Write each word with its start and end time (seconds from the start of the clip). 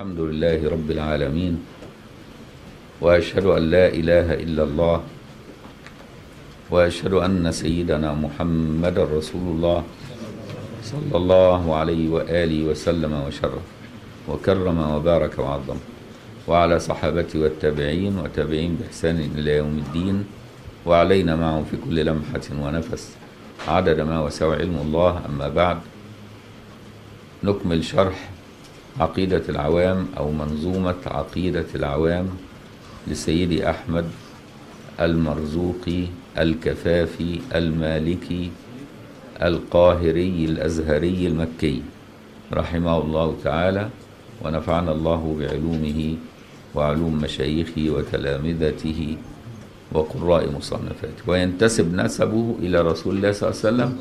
الحمد 0.00 0.20
لله 0.20 0.68
رب 0.68 0.90
العالمين 0.90 1.54
وأشهد 3.00 3.44
أن 3.46 3.62
لا 3.70 3.86
إله 3.88 4.34
إلا 4.34 4.62
الله 4.62 4.98
وأشهد 6.70 7.12
أن 7.12 7.52
سيدنا 7.52 8.14
محمد 8.14 8.98
رسول 8.98 9.44
الله 9.56 9.84
صلى 10.82 11.16
الله 11.16 11.74
عليه 11.76 12.08
وآله 12.08 12.64
وسلم 12.64 13.12
وشرف 13.12 13.64
وكرم 14.28 14.78
وبارك 14.94 15.38
وعظم 15.38 15.78
وعلى 16.48 16.78
صحابته 16.78 17.40
والتابعين 17.40 18.18
وتابعين 18.18 18.76
بإحسان 18.80 19.18
إلى 19.36 19.56
يوم 19.56 19.84
الدين 19.84 20.24
وعلينا 20.86 21.36
معه 21.36 21.64
في 21.70 21.76
كل 21.76 22.04
لمحة 22.04 22.46
ونفس 22.62 23.16
عدد 23.68 24.00
ما 24.00 24.20
وسع 24.24 24.52
علم 24.52 24.76
الله 24.80 25.12
أما 25.28 25.48
بعد 25.48 25.78
نكمل 27.44 27.84
شرح 27.84 28.39
عقيدة 29.00 29.42
العوام 29.48 30.06
أو 30.18 30.30
منظومة 30.32 30.94
عقيدة 31.06 31.66
العوام 31.74 32.28
لسيدي 33.08 33.70
أحمد 33.70 34.04
المرزوقي 35.00 36.04
الكفافي 36.38 37.40
المالكي 37.54 38.50
القاهري 39.42 40.44
الأزهري 40.44 41.26
المكي. 41.26 41.82
رحمه 42.52 42.98
الله 42.98 43.36
تعالى 43.44 43.88
ونفعنا 44.44 44.92
الله 44.92 45.36
بعلومه 45.40 46.16
وعلوم 46.74 47.14
مشايخه 47.22 47.84
وتلامذته 47.90 49.16
وقراء 49.92 50.50
مصنفاته 50.52 51.22
وينتسب 51.26 51.94
نسبه 51.94 52.56
إلى 52.62 52.80
رسول 52.80 53.16
الله 53.16 53.32
صلى 53.32 53.48
الله 53.50 53.60
عليه 53.60 53.68
وسلم 53.68 53.98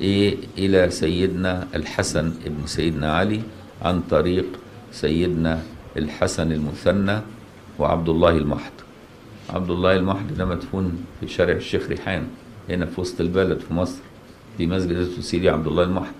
إيه 0.00 0.36
إلى 0.58 0.90
سيدنا 0.90 1.66
الحسن 1.74 2.32
ابن 2.46 2.66
سيدنا 2.66 3.12
علي 3.16 3.40
عن 3.84 4.00
طريق 4.10 4.46
سيدنا 4.92 5.62
الحسن 5.96 6.52
المثنى 6.52 7.20
وعبد 7.78 8.08
الله 8.08 8.30
المحض. 8.30 8.72
عبد 9.50 9.70
الله 9.70 9.96
المحض 9.96 10.36
ده 10.38 10.44
مدفون 10.44 11.04
في 11.20 11.28
شارع 11.28 11.52
الشيخ 11.52 11.88
ريحان 11.88 12.26
هنا 12.70 12.86
في 12.86 13.00
وسط 13.00 13.20
البلد 13.20 13.58
في 13.60 13.74
مصر. 13.74 14.00
في 14.58 14.66
مسجد 14.66 15.20
سيدي 15.20 15.50
عبد 15.50 15.66
الله 15.66 15.82
المحض. 15.82 16.14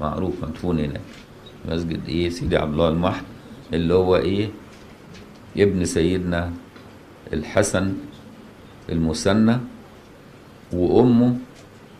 معروف 0.00 0.44
مدفون 0.44 0.78
هناك 0.78 1.00
مسجد 1.68 2.00
إيه؟ 2.08 2.28
سيدي 2.30 2.56
عبد 2.56 2.72
الله 2.72 2.88
المحض 2.88 3.24
اللي 3.72 3.94
هو 3.94 4.16
إيه؟ 4.16 4.48
ابن 5.56 5.84
سيدنا 5.84 6.52
الحسن 7.32 7.92
المثنى 8.88 9.56
وأمه 10.72 11.36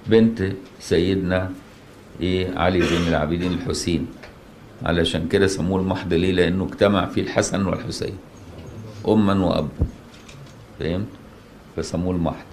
بنت 0.06 0.52
سيدنا 0.80 1.50
إيه؟ 2.20 2.58
علي 2.58 2.82
زين 2.82 3.08
العابدين 3.08 3.52
الحسين. 3.52 4.06
علشان 4.82 5.28
كده 5.28 5.46
سموه 5.46 5.80
المحض 5.80 6.12
ليه؟ 6.12 6.32
لأنه 6.32 6.64
اجتمع 6.64 7.06
فيه 7.06 7.22
الحسن 7.22 7.66
والحسين 7.66 8.14
اما 9.08 9.44
وابا. 9.44 9.68
فهمت؟ 10.78 11.06
فسموه 11.76 12.14
المحض. 12.14 12.44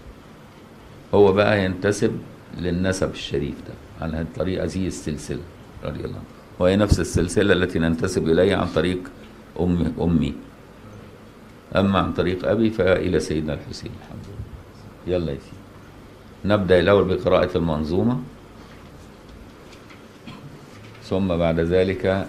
هو 1.14 1.34
بقى 1.34 1.66
ينتسب 1.66 2.12
للنسب 2.58 3.12
الشريف 3.12 3.56
ده 3.68 3.74
عن 4.06 4.26
طريق 4.36 4.64
هذه 4.64 4.88
السلسلة 4.88 5.42
رضي 5.84 6.00
الله 6.00 6.16
عنه 6.16 6.24
وهي 6.60 6.76
نفس 6.76 7.00
السلسلة 7.00 7.54
التي 7.54 7.80
ننتسب 7.80 8.28
إليها 8.30 8.58
عن 8.58 8.68
طريق 8.68 9.00
أم 9.60 9.94
أمي. 10.02 10.34
أما 11.76 12.00
عن 12.00 12.14
طريق 12.14 12.48
أبي 12.48 12.70
فإلى 12.70 13.20
سيدنا 13.20 13.54
الحسين 13.54 13.92
الحمد 14.02 14.26
لله. 14.28 15.16
يلا 15.18 15.32
يا 15.32 15.38
سيدي. 15.38 15.58
نبدأ 16.46 16.80
الأول 16.80 17.04
بقراءة 17.16 17.58
المنظومة. 17.58 18.20
ثم 21.10 21.28
بعد 21.28 21.60
ذلك 21.60 22.28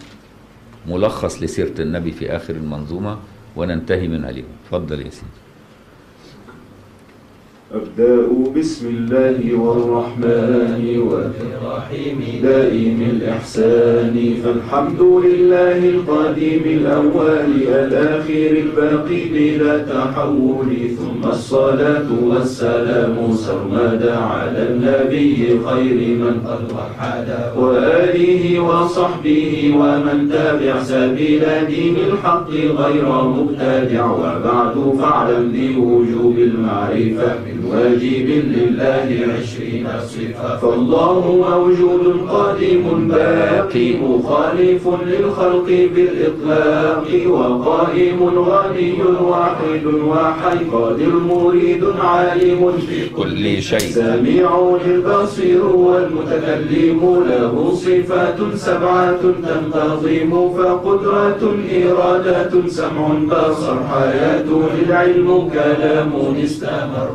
ملخص 0.87 1.43
لسيرة 1.43 1.81
النبي 1.81 2.13
في 2.13 2.37
آخر 2.37 2.55
المنظومة 2.55 3.19
وننتهي 3.57 4.09
من 4.09 4.25
اليوم 4.25 4.49
تفضل 4.71 5.01
يا 5.01 5.11
سيدي. 5.11 5.48
أبدأ 7.75 8.27
بسم 8.57 8.87
الله 8.89 9.55
والرحمن 9.55 10.85
والرحيم 11.09 12.19
دائم 12.43 12.99
الإحسان 13.11 14.17
فالحمد 14.45 15.01
لله 15.01 15.79
القديم 15.89 16.63
الأول 16.65 17.51
الآخر 17.69 18.51
الباقي 18.65 19.21
بلا 19.33 19.79
تحول 19.79 20.71
ثم 20.99 21.29
الصلاة 21.29 22.09
والسلام 22.23 23.17
سرمدا 23.35 24.17
على 24.17 24.63
النبي 24.71 25.37
خير 25.67 25.99
من 26.23 26.35
قد 26.49 26.73
وحد 26.73 27.29
وآله 27.57 28.61
وصحبه 28.61 29.75
ومن 29.77 30.29
تابع 30.33 30.83
سبيل 30.83 31.43
دين 31.69 31.97
الحق 32.13 32.51
غير 32.51 33.09
مبتدع 33.23 34.11
وبعد 34.11 34.75
فاعلم 35.01 35.53
بوجوب 35.53 36.39
المعرفة. 36.39 37.58
واجب 37.71 38.29
لله 38.55 39.09
عشرين 39.35 39.87
صفة. 40.09 40.57
فالله 40.57 41.23
موجود 41.51 42.05
قديم 42.29 43.09
باقي 43.09 43.89
مخالف 43.97 44.89
للخلق 45.07 45.69
بالإطلاق 45.95 47.09
وقائم 47.29 48.21
غني 48.25 48.99
واحد 49.21 49.85
وحي 49.87 50.59
قادر 50.73 51.13
مريد 51.31 51.85
عالم 52.01 52.73
في 52.89 53.09
كل 53.09 53.63
شيء. 53.63 53.79
سميع 53.79 54.51
البصير 54.87 55.67
والمتكلم 55.67 57.01
له 57.31 57.75
صفات 57.75 58.39
سبعة 58.55 59.17
تنتظم 59.23 60.33
فقدرة 60.57 61.43
إرادة 61.73 62.53
سمع 62.69 63.09
بصر 63.31 63.77
حياة 63.93 64.49
العلم 64.83 65.49
كلام 65.49 66.13
استمر 66.45 67.09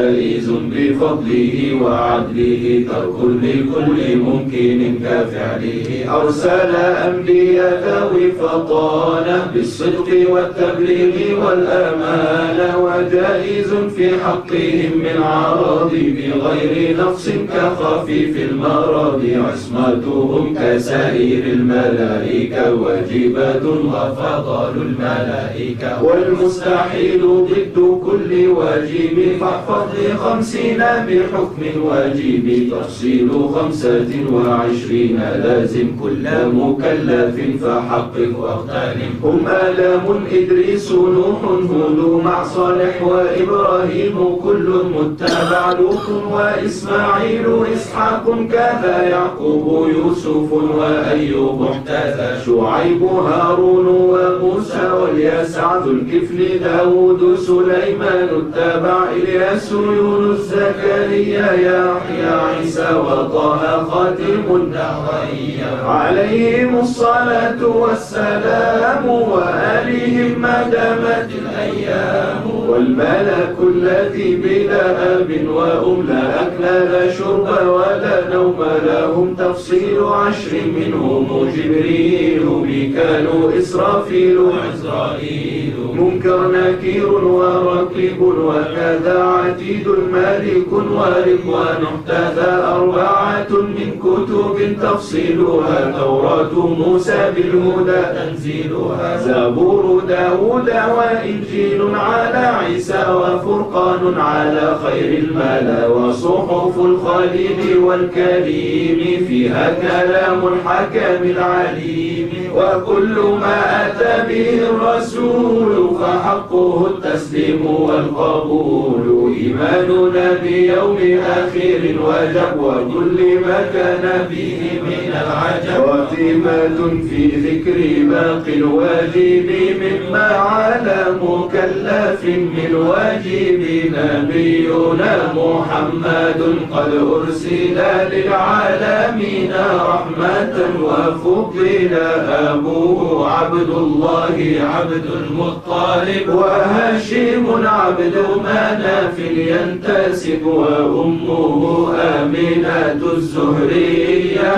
وجائز 0.00 0.50
بفضله 0.50 1.78
وعدله 1.82 2.84
ترك 2.88 3.18
لكل 3.44 4.16
ممكن 4.16 4.94
كفعله. 5.04 5.88
أرسل 6.20 6.72
أنبياء 7.08 7.82
ذوي 7.86 8.32
فطانة 8.32 9.50
بالصدق 9.54 10.08
والتبليغ 10.30 11.14
والأمانة 11.46 12.78
وجائز 12.84 13.70
في 13.96 14.08
حقهم 14.24 14.92
من 15.04 15.22
عرض 15.22 15.92
بغير 15.92 16.96
نقص 16.96 17.28
كخفيف 17.28 18.50
المرض. 18.50 19.22
عصمتهم 19.46 20.54
كسائر 20.54 21.44
الملائكة 21.44 22.74
واجبة 22.74 23.64
وفضل 23.68 24.74
الملائكة. 24.82 26.02
والمستحيل 26.02 27.20
ضد 27.20 27.76
كل 28.06 28.46
واجب 28.48 29.16
فاحفظ 29.40 29.89
لخمسين 29.98 30.78
بحكم 30.78 31.62
الواجب 31.76 32.68
تفصيل 32.70 33.30
خمسة 33.54 34.08
وعشرين 34.32 35.20
لازم 35.44 35.86
كل 36.02 36.28
مكلف 36.54 37.64
فحقق 37.64 38.38
واغتنم 38.38 39.12
هم 39.24 39.46
آلام 39.48 40.24
إدريس 40.32 40.92
نوح 40.92 41.44
هود 41.44 42.24
مع 42.24 42.44
صالح 42.44 43.02
وإبراهيم 43.02 44.36
كل 44.44 44.68
متبع 44.96 45.72
لوط 45.72 46.08
وإسماعيل 46.32 47.46
إسحاق 47.74 48.24
كذا 48.52 49.02
يعقوب 49.10 49.88
يوسف 49.88 50.52
وأيوب 50.52 51.62
احتذى 51.62 52.30
شعيب 52.46 53.02
هارون 53.02 53.86
وموسى 53.86 54.90
واليسع 54.92 55.76
ذو 55.76 55.90
الكفل 55.90 56.58
داود 56.58 57.34
سليمان 57.38 58.28
اتبع 58.28 59.04
إلياس 59.16 59.72
يونس 59.84 60.40
زكريا 60.40 61.52
يحيى 61.52 62.30
عيسى 62.46 62.94
وطه 62.94 63.84
خاتم 63.90 64.46
الدهرية 64.56 65.70
عليهم 65.84 66.78
الصلاة 66.80 67.66
والسلام 67.66 69.08
وآلهم 69.08 70.40
ما 70.40 70.62
دامت 70.62 71.30
الأيام. 71.42 72.59
والملك 72.70 73.56
الذي 73.74 74.36
بلا 74.36 74.84
أب 75.16 75.30
وأم 75.48 76.06
لا 76.08 76.42
أكل 76.42 76.62
لا 76.92 77.10
شرب 77.12 77.48
ولا 77.66 78.34
نوم 78.34 78.60
لهم 78.86 79.34
تفصيل 79.34 80.04
عشر 80.04 80.52
منهم 80.76 81.50
جبريل 81.56 82.46
ميكال 82.46 83.26
إسرافيل. 83.58 84.38
عزرائيل 84.64 85.72
منكر 85.94 86.50
نكير 86.50 87.24
ورقيب 87.24 88.20
وكذا 88.22 89.18
عتيد 89.22 89.88
مالك 90.12 90.72
ورضوان 90.72 91.80
احتذى 91.90 92.50
أربعة 92.76 93.50
من 93.50 93.88
كتب 94.04 94.56
تفصيلها 94.82 95.78
توراة 95.98 96.54
موسى 96.66 97.32
بالهدى 97.36 98.02
تنزيلها. 98.16 99.16
زبور 99.26 100.02
داود 100.08 100.70
وإنجيل 100.96 101.80
على 101.94 102.44
عيسى 102.60 103.04
وفرقان 103.20 104.20
على 104.20 104.78
خير 104.84 105.18
الملا 105.18 105.86
وصحف 105.86 106.74
الخليل 106.78 107.78
والكريم 107.78 109.00
فيها 109.28 109.74
كلام 109.82 110.40
الحكم 110.52 111.22
العليم. 111.30 112.28
وكل 112.56 113.16
ما 113.40 113.58
أتى 113.86 114.14
به 114.28 114.48
الرسول 114.70 115.90
فحقه 116.00 116.86
التسليم 116.86 117.66
والقبول. 117.66 119.34
إيماننا 119.36 120.26
بيوم 120.42 120.98
آخر 121.26 121.82
وجب 122.06 122.60
وكل 122.62 123.18
ما 123.46 123.58
كان 123.74 124.26
فيه 124.30 124.60
من 124.82 125.09
خاتمة 125.12 126.78
في 127.10 127.26
ذكر 127.26 127.78
باقي 128.10 128.54
الواجب 128.58 129.48
مما 129.82 130.26
على 130.26 131.06
مكلف 131.22 132.24
من 132.24 132.74
واجب 132.74 133.60
نبينا 133.96 135.32
محمد 135.36 136.40
قد 136.72 136.92
أرسل 137.12 137.78
للعالمين 138.12 139.52
رحمة 139.88 140.56
وفضل. 140.82 141.90
أبوه 142.28 143.30
عبد 143.30 143.70
الله 143.70 144.36
عبد 144.74 145.06
المطلب 145.20 146.26
وهاشم 146.28 147.46
عبد 147.66 148.16
مناف 148.44 149.18
ينتسب 149.18 150.46
وأمه 150.46 151.92
آمنة 152.00 153.00
الزهرية. 153.16 154.52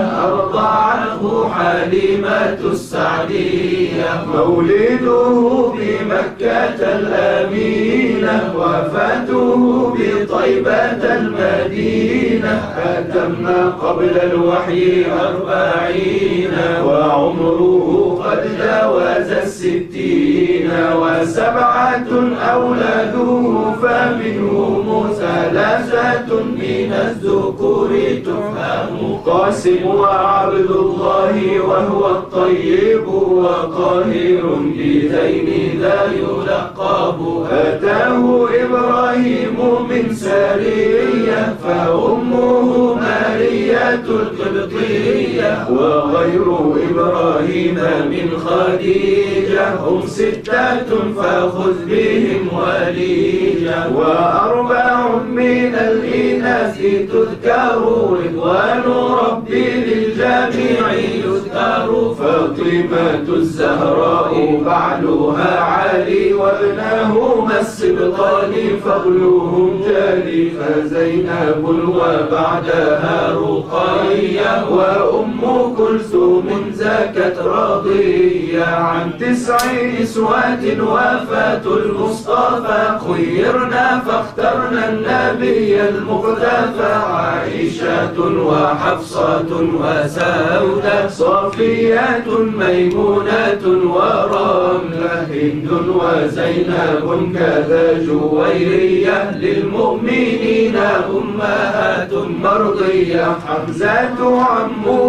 حليمة 1.54 2.58
السعدية. 2.72 4.24
مولده 4.34 5.72
بمكة 5.76 6.80
الأمينة 6.98 8.54
وفاته 8.56 9.56
بطيبة 9.94 11.14
المدينة. 11.16 12.54
أتم 12.86 13.46
قبل 13.82 14.14
الوحي 14.22 15.04
أربعين 15.20 16.54
وعمره 16.86 18.18
قد 18.24 18.42
جاوز 18.58 19.30
الستين. 19.30 20.70
وسبعة 20.96 22.10
أولاده 22.52 23.40
فمنهم 23.82 24.86
ثلاثة 25.18 26.30
من 26.42 26.92
الذكور 26.92 27.51
تفهم 29.32 29.42
قاسم 29.42 29.86
وعبد 29.86 30.70
الله 30.70 31.60
وهو 31.60 32.10
الطيب 32.10 33.08
وقاهر 33.08 34.42
بذين 34.76 35.80
لا 35.80 36.04
يلقب 36.04 37.46
أتاه 37.50 38.48
إبراهيم 38.64 39.56
من 39.88 40.14
سارية 40.14 41.56
فأمه 41.64 42.94
مارية 42.94 43.94
القبطية 43.94 44.71
وغير 45.70 46.46
إبراهيم 46.90 47.74
من 48.10 48.28
خديجة 48.46 49.74
هم 49.74 50.02
ستة 50.06 50.90
فخذ 51.16 51.74
بهم 51.86 52.48
وليجة. 52.58 53.88
وأربع 53.94 55.16
من 55.16 55.74
الإناث 55.74 56.76
تذكر 57.12 57.78
رضوان 58.10 58.82
ربي 59.22 59.70
للجميع 59.70 60.92
يذكر. 60.92 62.11
فاطمة 62.22 63.34
الزهراء 63.36 64.62
بعلها 64.66 65.60
علي 65.60 66.32
وابنهما 66.34 67.60
السبطان 67.60 68.52
فضلهم 68.84 69.80
جالي 69.88 70.50
فزينب 70.50 71.64
وبعدها 71.88 73.34
رقية 73.34 74.64
وأم 74.70 75.74
كلثوم 75.78 76.48
زكت 76.74 77.38
راضية 77.44 78.64
عن 78.64 79.10
تسع 79.20 79.56
نسوات 80.00 80.64
وفاة 80.80 81.62
المصطفى 81.66 82.98
خيرنا 83.08 84.02
فاخترنا 84.06 84.88
النبي 84.88 85.88
المقتفى 85.88 86.92
عائشة 86.92 88.20
وحفصة 88.46 89.46
وسودة 89.80 91.08
صافية 91.08 92.11
ميمونة 92.58 93.64
ورملة 93.64 95.26
هند 95.30 95.68
وزينب 95.88 97.32
كذا 97.34 98.04
جويرية 98.06 99.30
للمؤمنين 99.36 100.76
أمهات 100.76 102.12
مرضية 102.42 103.36
حمزة 103.46 104.42
عمه 104.42 105.00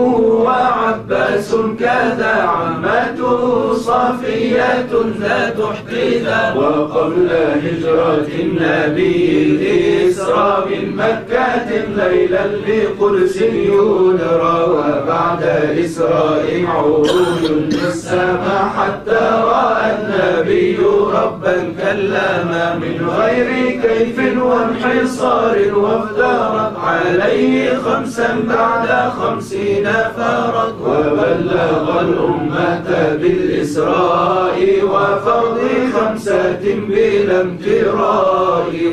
وعباس 0.45 1.55
كذا 1.79 2.33
عمته 2.47 3.73
صافية 3.73 4.87
ذات 5.19 5.59
احتذا 5.59 6.53
وقبل 6.57 7.29
هجرة 7.63 8.27
النبي 8.39 9.43
الإسراء 9.43 10.67
من 10.69 10.95
مكة 10.95 11.69
ليلا 11.97 12.47
لقدس 12.47 13.41
يدرى 13.41 14.63
وبعد 14.69 15.43
إسراء 15.85 16.63
عروج 16.93 17.51
للسماء 17.51 18.71
حتى 18.77 19.23
رأى 19.43 19.85
النبي 19.95 20.77
ربا 21.13 21.55
كلما 21.81 22.75
من 22.75 23.09
غير 23.19 23.49
كيف 23.81 24.17
وانحصار 24.43 25.57
وافترض 25.75 26.73
عليه 26.83 27.77
خمسا 27.77 28.29
بعد 28.49 29.11
خمسين 29.19 29.87
فرض 30.17 30.75
وبلغ 30.81 32.01
الأمة 32.01 32.89
بالإسراء 33.21 34.57
وفرض 34.83 35.59
خمسة 35.95 36.59
بلا 36.87 37.41
امتراء. 37.41 38.43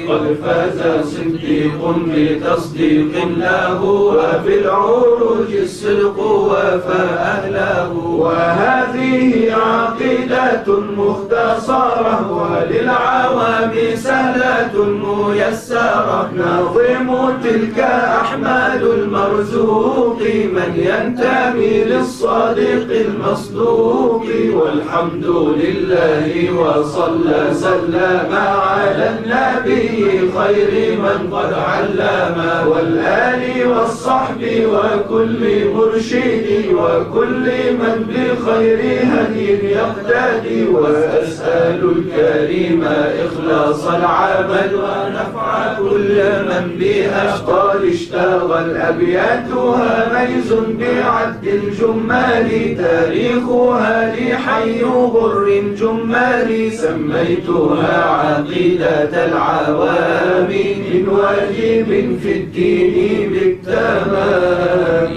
قد 0.09 0.37
فاز 0.45 0.81
صديق 1.05 1.81
بتصديق 2.07 3.15
له 3.39 3.83
وفي 3.85 4.59
العروج 4.61 5.51
الصدق 5.63 6.19
وفى 6.21 7.03
أهله 7.33 7.90
وهذه 7.97 9.53
عقيدة 9.53 10.81
مختصرة 10.97 12.17
وللعوام 12.33 13.73
سهلة 13.95 14.85
ميسرة. 14.85 16.31
نظم 16.37 17.33
تلك 17.45 17.79
أحمد 18.23 18.83
المرزوق 18.83 20.21
من 20.57 20.71
ينتمي 20.77 21.85
للصادق 21.85 22.89
المصدوق. 22.91 24.27
والحمد 24.55 25.27
لله 25.63 26.53
وصلى 26.61 27.55
سلم 27.55 28.33
على 28.35 29.11
النبي 29.19 30.31
خير 30.39 30.99
من 30.99 31.31
قد 31.33 31.53
علم. 31.53 32.39
والآل 32.67 33.67
والصحب 33.67 34.43
وكل 34.73 35.41
مرشد 35.75 36.47
وكل 36.73 37.47
من 37.73 37.97
بخير 38.09 38.81
هدي 39.13 39.49
يقتدي 39.69 40.67
وأسأل 40.67 41.81
الكريم 41.97 42.85
إخلاص 43.25 43.87
العمل 43.87 44.71
ونفع 44.75 45.79
كل 45.79 46.17
من 46.49 46.65
بها 46.79 47.37
قال 47.37 47.81
اشتغل 47.93 48.77
أبياتها 48.77 49.93
ميز 50.15 50.51
بعد 50.81 51.47
الجمال 51.47 52.49
تاريخها 52.79 54.15
لحي 54.17 54.83
غر 54.85 55.47
جمال. 55.81 56.51
سميتها 56.73 58.05
عقيدة 58.05 59.27
العوام 59.27 60.49
من 60.49 61.09
واجب 61.09 61.89
في 62.23 62.33
الدين 62.33 63.31
بالتمام. 63.33 65.15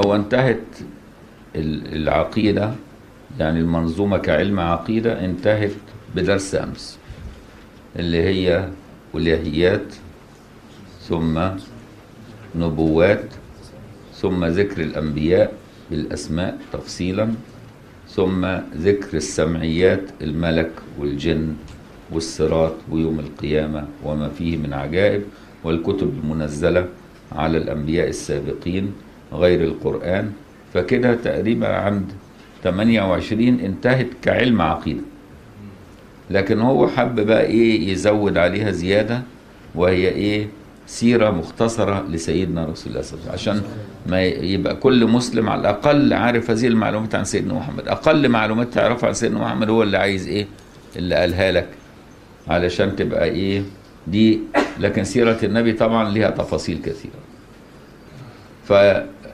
هو 0.00 0.14
انتهت 0.14 0.64
ال- 1.56 1.94
العقيدة 1.96 2.72
يعني 3.40 3.60
المنظومة 3.60 4.18
كعلم 4.18 4.60
عقيدة 4.60 5.24
انتهت 5.24 5.72
بدرس 6.16 6.54
أمس 6.54 6.98
اللي 7.96 8.22
هي 8.22 8.68
إلهيات 9.14 9.94
ثم 11.08 11.40
نبوات 12.56 13.24
ثم 14.14 14.44
ذكر 14.44 14.82
الأنبياء 14.82 15.52
بالأسماء 15.90 16.58
تفصيلا 16.72 17.28
ثم 18.08 18.46
ذكر 18.76 19.16
السمعيات 19.16 20.02
الملك 20.22 20.70
والجن 20.98 21.54
والصراط 22.12 22.74
ويوم 22.90 23.18
القيامة 23.20 23.86
وما 24.04 24.28
فيه 24.28 24.56
من 24.56 24.72
عجائب 24.72 25.22
والكتب 25.64 26.12
المنزلة 26.24 26.86
على 27.32 27.58
الأنبياء 27.58 28.08
السابقين 28.08 28.92
غير 29.32 29.64
القرآن 29.64 30.32
فكده 30.74 31.14
تقريبا 31.14 31.68
عند 31.76 32.12
28 32.64 33.60
انتهت 33.60 34.06
كعلم 34.22 34.62
عقيدة. 34.62 35.00
لكن 36.30 36.60
هو 36.60 36.88
حب 36.88 37.20
بقى 37.20 37.44
إيه 37.46 37.92
يزود 37.92 38.38
عليها 38.38 38.70
زيادة 38.70 39.22
وهي 39.74 40.08
إيه 40.08 40.46
سيرة 40.86 41.30
مختصرة 41.30 42.06
لسيدنا 42.08 42.64
رسول 42.64 42.90
الله 42.92 43.02
صلى 43.02 43.18
الله 43.20 43.30
عليه 43.30 43.40
وسلم. 43.40 43.54
عشان 43.54 43.62
ما 44.06 44.22
يبقى 44.24 44.76
كل 44.76 45.06
مسلم 45.06 45.48
على 45.48 45.60
الأقل 45.60 46.12
عارف 46.12 46.50
هذه 46.50 46.66
المعلومات 46.66 47.14
عن 47.14 47.24
سيدنا 47.24 47.54
محمد. 47.54 47.88
أقل 47.88 48.28
معلومات 48.28 48.72
تعرفها 48.72 49.06
عن 49.08 49.14
سيدنا 49.14 49.38
محمد 49.40 49.70
هو 49.70 49.82
اللي 49.82 49.98
عايز 49.98 50.28
إيه؟ 50.28 50.46
اللي 50.96 51.14
قالها 51.14 51.52
لك. 51.52 51.68
علشان 52.48 52.96
تبقى 52.96 53.24
إيه؟ 53.24 53.62
دي 54.06 54.40
لكن 54.80 55.04
سيرة 55.04 55.38
النبي 55.42 55.72
طبعا 55.72 56.10
لها 56.10 56.30
تفاصيل 56.30 56.78
كثيرة. 56.84 57.12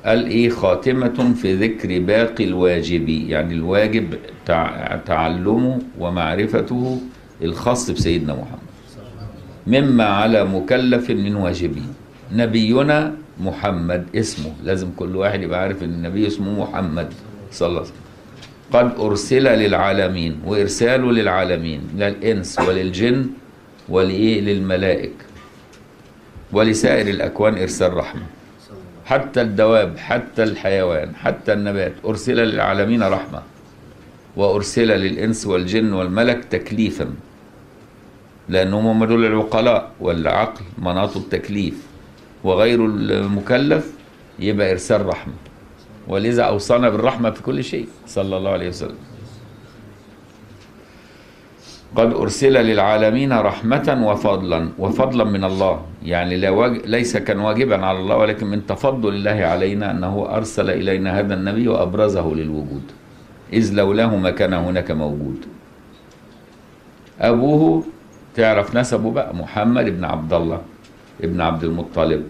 فقال 0.05 0.27
إيه؟ 0.27 0.49
خاتمة 0.49 1.35
في 1.35 1.55
ذكر 1.55 1.99
باقي 1.99 2.45
الواجب 2.45 3.09
يعني 3.09 3.55
الواجب 3.55 4.15
تع- 4.47 4.97
تعلمه 5.07 5.79
ومعرفته 5.99 7.01
الخاص 7.43 7.91
بسيدنا 7.91 8.33
محمد. 8.35 8.59
مما 9.67 10.05
على 10.05 10.45
مكلف 10.45 11.11
من 11.11 11.35
واجبين 11.37 11.89
نبينا 12.33 13.15
محمد 13.41 14.07
اسمه. 14.17 14.53
لازم 14.65 14.89
كل 14.97 15.17
واحد 15.17 15.43
يبقى 15.43 15.61
عارف 15.61 15.83
إن 15.83 15.89
النبي 15.95 16.27
اسمه 16.27 16.61
محمد 16.63 17.09
صلى 17.53 17.69
الله 17.69 17.81
عليه 17.81 17.89
وسلم. 17.91 18.01
قد 18.73 19.01
أرسل 19.01 19.45
للعالمين 19.45 20.41
وإرساله 20.47 21.13
للعالمين 21.13 21.81
للإنس 21.97 22.59
وللجن 22.59 23.27
ولإيه؟ 23.89 24.41
للملائك 24.41 25.13
ولسائر 26.53 27.09
الأكوان 27.09 27.59
إرسال 27.59 27.95
رحمة. 27.95 28.23
حتى 29.05 29.41
الدواب 29.41 29.99
حتى 29.99 30.43
الحيوان 30.43 31.17
حتى 31.17 31.53
النبات 31.53 31.93
أرسل 32.05 32.37
للعالمين 32.37 33.03
رحمة 33.03 33.43
وأرسل 34.37 34.89
للإنس 34.89 35.47
والجن 35.47 35.93
والملك 35.93 36.45
تكليفا. 36.45 37.15
لأنهم 38.49 38.87
هم 38.87 39.05
دول 39.05 39.25
العقلاء 39.25 39.91
والعقل 40.01 40.65
مناط 40.79 41.17
التكليف 41.17 41.75
وغير 42.45 42.87
المكلف 42.87 43.93
يبقى 44.39 44.71
إرسال 44.71 45.07
رحمة. 45.07 45.33
ولذا 46.09 46.43
أوصانا 46.43 46.89
بالرحمة 46.91 47.31
في 47.31 47.43
كل 47.43 47.65
شيء. 47.65 47.89
صلى 48.07 48.37
الله 48.37 48.51
عليه 48.51 48.69
وسلم. 48.69 48.97
قد 51.97 52.13
أرسل 52.15 52.53
للعالمين 52.53 53.33
رحمة 53.33 53.89
وفضلا 54.09 54.69
وفضلا 54.79 55.25
من 55.25 55.45
الله. 55.45 55.83
يعني 56.03 56.37
لا. 56.37 56.69
ليس 56.87 57.17
كان 57.17 57.39
واجبا 57.39 57.87
على 57.87 57.99
الله 57.99 58.17
ولكن 58.17 58.47
من 58.47 58.67
تفضل 58.67 59.15
الله 59.15 59.39
علينا 59.45 59.91
أنه 59.91 60.27
أرسل 60.31 60.71
إلينا 60.71 61.19
هذا 61.19 61.35
النبي 61.35 61.69
وأبرزه 61.69 62.35
للوجود. 62.35 62.83
إذ 63.53 63.75
لولاه 63.75 64.17
ما 64.17 64.31
كان 64.31 64.53
هناك 64.53 64.91
موجود. 64.91 65.47
أبوه 67.21 67.85
تعرف 68.35 68.77
نسبه 68.77 69.11
بقى 69.11 69.35
محمد 69.35 69.87
ابن 69.87 70.05
عبد 70.05 70.33
الله 70.33 70.61
ابن 71.23 71.41
عبد 71.41 71.65
المطلب 71.65 72.23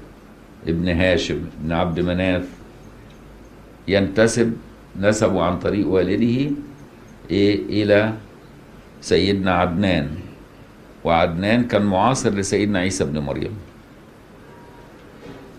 ابن 0.69 0.89
هاشم 0.89 1.41
ابن 1.61 1.73
عبد 1.73 2.01
مناف. 2.01 2.49
ينتسب 3.89 4.53
نسبه 5.01 5.43
عن 5.43 5.59
طريق 5.59 5.89
والده 5.89 6.51
إيه 7.31 7.57
إلى 7.69 8.13
سيدنا 9.05 9.53
عدنان. 9.53 10.17
وعدنان 11.05 11.69
كان 11.69 11.85
معاصر 11.85 12.33
لسيدنا 12.33 12.79
عيسى 12.79 13.05
ابن 13.05 13.19
مريم. 13.19 13.53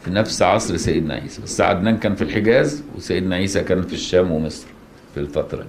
في 0.01 0.09
نفس 0.11 0.41
عصر 0.41 0.77
سيدنا 0.77 1.13
عيسى. 1.13 1.41
بس 1.45 1.61
عدنان 1.61 1.97
كان 1.97 2.15
في 2.15 2.25
الحجاز 2.25 2.83
وسيدنا 2.97 3.35
عيسى 3.35 3.61
كان 3.61 3.85
في 3.85 3.93
الشام 3.93 4.31
ومصر 4.31 4.65
في 5.13 5.19
الفترة. 5.19 5.65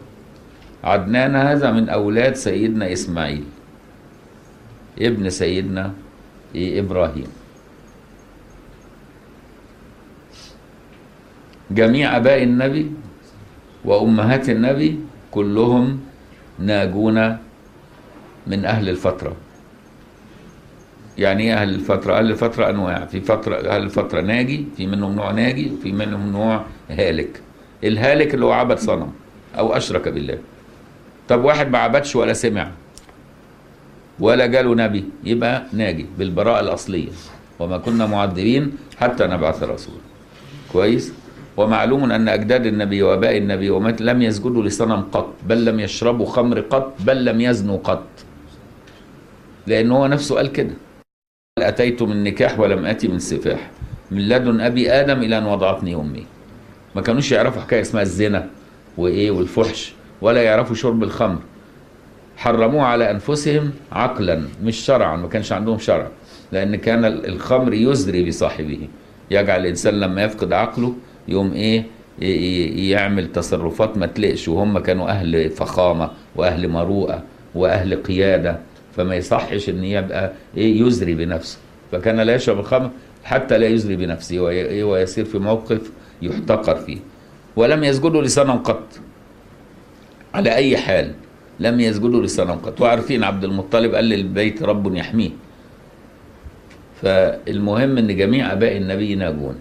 عدنان 0.85 1.37
هذا 1.37 1.69
من 1.73 1.89
أولاد 1.89 2.35
سيدنا 2.37 2.93
إسماعيل. 2.93 3.45
ابن 4.97 5.31
سيدنا 5.31 5.93
إبراهيم. 6.57 7.29
جميع 11.71 12.17
أباء 12.17 12.43
النبي 12.43 12.93
وأمهات 13.85 14.49
النبي 14.49 14.99
كلهم 15.31 16.01
ناجون 16.59 17.37
من 18.47 18.65
أهل 18.65 18.89
الفترة. 18.89 19.37
يعني 21.19 21.43
إيه 21.43 21.55
أهل 21.55 21.75
الفترة؟ 21.75 22.19
أهل 22.19 22.31
الفترة 22.31 22.71
أنواع. 22.71 23.05
في 23.05 23.21
فترة 23.21 23.57
أهل 23.57 23.83
الفترة 23.83 24.21
ناجي 24.21 24.65
في 24.77 24.87
منهم 24.87 25.15
نوع 25.17 25.31
ناجي 25.31 25.73
وفي 25.73 25.93
منهم 25.93 26.33
نوع 26.33 26.65
هالك. 26.91 27.41
الهالك 27.85 28.35
اللي 28.35 28.47
هو 28.47 28.53
عبد 28.53 28.79
صنم 28.79 29.11
أو 29.59 29.77
أشرك 29.77 30.09
بالله. 30.09 30.39
طب 31.29 31.45
واحد 31.45 31.71
ما 31.71 31.79
عبدش 31.79 32.17
ولا 32.17 32.33
سمع 32.33 32.71
ولا 34.21 34.47
جاله 34.47 34.75
نبي 34.75 35.05
يبقى 35.25 35.63
ناجي 35.73 36.07
بالبراءة 36.19 36.61
الأصلية. 36.61 37.09
وما 37.59 37.79
كنا 37.79 38.07
معذبين 38.07 38.73
حتى 39.01 39.27
نبعث 39.27 39.63
رسولا. 39.63 39.99
كويس؟ 40.73 41.13
ومعلوم 41.57 42.13
أن 42.13 42.29
أجداد 42.29 42.67
النبي 42.67 43.03
وآباء 43.03 43.37
النبي 43.37 43.71
ومات 43.71 44.01
لم 44.01 44.23
يسجدوا 44.23 44.63
لصنم 44.63 45.03
قط 45.13 45.35
بل 45.49 45.65
لم 45.65 45.81
يشربوا 45.81 46.27
خمر 46.27 46.61
قط 46.61 46.95
بل 47.01 47.25
لم 47.25 47.41
يزنوا 47.41 47.79
قط. 47.79 48.05
لأن 49.67 49.91
هو 49.91 50.07
نفسه 50.07 50.37
قال 50.37 50.53
كده. 50.53 50.75
أتيت 51.59 52.03
من 52.03 52.25
نكاح 52.25 52.61
ولم 52.61 52.85
أتي 52.85 53.09
من 53.09 53.19
سفاح. 53.19 53.71
من 54.11 54.29
لدن 54.29 54.61
أبي 54.61 54.91
آدم 54.91 55.23
إلى 55.23 55.39
أن 55.39 55.47
وضعتني 55.47 55.95
أمي. 55.95 56.27
ما 56.95 57.03
كانوش 57.03 57.33
يعرفوا 57.33 57.63
حكاية 57.63 57.81
اسمها 57.81 58.03
الزنا 58.03 58.51
وإيه 58.99 59.31
والفحش 59.31 59.95
ولا 60.21 60.43
يعرفوا 60.43 60.75
شرب 60.75 61.03
الخمر. 61.03 61.39
حرموه 62.37 62.83
على 62.83 63.11
أنفسهم 63.11 63.71
عقلا 63.93 64.43
مش 64.63 64.77
شرعا 64.77 65.17
ما 65.17 65.29
كانش 65.29 65.53
عندهم 65.53 65.79
شرع. 65.79 66.09
لأن 66.53 66.77
كان 66.77 67.05
الخمر 67.05 67.75
يزري 67.75 68.29
بصاحبه. 68.29 68.89
يجعل 69.31 69.61
الإنسان 69.61 70.01
لما 70.01 70.25
يفقد 70.25 70.53
عقله 70.53 70.95
يوم 71.29 71.53
إيه 71.53 71.85
يعمل 72.91 73.33
تصرفات 73.33 73.99
ما 73.99 74.07
تلقش 74.07 74.49
وهم 74.49 74.79
كانوا 74.79 75.09
أهل 75.09 75.51
فخامة 75.51 76.11
وأهل 76.37 76.69
مروءة 76.69 77.23
وأهل 77.55 78.03
قيادة. 78.03 78.59
فما 78.97 79.15
يصحش 79.15 79.69
إن 79.69 79.85
يبقى 79.85 80.33
إيه 80.57 80.83
يزري 80.83 81.15
بنفسه. 81.15 81.59
فكان 81.93 82.21
لا 82.21 82.35
يشرب 82.35 82.59
الخمر 82.59 82.91
حتى 83.25 83.59
لا 83.59 83.67
يزري 83.67 83.97
بنفسه 83.97 84.41
وي- 84.41 84.83
ويسير 84.83 85.25
في 85.25 85.39
موقف 85.39 85.91
يحتقر 86.23 86.77
فيه. 86.77 86.99
ولم 87.57 87.85
يسجدوا 87.85 88.23
لصنم 88.23 88.51
قط. 88.59 88.87
على 90.35 90.55
أي 90.55 90.77
حال 90.77 91.13
لم 91.61 91.81
يسجدوا 91.81 92.23
لصنم 92.23 92.51
قط. 92.51 92.81
وعارفين 92.81 93.25
عبد 93.25 93.45
المطلب 93.45 93.95
قال 93.95 94.05
للبيت 94.05 94.63
رب 94.63 94.95
يحميه. 94.95 95.31
فالمهم 97.03 97.99
إن 97.99 98.17
جميع 98.17 98.53
آباء 98.53 98.77
النبي 98.77 99.15
ناجون. 99.15 99.55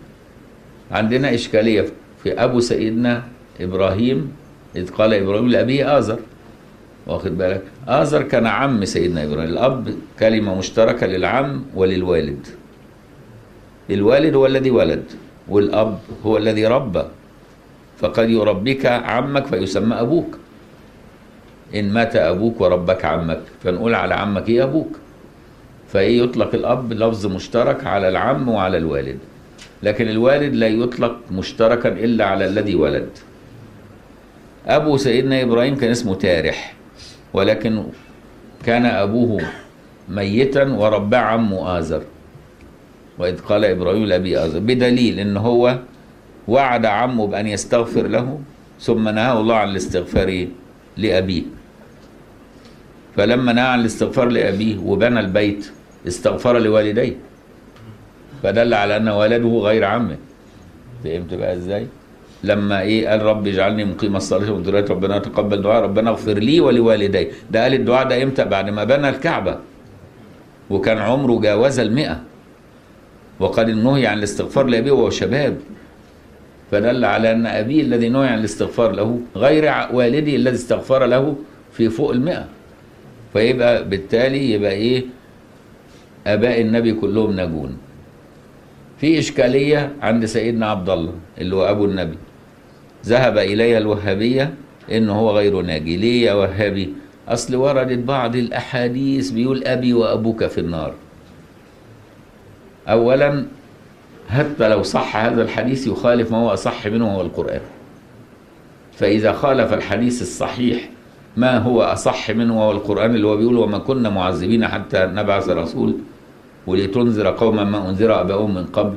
عندنا 0.92 1.34
إشكالية 1.34 1.86
في 2.24 2.34
أبو 2.34 2.60
سيدنا 2.60 3.24
إبراهيم 3.62 4.32
إذ 4.75 4.92
قال 4.92 5.13
إبراهيم 5.13 5.48
لأبيه 5.50 5.98
آزر. 5.98 6.20
واخد 7.07 7.38
بالك؟ 7.38 7.63
آزر 7.88 8.24
كان 8.24 8.45
عم 8.45 8.85
سيدنا 8.85 9.24
إبراهيم. 9.24 9.50
الأب 9.50 9.95
كلمة 10.19 10.55
مشتركة 10.55 11.07
للعم 11.07 11.65
وللوالد. 11.75 12.47
الوالد 13.89 14.35
هو 14.35 14.45
الذي 14.45 14.71
ولد 14.71 15.03
والأب 15.47 16.00
هو 16.25 16.38
الذي 16.38 16.65
ربى 16.65 17.03
فقد 17.97 18.29
يربيك 18.29 18.85
عمك 18.85 19.45
فيسمى 19.45 19.95
أبوك. 19.95 20.38
إن 21.75 21.93
مات 21.93 22.15
أبوك 22.15 22.62
وربك 22.62 23.05
عمك. 23.05 23.41
فنقول 23.63 23.95
على 23.95 24.13
عمك 24.13 24.50
إيه 24.50 24.63
أبوك؟ 24.63 24.97
فإيه 25.88 26.24
يطلق 26.24 26.55
الأب؟ 26.55 26.93
لفظ 26.93 27.25
مشترك 27.25 27.85
على 27.85 28.07
العم 28.09 28.50
وعلى 28.50 28.77
الوالد. 28.77 29.19
لكن 29.83 30.07
الوالد 30.07 30.55
لا 30.55 30.67
يطلق 30.67 31.15
مشتركا 31.31 31.89
إلا 31.89 32.25
على 32.25 32.45
الذي 32.45 32.75
ولد. 32.75 33.09
أبو 34.67 34.97
سيدنا 34.97 35.41
إبراهيم 35.41 35.75
كان 35.75 35.91
اسمه 35.91 36.15
تارح. 36.15 36.75
ولكن 37.36 37.84
كان 38.65 38.86
أبوه 38.86 39.42
ميتا 40.10 40.63
ورباه 40.63 41.20
عمه 41.20 41.80
آزر 41.80 42.01
وإذ 43.18 43.39
قال 43.42 43.65
إبراهيم 43.65 44.06
لأبي 44.06 44.39
آزر 44.39 44.60
بدليل 44.60 45.20
إن 45.20 45.38
هو 45.38 45.80
وعد 46.48 46.86
عمه 46.86 47.27
بأن 47.27 47.48
يستغفر 47.48 48.08
له 48.08 48.39
ثم 48.80 49.10
نهاه 49.10 49.39
الله 49.42 49.56
عن 49.56 49.70
الاستغفار 49.70 50.48
لأبيه. 50.98 51.44
فلما 53.15 53.54
نهى 53.54 53.63
عن 53.65 53.80
الاستغفار 53.80 54.27
لأبيه 54.30 54.77
وبنى 54.77 55.20
البيت 55.20 55.72
استغفر 56.08 56.60
لوالديه. 56.60 57.15
فدل 58.44 58.74
على 58.74 58.98
أن 58.98 59.08
ولده 59.10 59.50
غير 59.50 59.84
عمه. 59.84 60.18
فهمت 61.04 61.34
بقى 61.34 61.54
إزاي؟ 61.54 61.88
لما 62.46 62.82
إيه 62.82 63.08
قال 63.08 63.22
رب 63.22 63.48
اجعلني 63.48 63.86
مقيم 63.86 64.16
الصلاة 64.16 64.52
وذرية 64.52 64.86
ربنا 64.90 65.20
تقبل 65.20 65.62
دعاء 65.62 65.84
ربنا 65.84 66.10
اغفر 66.10 66.34
لي 66.34 66.60
ولوالدي. 66.60 67.28
ده 67.52 67.64
قال 67.64 67.74
الدعاء 67.74 68.08
ده 68.08 68.24
إمتى؟ 68.24 68.46
بعد 68.46 68.70
ما 68.70 68.84
بنى 68.84 69.10
الكعبة. 69.10 69.58
وكان 70.70 70.98
عمره 70.98 71.40
جاوز 71.40 71.80
المئة. 71.80 72.22
وقد 73.40 73.70
نهي 73.70 74.08
عن 74.08 74.18
الاستغفار 74.18 74.66
لأبيه 74.66 74.92
وهو 74.92 75.10
شباب. 75.10 75.58
فدل 76.72 77.06
على 77.06 77.32
أن 77.32 77.46
أبيه 77.46 77.82
الذي 77.82 78.10
نهي 78.10 78.28
عن 78.28 78.40
الاستغفار 78.40 78.92
له 78.92 79.20
غير 79.36 79.74
والده 79.94 80.36
الذي 80.36 80.56
استغفر 80.56 81.06
له 81.06 81.36
في 81.72 81.90
فوق 81.90 82.12
المئة. 82.12 82.46
فيبقى 83.34 83.90
بالتالي 83.90 84.52
يبقى 84.52 84.72
إيه؟ 84.72 85.06
آباء 86.28 86.62
النبي 86.62 86.94
كلهم 86.94 87.36
ناجون 87.36 87.78
في 88.98 89.20
إشكالية 89.20 89.92
عند 90.02 90.25
سيدنا 90.25 90.66
عبد 90.66 90.90
الله 90.90 91.14
اللي 91.38 91.56
هو 91.56 91.66
أبو 91.70 91.86
النبي. 91.86 92.18
ذهب 93.05 93.38
إلي 93.38 93.77
الوهابية 93.77 94.53
إنه 94.91 95.13
هو 95.13 95.38
غير 95.38 95.62
ناجي 95.62 95.97
ليه 95.97 96.25
يا 96.25 96.33
وهابي. 96.33 96.93
أصل 97.27 97.55
وردت 97.55 98.00
بعض 98.00 98.35
الأحاديث 98.35 99.29
بيقول 99.31 99.63
أبي 99.63 99.93
وأبوك 99.93 100.45
في 100.45 100.57
النار. 100.57 100.93
أولا 102.88 103.45
حتى 104.29 104.69
لو 104.69 104.83
صح 104.83 105.17
هذا 105.17 105.41
الحديث 105.41 105.88
يخالف 105.88 106.31
ما 106.31 106.38
هو 106.38 106.53
أصح 106.53 106.88
منه 106.88 107.07
وهو 107.07 107.21
القرآن. 107.21 107.62
فإذا 108.93 109.31
خالف 109.33 109.74
الحديث 109.74 110.21
الصحيح 110.21 110.89
ما 111.38 111.57
هو 111.57 111.81
أصح 111.81 112.31
منه 112.31 112.59
وهو 112.59 112.71
القرآن 112.71 113.15
اللي 113.15 113.27
هو 113.27 113.38
بيقول 113.38 113.57
وما 113.57 113.77
كنا 113.77 114.09
معذبين 114.09 114.67
حتى 114.67 115.05
نبعث 115.05 115.50
رسول 115.50 115.95
ولتنذر 116.67 117.27
قوما 117.27 117.63
ما 117.63 117.89
أنذر 117.89 118.21
آباؤهم 118.21 118.55
من 118.55 118.65
قبل. 118.65 118.95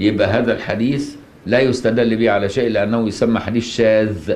يبقى 0.00 0.28
هذا 0.28 0.52
الحديث 0.52 1.16
لا 1.46 1.60
يستدل 1.60 2.16
به 2.16 2.30
على 2.30 2.48
شيء 2.48 2.70
لأنه 2.70 3.08
يسمى 3.08 3.40
حديث 3.40 3.66
شاذ. 3.76 4.32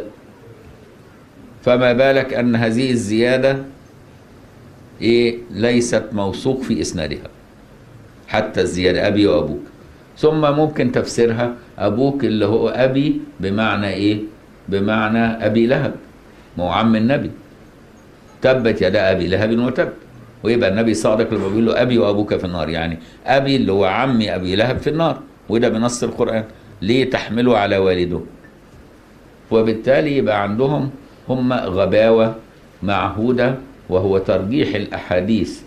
فما 1.63 1.93
بالك 1.93 2.35
أن 2.35 2.57
هذه 2.57 2.91
الزيادة 2.91 3.59
إيه 5.03 5.39
ليست 5.51 6.05
موثوق 6.13 6.63
في 6.63 6.81
إسنادها 6.81 7.29
حتى 8.29 8.61
الزيادة 8.61 9.07
أبي 9.09 9.27
وأبوك. 9.27 9.63
ثم 10.19 10.41
ممكن 10.41 10.93
تفسيرها 10.93 11.55
أبوك 11.79 12.25
اللي 12.25 12.47
هو 12.47 12.69
أبي 12.69 13.21
بمعنى 13.41 13.89
إيه؟ 13.89 14.19
بمعنى 14.69 15.47
أبي 15.47 15.67
لهب 15.67 15.95
ما 16.59 16.65
هو 16.65 16.69
عم 16.69 16.97
النبي. 16.97 17.31
تبت 18.43 18.83
يدا 18.83 19.11
أبي 19.11 19.27
لهب 19.27 19.59
وتب. 19.59 19.89
ويبقى 20.43 20.69
النبي 20.71 20.95
صادق 20.95 21.35
لما 21.35 21.49
بيقول 21.49 21.67
له 21.67 21.83
أبي 21.83 21.99
وأبوك 21.99 22.37
في 22.37 22.45
النار 22.45 22.69
يعني 22.69 22.99
أبي 23.27 23.57
اللي 23.57 23.73
هو 23.73 23.85
عمي 23.85 24.35
أبي 24.35 24.57
لهب 24.57 24.79
في 24.79 24.91
النار. 24.91 25.21
وده 25.49 25.69
بنص 25.69 26.03
القرآن. 26.03 26.45
ليه 26.83 27.11
تحمله 27.11 27.59
على 27.59 27.78
والده؟ 27.78 28.21
وبالتالي 29.50 30.16
يبقى 30.16 30.42
عندهم 30.42 30.90
هم 31.28 31.52
غباوة 31.52 32.35
معهودة 32.83 33.54
وهو 33.88 34.18
ترجيح 34.18 34.75
الأحاديث 34.75 35.61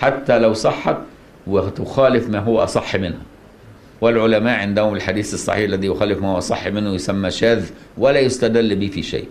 حتى 0.00 0.38
لو 0.38 0.52
صحت 0.52 0.96
وتخالف 1.46 2.28
ما 2.28 2.38
هو 2.38 2.58
أصح 2.58 2.96
منها. 2.96 3.22
والعلماء 4.00 4.58
عندهم 4.58 4.94
الحديث 4.94 5.34
الصحيح 5.34 5.64
الذي 5.64 5.86
يخالف 5.86 6.22
ما 6.22 6.28
هو 6.28 6.38
أصح 6.38 6.66
منه 6.66 6.94
يسمى 6.94 7.30
شاذ 7.30 7.70
ولا 7.98 8.20
يستدل 8.20 8.76
به 8.76 8.86
في 8.86 9.02
شيء 9.02 9.28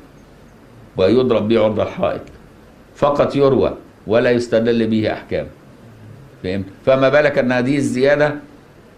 ويضرب 0.98 1.48
به 1.48 1.64
عرض 1.64 1.80
الحائط 1.80 2.22
فقط 2.96 3.36
يروى 3.36 3.78
ولا 4.08 4.32
يستدل 4.32 4.88
به 4.88 5.14
أحكام. 5.14 5.48
فهمت؟ 6.44 6.66
فما 6.86 7.10
بالك 7.10 7.38
أن 7.38 7.52
هذه 7.52 7.78
الزيادة 7.78 8.36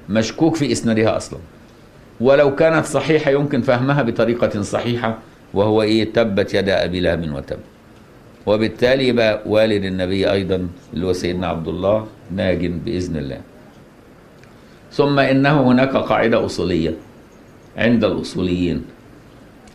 مشكوك 0.09 0.55
في 0.55 0.71
إسنادها 0.71 1.17
أصلا. 1.17 1.39
ولو 2.21 2.55
كانت 2.55 2.85
صحيحة 2.85 3.31
يمكن 3.31 3.61
فهمها 3.61 4.01
بطريقة 4.01 4.61
صحيحة 4.61 5.17
وهو 5.53 5.81
إيه؟ 5.81 6.13
تبت 6.13 6.53
يدا 6.53 6.85
أبي 6.85 6.99
لهب 6.99 7.33
وتب. 7.35 7.57
وبالتالي 8.45 9.07
يبقى 9.07 9.41
والد 9.45 9.83
النبي 9.85 10.31
أيضا 10.31 10.67
اللي 10.93 11.05
هو 11.05 11.13
سيدنا 11.13 11.47
عبد 11.47 11.67
الله 11.67 12.07
ناج 12.31 12.65
بإذن 12.65 13.17
الله. 13.17 13.41
ثم 14.91 15.19
إنه 15.19 15.61
هناك 15.61 15.95
قاعدة 15.95 16.45
أصولية 16.45 16.93
عند 17.77 18.03
الأصوليين 18.03 18.85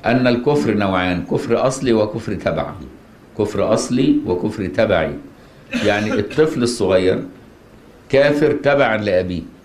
أن 0.06 0.26
الكفر 0.26 0.74
نوعان 0.74 1.24
كفر 1.30 1.66
أصلي 1.66 1.92
وكفر 1.92 2.34
تبعي. 2.34 2.86
كفر 3.38 3.74
أصلي 3.74 4.16
وكفر 4.26 4.66
تبعي. 4.66 5.12
يعني 5.84 6.12
الطفل 6.12 6.62
الصغير 6.62 7.22
كافر 8.08 8.52
تبعا 8.52 8.96
لأبيه. 8.96 9.55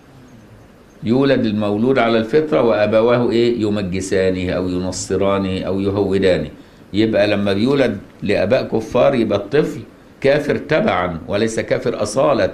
يولد 1.04 1.46
المولود 1.46 2.00
على 2.00 2.18
الفطرة 2.18 2.62
وأبواه 2.62 3.32
إيه؟ 3.32 3.62
يمجسانه 3.62 4.52
أو 4.52 4.70
ينصرانه 4.70 5.62
أو 5.62 5.80
يهودانه. 5.80 6.50
يبقى 6.94 7.28
لما 7.28 7.54
بيولد 7.54 7.98
لآباء 8.24 8.64
كفار 8.64 9.16
يبقى 9.16 9.40
الطفل 9.40 9.80
كافر 10.22 10.58
تبعا 10.58 11.20
وليس 11.28 11.60
كافر 11.60 12.02
أصالة. 12.02 12.54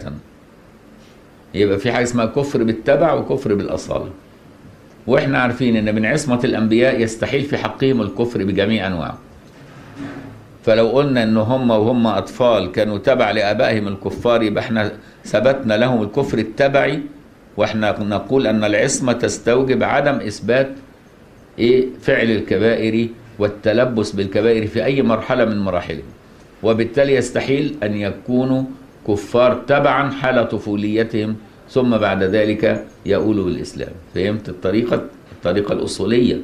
يبقى 1.53 1.77
في 1.79 1.91
حاجة 1.91 2.03
اسمها 2.03 2.25
كفر 2.25 2.63
بالتبع 2.63 3.13
وكفر 3.13 3.53
بالأصالة. 3.53 4.09
وإحنا 5.07 5.37
عارفين 5.39 5.75
إن 5.75 5.95
من 5.95 6.05
عصمة 6.05 6.39
الأنبياء 6.43 7.01
يستحيل 7.01 7.41
في 7.41 7.57
حقهم 7.57 8.01
الكفر 8.01 8.43
بجميع 8.43 8.87
أنواعه. 8.87 9.17
فلو 10.65 10.87
قلنا 10.87 11.23
إن 11.23 11.37
هم 11.37 11.69
وهم 11.71 12.07
أطفال 12.07 12.71
كانوا 12.71 12.97
تبع 12.97 13.31
لأبائهم 13.31 13.87
الكفار 13.87 14.43
يبقى 14.43 14.63
إحنا 14.63 14.91
ثبتنا 15.25 15.77
لهم 15.77 16.01
الكفر 16.03 16.37
التبعي 16.37 17.01
وإحنا 17.57 17.99
نقول 17.99 18.47
أن 18.47 18.63
العصمة 18.63 19.13
تستوجب 19.13 19.83
عدم 19.83 20.15
إثبات 20.15 20.69
إيه؟ 21.59 21.85
فعل 22.01 22.31
الكبائر 22.31 23.07
والتلبس 23.39 24.11
بالكبائر 24.11 24.67
في 24.67 24.85
أي 24.85 25.01
مرحلة 25.01 25.45
من 25.45 25.59
مراحلهم. 25.59 26.03
وبالتالي 26.63 27.15
يستحيل 27.15 27.75
أن 27.83 27.93
يكونوا 27.97 28.63
كفار 29.07 29.53
تبعا 29.67 30.11
حال 30.11 30.49
طفوليتهم 30.49 31.35
ثم 31.69 31.97
بعد 31.97 32.23
ذلك 32.23 32.85
يقولوا 33.05 33.45
بالإسلام. 33.45 33.91
فهمت 34.15 34.49
الطريقة؟ 34.49 35.01
الطريقة 35.31 35.73
الأصولية 35.73 36.37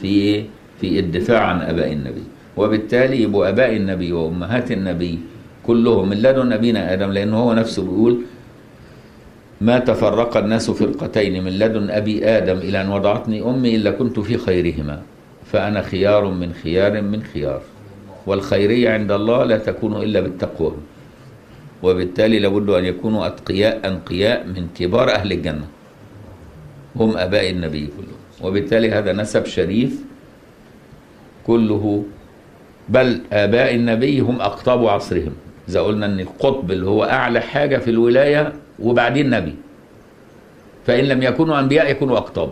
في 0.00 0.44
في 0.80 0.98
الدفاع 0.98 1.40
عن 1.44 1.60
أباء 1.60 1.92
النبي. 1.92 2.22
وبالتالي 2.56 3.22
يبقوا 3.22 3.48
أباء 3.48 3.76
النبي 3.76 4.12
وأمهات 4.12 4.72
النبي 4.72 5.18
كلهم 5.66 6.08
من 6.08 6.16
لدن 6.16 6.52
أبينا 6.52 6.92
آدم 6.92 7.10
لأنه 7.10 7.36
هو 7.36 7.54
نفسه 7.54 7.82
بيقول 7.82 8.18
ما 9.60 9.78
تفرق 9.78 10.36
الناس 10.36 10.70
فرقتين 10.70 11.44
من 11.44 11.52
لدن 11.58 11.90
أبي 11.90 12.24
آدم 12.26 12.58
إلى 12.58 12.80
أن 12.80 12.88
وضعتني 12.88 13.42
أمي 13.42 13.76
إلا 13.76 13.90
كنت 13.90 14.20
في 14.20 14.38
خيرهما 14.38 15.02
فأنا 15.52 15.82
خيار 15.82 16.24
من 16.30 16.52
خيار 16.52 17.02
من 17.02 17.22
خيار 17.22 17.60
والخيرية 18.26 18.90
عند 18.90 19.12
الله 19.12 19.44
لا 19.44 19.58
تكون 19.58 20.02
إلا 20.02 20.20
بالتقوى 20.20 20.72
وبالتالي 21.82 22.38
لابد 22.38 22.70
أن 22.70 22.84
يكونوا 22.84 23.26
أتقياء 23.26 23.88
أنقياء 23.88 24.46
من 24.46 24.68
كبار 24.74 25.10
أهل 25.10 25.32
الجنة 25.32 25.66
هم 26.96 27.16
أباء 27.16 27.50
النبي 27.50 27.86
كلهم 27.86 28.18
وبالتالي 28.48 28.90
هذا 28.90 29.12
نسب 29.12 29.46
شريف 29.46 30.00
كله 31.46 32.04
بل 32.88 33.20
آباء 33.32 33.74
النبي 33.74 34.20
هم 34.20 34.40
أقطاب 34.40 34.86
عصرهم 34.86 35.32
إذا 35.68 35.80
قلنا 35.80 36.06
أن 36.06 36.20
القطب 36.20 36.70
اللي 36.70 36.86
هو 36.86 37.04
أعلى 37.04 37.40
حاجة 37.40 37.78
في 37.78 37.90
الولاية 37.90 38.52
وبعدين 38.78 39.30
نبي. 39.30 39.54
فإن 40.86 41.04
لم 41.04 41.22
يكونوا 41.22 41.60
أنبياء 41.60 41.90
يكونوا 41.90 42.16
أقطاب. 42.16 42.50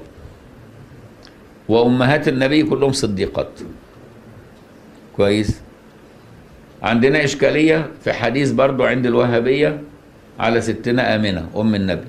وأمهات 1.68 2.28
النبي 2.28 2.62
كلهم 2.62 2.92
صديقات. 2.92 3.60
كويس؟ 5.16 5.60
عندنا 6.82 7.24
إشكالية 7.24 7.90
في 8.00 8.12
حديث 8.12 8.52
برضو 8.52 8.84
عند 8.84 9.06
الوهابية 9.06 9.82
على 10.38 10.60
ستنا 10.60 11.14
آمنة 11.14 11.48
أم 11.56 11.74
النبي. 11.74 12.08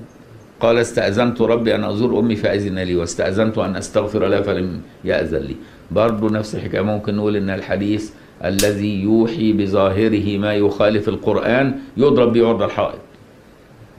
قال 0.60 0.78
استأذنت 0.78 1.40
ربي 1.40 1.74
أن 1.74 1.84
أزور 1.84 2.18
أمي 2.18 2.36
فأذن 2.36 2.78
لي 2.78 2.96
واستأذنت 2.96 3.58
أن 3.58 3.76
أستغفر 3.76 4.26
لها 4.26 4.40
فلم 4.40 4.80
يأذن 5.04 5.38
لي. 5.38 5.56
برضو 5.90 6.28
نفس 6.28 6.54
الحكاية 6.54 6.80
ممكن 6.80 7.16
نقول 7.16 7.36
إن 7.36 7.50
الحديث 7.50 8.10
الذي 8.44 9.02
يوحي 9.02 9.52
بظاهره 9.52 10.38
ما 10.38 10.54
يخالف 10.54 11.08
القرآن 11.08 11.78
يضرب 11.96 12.32
به 12.32 12.64
الحائط 12.64 13.07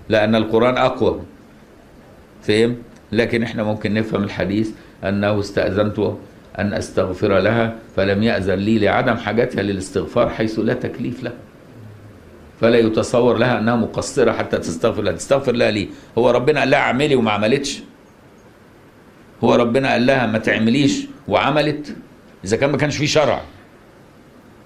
لأن 0.10 0.36
القرآن 0.36 0.78
أقوى. 0.78 1.22
فهم؟ 2.42 2.76
لكن 3.12 3.44
إحنا 3.44 3.64
ممكن 3.64 3.94
نفهم 3.94 4.24
الحديث 4.24 4.70
أنه 5.04 5.40
استأذنت 5.40 6.00
أن 6.60 6.74
أستغفر 6.74 7.40
لها 7.40 7.76
فلم 7.96 8.24
يأذن 8.24 8.54
لي 8.54 8.80
لعدم 8.80 9.16
حاجتها 9.18 9.62
للاستغفار 9.62 10.30
حيث 10.30 10.60
لا 10.60 10.74
تكليف 10.74 11.24
لها. 11.24 11.34
فلا 12.62 12.78
يتصور 12.78 13.38
لها 13.38 13.60
أنها 13.60 13.76
مقصرة 13.76 14.32
حتى 14.32 14.58
تستغفر 14.58 15.02
لها. 15.02 15.14
تستغفر 15.14 15.52
لها 15.52 15.72
ليه؟ 15.72 15.88
هو 16.18 16.30
ربنا 16.30 16.60
قال 16.60 16.70
لها 16.70 16.80
اعملي 16.80 17.16
وما 17.16 17.32
عملتش. 17.32 17.80
هو 19.44 19.56
ربنا 19.56 19.92
قال 19.92 20.06
لها 20.06 20.26
ما 20.26 20.38
تعمليش 20.38 21.06
وعملت. 21.28 21.96
إذا 22.46 22.58
كان 22.58 22.70
ما 22.70 22.78
كانش 22.78 22.98
في 22.98 23.08
شرع. 23.08 23.42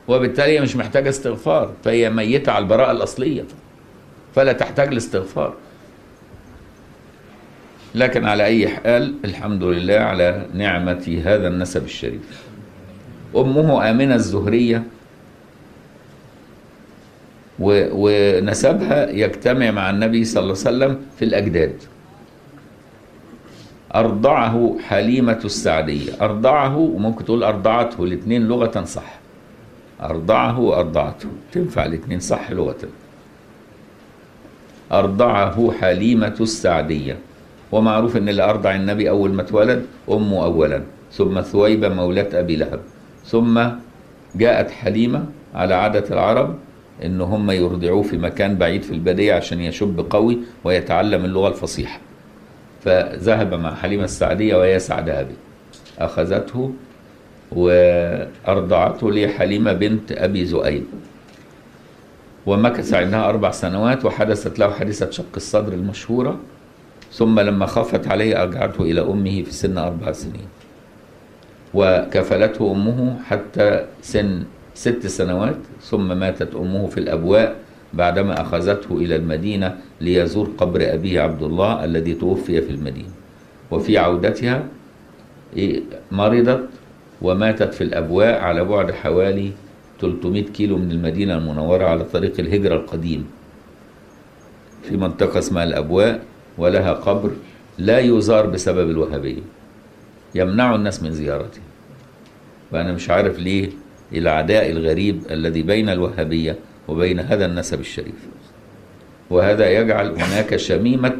وبالتالي 0.07 0.59
مش 0.59 0.75
محتاجة 0.75 1.09
استغفار 1.09 1.71
فهي 1.83 2.09
ميتة 2.09 2.51
على 2.51 2.63
البراءة 2.63 2.91
الأصلية. 2.91 3.43
فلا 4.35 4.53
تحتاج 4.53 4.93
لاستغفار 4.93 5.53
لكن 7.95 8.25
على 8.25 8.45
أي 8.45 8.67
حال 8.67 9.15
الحمد 9.25 9.63
لله 9.63 9.93
على 9.93 10.45
نعمة 10.53 11.21
هذا 11.25 11.47
النسب 11.47 11.85
الشريف. 11.85 12.43
أمه 13.35 13.89
آمنة 13.89 14.15
الزهرية. 14.15 14.83
ونسبها 17.59 19.09
يجتمع 19.09 19.71
مع 19.71 19.89
النبي 19.89 20.25
صلى 20.25 20.43
الله 20.43 20.57
عليه 20.65 20.77
وسلم 20.77 21.01
في 21.19 21.25
الأجداد. 21.25 21.75
أرضعه 23.95 24.77
حليمة 24.87 25.39
السعدية. 25.45 26.11
أرضعه 26.21 26.77
وممكن 26.77 27.25
تقول 27.25 27.43
أرضعته 27.43 28.03
الاثنين 28.03 28.47
لغة 28.47 28.83
صح. 28.83 29.19
أرضعه 30.01 30.59
وأرضعته. 30.59 31.29
تنفع 31.51 31.85
الاثنين 31.85 32.19
صح 32.19 32.51
لغة. 32.51 32.77
أرضعه 34.91 35.71
حليمة 35.71 36.35
السعدية. 36.41 37.17
ومعروف 37.71 38.17
إن 38.17 38.29
اللي 38.29 38.43
أرضع 38.43 38.75
النبي 38.75 39.09
أول 39.09 39.31
ما 39.33 39.41
اتولد 39.41 39.85
أمه 40.11 40.43
اولا. 40.43 40.81
ثم 41.11 41.41
ثويبة 41.41 41.89
مولاه 41.89 42.39
أبي 42.39 42.55
لهب. 42.55 42.79
ثم 43.25 43.63
جاءت 44.35 44.71
حليمة 44.71 45.25
على 45.55 45.73
عادة 45.73 46.13
العرب 46.13 46.55
إن 47.05 47.21
هم 47.21 47.51
يرضعوه 47.51 48.01
في 48.03 48.17
مكان 48.17 48.55
بعيد 48.55 48.83
في 48.83 48.91
البادية 48.91 49.33
عشان 49.33 49.61
يشب 49.61 50.05
قوي 50.09 50.37
ويتعلم 50.63 51.25
اللغة 51.25 51.47
الفصيحة. 51.47 51.99
فذهب 52.83 53.53
مع 53.53 53.75
حليمة 53.75 54.03
السعدية 54.03 54.55
وهي 54.55 54.79
سعدها 54.79 55.23
به 55.23 55.35
أخذته 55.99 56.73
وأرضعته 57.51 59.11
لحليمة 59.11 59.73
بنت 59.73 60.11
أبي 60.11 60.45
زؤيد. 60.45 60.85
ومكث 62.45 62.93
عندها 62.93 63.29
أربع 63.29 63.51
سنوات 63.51 64.05
وحدثت 64.05 64.59
له 64.59 64.69
حادثة 64.71 65.11
شق 65.11 65.35
الصدر 65.35 65.73
المشهورة 65.73 66.39
ثم 67.11 67.39
لما 67.39 67.65
خفت 67.65 68.07
عليه 68.07 68.41
أرجعته 68.43 68.81
إلى 68.81 69.01
أمه 69.01 69.41
في 69.43 69.51
سن 69.53 69.77
أربع 69.77 70.11
سنين. 70.11 70.47
وكفلته 71.73 72.71
أمه 72.71 73.19
حتى 73.23 73.85
سن 74.01 74.43
ست 74.73 75.07
سنوات 75.07 75.55
ثم 75.81 76.17
ماتت 76.17 76.55
أمه 76.55 76.87
في 76.87 76.97
الأبواء 76.97 77.55
بعدما 77.93 78.41
أخذته 78.41 78.97
إلى 78.97 79.15
المدينة 79.15 79.77
ليزور 80.01 80.49
قبر 80.57 80.93
أبيه 80.93 81.21
عبد 81.21 81.43
الله 81.43 81.85
الذي 81.85 82.13
توفي 82.13 82.61
في 82.61 82.69
المدينة. 82.69 83.09
وفي 83.71 83.97
عودتها 83.97 84.63
إيه، 85.57 85.81
مرضت 86.11 86.69
وماتت 87.21 87.73
في 87.73 87.83
الأبواء 87.83 88.41
على 88.41 88.63
بعد 88.63 88.91
حوالي 88.91 89.51
300 90.01 90.43
كيلو 90.43 90.77
من 90.77 90.91
المدينة 90.91 91.37
المنورة 91.37 91.85
على 91.85 92.03
طريق 92.03 92.33
الهجرة 92.39 92.75
القديم. 92.75 93.25
في 94.83 94.97
منطقة 94.97 95.39
اسمها 95.39 95.63
الأبواء 95.63 96.23
ولها 96.57 96.93
قبر 96.93 97.31
لا 97.77 97.99
يزار 97.99 98.45
بسبب 98.47 98.89
الوهابية. 98.89 99.41
يمنع 100.35 100.75
الناس 100.75 101.03
من 101.03 101.11
زيارته. 101.11 101.61
وأنا 102.71 102.91
مش 102.91 103.09
عارف 103.09 103.39
ليه 103.39 103.69
العداء 104.13 104.71
الغريب 104.71 105.21
الذي 105.31 105.61
بين 105.61 105.89
الوهابية 105.89 106.55
وبين 106.87 107.19
هذا 107.19 107.45
النسب 107.45 107.79
الشريف. 107.79 108.27
وهذا 109.29 109.69
يجعل 109.69 110.07
هناك 110.07 110.55
شميمة 110.55 111.17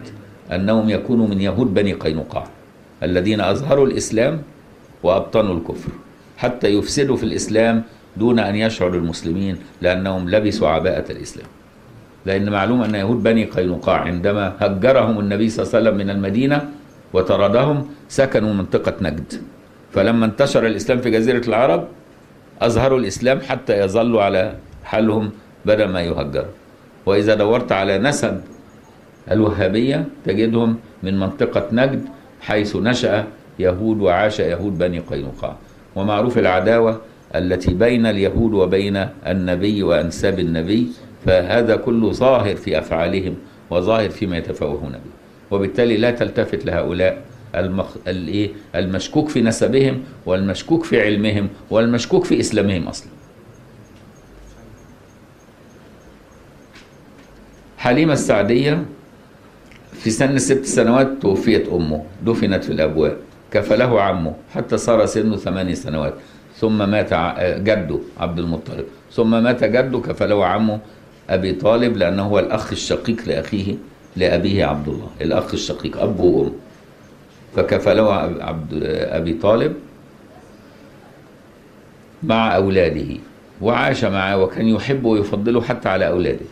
أنهم 0.51 0.89
يكونوا 0.89 1.27
من 1.27 1.41
يهود 1.41 1.73
بني 1.73 1.93
قينقاع 1.93 2.47
الذين 3.03 3.41
أظهروا 3.41 3.87
الإسلام 3.87 4.41
وأبطنوا 5.03 5.53
الكفر. 5.53 5.91
حتى 6.37 6.67
يفسدوا 6.67 7.15
في 7.15 7.23
الإسلام 7.23 7.83
دون 8.17 8.39
أن 8.39 8.55
يشعر 8.55 8.93
المسلمين 8.93 9.57
لأنهم 9.81 10.29
لبسوا 10.29 10.69
عباءة 10.69 11.11
الإسلام. 11.11 11.47
لأن 12.25 12.49
معلوم 12.49 12.81
أن 12.81 12.95
يهود 12.95 13.23
بني 13.23 13.45
قينقاع 13.45 13.97
عندما 13.97 14.55
هجرهم 14.59 15.19
النبي 15.19 15.49
صلى 15.49 15.63
الله 15.63 15.75
عليه 15.75 15.79
وسلم 15.79 15.97
من 15.97 16.09
المدينة 16.09 16.69
وطردهم 17.13 17.87
سكنوا 18.09 18.53
منطقة 18.53 18.93
نجد. 19.01 19.33
فلما 19.93 20.25
انتشر 20.25 20.65
الإسلام 20.65 20.97
في 21.01 21.09
جزيرة 21.11 21.45
العرب 21.47 21.87
أظهروا 22.61 22.99
الإسلام 22.99 23.39
حتى 23.41 23.79
يظلوا 23.79 24.23
على 24.23 24.55
حالهم 24.83 25.31
بدل 25.65 25.89
ما 25.89 26.01
يهجروا. 26.01 26.53
وإذا 27.05 27.33
دورت 27.35 27.71
على 27.71 27.97
نسب 27.97 28.41
الوهابية 29.31 30.05
تجدهم 30.25 30.77
من 31.03 31.19
منطقة 31.19 31.67
نجد 31.71 32.05
حيث 32.41 32.75
نشأ 32.75 33.27
يهود 33.59 34.01
وعاش 34.01 34.39
يهود 34.39 34.77
بني 34.77 34.99
قينقاع. 34.99 35.55
ومعروف 35.95 36.37
العداوة 36.37 37.01
التي 37.35 37.73
بين 37.73 38.05
اليهود 38.05 38.53
وبين 38.53 39.07
النبي 39.27 39.83
وأنساب 39.83 40.39
النبي 40.39 40.87
فهذا 41.25 41.75
كله 41.75 42.11
ظاهر 42.11 42.55
في 42.55 42.77
أفعالهم 42.79 43.35
وظاهر 43.69 44.09
فيما 44.09 44.37
يتفوهون 44.37 44.91
به. 44.91 45.11
وبالتالي 45.51 45.97
لا 45.97 46.11
تلتفت 46.11 46.65
لهؤلاء 46.65 47.21
المخ... 47.55 47.95
الإيه؟ 48.07 48.49
المشكوك 48.75 49.29
في 49.29 49.41
نسبهم 49.41 50.03
والمشكوك 50.25 50.83
في 50.83 51.01
علمهم 51.01 51.49
والمشكوك 51.69 52.25
في 52.25 52.39
إسلامهم 52.39 52.87
أصلا. 52.87 53.09
حليمة 57.77 58.13
السعدية 58.13 58.85
في 59.91 60.09
سن 60.09 60.37
ست 60.37 60.65
سنوات 60.65 61.07
توفيت 61.21 61.69
أمه 61.69 62.03
دفنت 62.25 62.63
في 62.63 62.69
الأبواب 62.69 63.17
كفله 63.51 64.01
عمه 64.01 64.33
حتى 64.53 64.77
صار 64.77 65.05
سنه 65.05 65.37
ثماني 65.37 65.75
سنوات. 65.75 66.13
ثم 66.63 66.89
مات 66.89 67.13
ع- 67.13 67.57
جده 67.57 67.99
عبد 68.19 68.39
المطلب. 68.39 68.85
ثم 69.11 69.43
مات 69.43 69.63
جده 69.63 69.99
كفله 69.99 70.45
عمه 70.45 70.79
أبي 71.29 71.51
طالب 71.51 71.97
لأنه 71.97 72.23
هو 72.23 72.39
الأخ 72.39 72.71
الشقيق 72.71 73.17
لأخيه 73.27 73.75
لأبيه 74.15 74.65
عبد 74.65 74.87
الله 74.87 75.07
الأخ 75.21 75.53
الشقيق 75.53 76.01
أب 76.01 76.19
وأم. 76.19 76.51
فكفله 77.55 78.13
عبد 78.43 78.83
أبي 79.11 79.33
طالب 79.33 79.73
مع 82.23 82.55
أولاده 82.55 83.17
وعاش 83.61 84.05
معه 84.05 84.37
وكان 84.37 84.67
يحبه 84.67 85.09
ويفضله 85.09 85.61
حتى 85.61 85.89
على 85.89 86.07
أولاده 86.07 86.45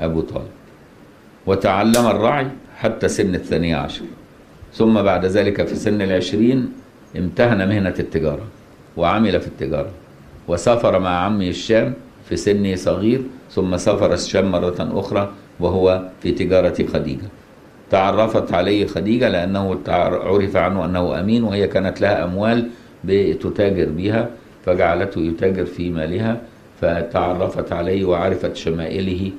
أبو 0.00 0.20
طالب. 0.20 0.50
وتعلم 1.46 2.06
الرعي 2.06 2.46
حتى 2.76 3.08
سن 3.08 3.34
الثانية 3.34 3.76
عشر. 3.76 4.04
ثم 4.74 5.02
بعد 5.02 5.24
ذلك 5.26 5.66
في 5.66 5.74
سن 5.74 6.02
العشرين 6.02 6.72
امتهن 7.16 7.68
مهنة 7.68 7.94
التجارة. 7.98 8.46
وعمل 8.98 9.40
في 9.40 9.46
التجارة. 9.46 9.90
وسافر 10.48 10.98
مع 10.98 11.10
عمه 11.24 11.48
الشام 11.48 11.94
في 12.28 12.36
سن 12.36 12.76
صغير 12.76 13.20
ثم 13.50 13.76
سافر 13.76 14.12
الشام 14.14 14.50
مرة 14.50 14.76
أخرى 15.00 15.30
وهو 15.60 16.02
في 16.22 16.32
تجارة 16.32 16.86
خديجة. 16.92 17.28
تعرفت 17.90 18.52
عليه 18.52 18.86
خديجة 18.86 19.28
لأنه 19.28 19.78
عرف 19.88 20.56
عنه 20.56 20.84
أنه 20.84 21.20
أمين 21.20 21.44
وهي 21.44 21.66
كانت 21.68 22.00
لها 22.00 22.24
أموال 22.24 22.68
تتاجر 23.40 23.88
بها 23.88 24.30
فجعلته 24.64 25.20
يتاجر 25.20 25.66
في 25.66 25.90
مالها 25.90 26.40
فتعرفت 26.80 27.72
عليه 27.72 28.04
وعرفت 28.04 28.56
شمائله 28.56 29.30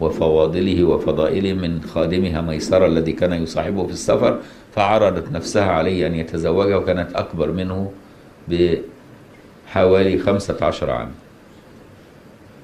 وفواضله 0.00 0.84
وفضائله 0.84 1.52
من 1.52 1.82
خادمها 1.82 2.40
ميسرة 2.40 2.86
الذي 2.86 3.12
كان 3.12 3.32
يصاحبه 3.32 3.86
في 3.86 3.92
السفر 3.92 4.38
فعرضت 4.72 5.32
نفسها 5.32 5.70
عليه 5.70 6.06
أن 6.06 6.14
يتزوجها 6.14 6.76
وكانت 6.76 7.12
أكبر 7.16 7.52
منه 7.52 7.90
خمسة 10.18 10.56
عشر 10.62 10.90
عام. 10.90 11.10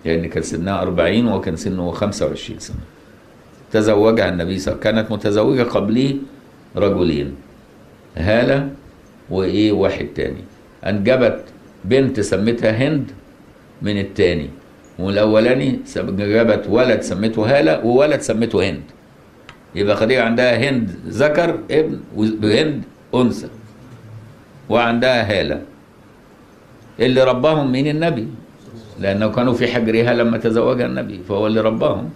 يعني 0.05 0.29
كان 0.29 0.43
سنها 0.43 0.83
أربعين 0.83 1.29
وكان 1.29 1.57
سنه 1.57 1.91
خمسة 1.91 2.27
وعشرين 2.27 2.59
سنة. 2.59 2.77
تزوجها 3.73 4.29
النبي 4.29 4.59
صلى 4.59 4.75
الله 4.75 4.87
عليه 4.87 4.93
وسلم. 4.93 5.07
كانت 5.07 5.13
متزوجة 5.13 5.63
قبليه 5.63 6.15
رجلين 6.77 7.35
هالة 8.17 8.69
وإيه 9.31 9.73
واحد 9.73 10.07
تاني. 10.15 10.45
أنجبت 10.87 11.45
بنت 11.85 12.21
سمتها 12.21 12.71
هند 12.71 13.11
من 13.83 13.99
التاني. 13.99 14.51
والأولاني 14.99 15.81
جابت 15.97 16.67
ولد 16.69 17.01
سمته 17.01 17.59
هالة 17.59 17.85
وولد 17.85 18.21
سمته 18.21 18.71
هند. 18.71 18.83
يبقى 19.75 19.97
خديجة 19.97 20.25
عندها 20.25 20.71
هند 20.71 20.91
ذكر 21.09 21.59
ابن 21.71 22.01
وهند 22.17 22.83
أنثى. 23.15 23.49
وعندها 24.69 25.41
هالة. 25.41 25.63
اللي 27.03 27.25
رباهم 27.25 27.73
مين 27.73 27.89
النبي؟ 27.89 28.27
لأنه 29.01 29.29
كانوا 29.29 29.53
في 29.53 29.67
حجرها 29.67 30.15
لما 30.15 30.39
تزوجها 30.39 30.87
النبي 30.87 31.21
فهو 31.29 31.47
اللي 31.47 31.61
رباهم. 31.61 32.11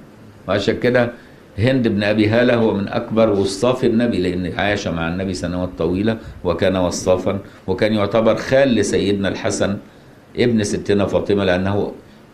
وعشان 0.48 0.78
كده 0.78 1.12
هند 1.58 1.88
بن 1.88 2.02
أبي 2.02 2.28
هالة 2.28 2.54
هو 2.54 2.74
من 2.74 2.88
أكبر 2.88 3.30
وصاف 3.30 3.84
النبي 3.84 4.18
لأن 4.22 4.52
عاش 4.58 4.88
مع 4.88 5.08
النبي 5.08 5.34
سنوات 5.34 5.68
طويلة 5.78 6.18
وكان 6.44 6.76
وصافا 6.76 7.38
وكان 7.66 7.92
يعتبر 7.94 8.36
خال 8.36 8.68
لسيدنا 8.68 9.28
الحسن 9.28 9.76
ابن 10.36 10.62
ستنا 10.64 11.06
فاطمة 11.06 11.44
لأنه 11.44 11.92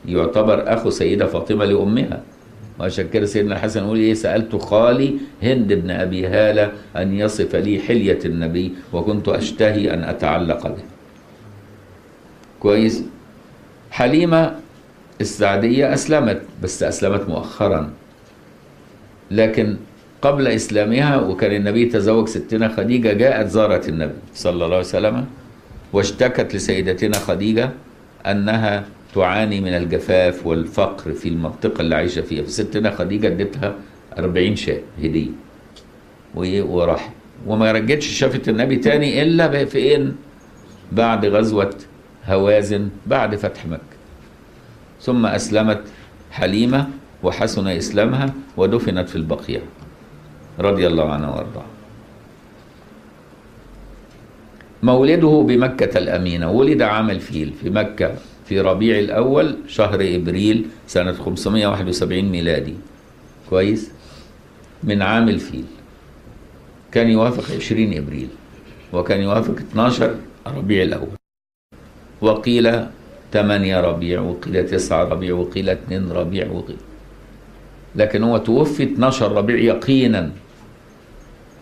يعتبر 0.09 0.73
أخو 0.75 0.91
سيدة 0.91 1.27
فاطمة 1.27 1.65
لأمها. 1.65 2.21
وعشان 2.81 3.09
كده 3.09 3.27
سيدنا 3.27 3.55
الحسن 3.55 3.85
يقول 3.85 3.99
إيه؟ 3.99 4.15
سألت 4.15 4.57
خالي 4.57 5.15
هند 5.43 5.73
بن 5.73 5.91
أبي 5.91 6.27
هالة 6.27 6.73
أن 6.97 7.15
يصف 7.15 7.57
لي 7.57 7.79
حلية 7.79 8.19
النبي 8.25 8.73
وكنت 8.93 9.29
أشتهي 9.29 9.95
أن 9.95 10.05
أتعلق 10.05 10.67
به. 10.67 10.92
كويس. 12.63 13.03
حليمة 13.91 14.55
السعدية 15.21 15.95
أسلمت 15.95 16.43
بس 16.63 16.83
أسلمت 16.83 17.29
مؤخرا. 17.29 17.91
لكن 19.31 19.77
قبل 20.23 20.47
إسلامها 20.49 21.17
وكان 21.17 21.53
النبي 21.53 21.85
تزوج 21.87 22.29
ستنا 22.29 22.69
خديجة 22.69 23.13
جاءت 23.13 23.47
زارت 23.49 23.89
النبي 23.89 24.15
صلى 24.35 24.53
الله 24.53 24.67
عليه 24.67 24.79
وسلم 24.79 25.27
واشتكت 25.93 26.55
لسيدتنا 26.55 27.19
خديجة 27.19 27.71
أنها 28.27 28.85
تعاني 29.15 29.61
من 29.61 29.75
الجفاف 29.75 30.47
والفقر 30.47 31.13
في 31.13 31.29
المنطقة 31.29 31.81
اللي 31.81 31.95
عايشة 31.95 32.23
فيها. 32.23 32.43
فستنا 32.43 32.91
خديجة 32.91 33.27
ادتها 33.27 33.75
40 34.19 34.57
شاة 34.57 34.81
هدية. 35.03 35.31
وراحت. 36.35 37.11
وما 37.47 37.73
رجتش 37.73 38.07
شافت 38.07 38.49
النبي 38.49 38.77
تاني 38.77 39.23
إلا 39.23 39.65
فين 39.65 40.17
بعد 40.93 41.27
غزوة 41.27 41.75
هوازن 42.27 42.89
بعد 43.07 43.37
فتح 43.37 43.67
مكة. 43.67 43.97
ثم 45.01 45.27
أسلمت 45.27 45.83
حليمة 46.31 46.89
وحسن 47.23 47.67
إسلامها 47.69 48.35
ودفنت 48.57 49.09
في 49.09 49.17
البقيع 49.17 49.61
رضي 50.59 50.87
الله 50.87 51.13
عنها 51.13 51.31
وارضاه 51.31 51.65
مولده 54.83 55.45
بمكة 55.49 55.99
الأمينة. 55.99 56.51
ولد 56.51 56.83
عام 56.83 57.11
الفيل 57.11 57.53
في 57.63 57.71
مكة 57.71 58.15
في 58.47 58.61
ربيع 58.61 58.99
الأول 58.99 59.57
شهر 59.69 59.95
إبريل 59.95 60.67
سنة 60.87 61.13
571 61.13 62.25
ميلادي. 62.25 62.75
كويس؟ 63.51 63.91
من 64.85 65.03
عام 65.03 65.29
الفيل. 65.29 65.65
كان 66.93 67.09
يوافق 67.09 67.55
20 67.57 67.97
إبريل. 67.97 68.29
وكان 68.93 69.21
يوافق 69.21 69.55
12 69.55 70.17
ربيع 70.47 70.83
الأول. 70.83 71.22
وقيل 72.23 72.87
8 73.33 73.81
ربيع 73.81 74.21
وقيل 74.21 74.67
9 74.67 75.05
ربيع 75.05 75.35
وقيل 75.35 75.69
2 75.69 76.13
ربيع 76.13 76.51
وقيل 76.51 76.77
لكن 77.97 78.23
هو 78.23 78.39
توفي 78.39 78.83
12 78.83 79.33
ربيع 79.33 79.57
يقينا. 79.57 80.31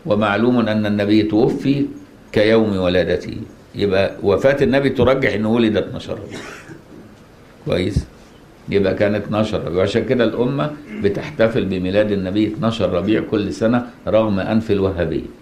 ومعلوم 0.07 0.69
أن 0.69 0.87
النبي 0.87 1.23
توفي 1.23 1.87
كيوم 2.33 2.77
ولادته. 2.77 3.37
يبقى 3.75 4.17
وفاة 4.23 4.57
النبي 4.63 4.91
ترجح 4.91 5.35
أنه 5.35 5.51
ولد 5.51 5.77
12 5.77 6.13
ربيع. 6.13 6.39
كويس؟ 7.67 8.07
يبقى 8.69 8.95
كان 8.95 9.15
12 9.15 9.59
ربيع. 9.65 9.79
وعشان 9.79 10.05
كده 10.05 10.25
الأمة 10.25 10.71
بتحتفل 11.03 11.65
بميلاد 11.65 12.13
النبي 12.13 12.47
12 12.47 12.91
ربيع 12.93 13.21
كل 13.31 13.53
سنة 13.53 13.87
رغم 14.09 14.41
أنف 14.41 14.71
الوهابية. 14.71 15.40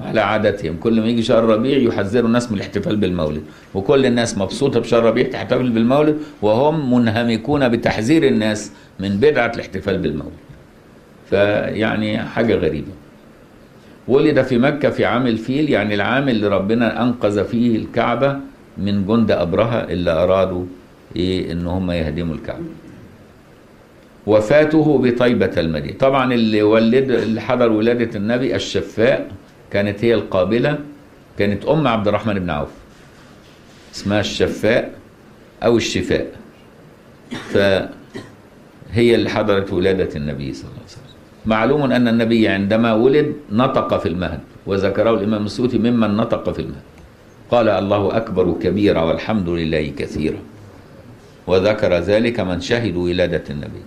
على 0.00 0.20
عادتهم. 0.20 0.76
كل 0.76 1.00
ما 1.00 1.06
يجي 1.06 1.22
شهر 1.22 1.44
ربيع 1.44 1.78
يحذروا 1.78 2.26
الناس 2.26 2.50
من 2.50 2.56
الاحتفال 2.56 2.96
بالمولد. 2.96 3.42
وكل 3.74 4.06
الناس 4.06 4.38
مبسوطة 4.38 4.80
بشهر 4.80 5.02
ربيع 5.02 5.28
تحتفل 5.28 5.70
بالمولد 5.70 6.18
وهم 6.42 6.94
منهمكون 6.94 7.68
بتحذير 7.68 8.26
الناس 8.26 8.72
من 9.00 9.08
بدعة 9.16 9.52
الاحتفال 9.54 9.98
بالمولد. 9.98 10.32
فيعني 11.30 12.18
حاجة 12.18 12.54
غريبة. 12.54 12.92
ولد 14.08 14.42
في 14.42 14.58
مكة 14.58 14.90
في 14.90 15.04
عام 15.04 15.26
الفيل 15.26 15.70
يعني 15.70 15.94
العام 15.94 16.28
اللي 16.28 16.48
ربنا 16.48 17.02
أنقذ 17.02 17.44
فيه 17.44 17.76
الكعبة 17.76 18.36
من 18.78 19.06
جند 19.06 19.30
أبرهة 19.30 19.84
اللي 19.84 20.10
أرادوا 20.10 20.64
إيه 21.16 21.52
إن 21.52 21.66
هم 21.66 21.90
يهدموا 21.90 22.34
الكعبة. 22.34 22.64
وفاته 24.26 24.98
بطيبة 24.98 25.50
المدينة. 25.56 25.98
طبعا 25.98 26.34
اللي 26.34 26.62
ولد 26.62 27.10
اللي 27.10 27.40
حضر 27.40 27.72
ولادة 27.72 28.18
النبي 28.18 28.56
الشفاء 28.56 29.28
كانت 29.72 30.04
هي 30.04 30.14
القابلة 30.14 30.78
كانت 31.38 31.64
أم 31.64 31.86
عبد 31.86 32.08
الرحمن 32.08 32.34
بن 32.34 32.50
عوف 32.50 32.68
اسمها 33.94 34.20
الشفاء 34.20 34.94
أو 35.62 35.76
الشفاء. 35.76 36.26
فهي 37.50 39.14
اللي 39.14 39.30
حضرت 39.30 39.72
ولادة 39.72 40.16
النبي 40.16 40.52
صلى 40.52 40.64
الله 40.64 40.76
عليه 40.76 40.86
وسلم. 40.86 41.16
معلوم 41.46 41.92
أن 41.92 42.08
النبي 42.08 42.48
عندما 42.48 42.94
ولد 42.94 43.32
نطق 43.52 43.98
في 43.98 44.08
المهد 44.08 44.40
وذكره 44.66 45.10
الإمام 45.10 45.46
السوطي 45.46 45.78
ممن 45.78 46.16
نطق 46.16 46.50
في 46.50 46.58
المهد. 46.58 46.86
قال 47.50 47.68
الله 47.68 48.16
أكبر 48.16 48.56
كبيرا 48.62 49.00
والحمد 49.00 49.48
لله 49.48 49.92
كثيرا. 49.98 50.38
وذكر 51.46 51.92
ذلك 51.98 52.40
من 52.40 52.60
شهدوا 52.60 53.04
ولادة 53.04 53.44
النبي 53.50 53.82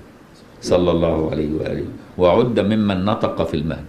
صلى 0.61 0.91
الله 0.91 1.31
عليه 1.31 1.49
وآله 1.53 1.85
وعد 2.17 2.59
ممن 2.59 3.05
نطق 3.05 3.43
في 3.43 3.53
المهد. 3.57 3.85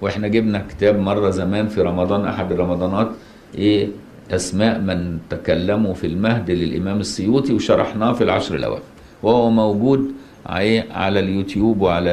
وإحنا 0.00 0.28
جبنا 0.28 0.64
كتاب 0.70 0.98
مرة 0.98 1.30
زمان 1.30 1.68
في 1.68 1.80
رمضان 1.80 2.24
أحد 2.24 2.52
الرمضانات 2.52 3.08
إيه 3.54 3.88
أسماء 4.30 4.78
من 4.78 5.18
تكلموا 5.30 5.94
في 5.94 6.06
المهد 6.06 6.50
للإمام 6.50 7.00
السيوطي 7.00 7.52
وشرحناه 7.52 8.12
في 8.12 8.24
العشر 8.24 8.54
الأواخر. 8.54 8.82
وهو 9.22 9.50
موجود 9.50 10.12
على 10.46 11.18
اليوتيوب 11.20 11.80
وعلى 11.80 12.12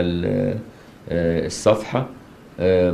الصفحة. 1.12 2.08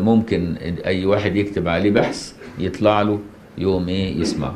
ممكن 0.10 0.56
أي 0.86 1.06
واحد 1.06 1.36
يكتب 1.36 1.68
عليه 1.68 1.92
بحث 1.92 2.34
يطلع 2.60 3.02
له 3.02 3.20
يوم 3.58 3.88
إيه 3.88 4.20
يسمعه. 4.22 4.56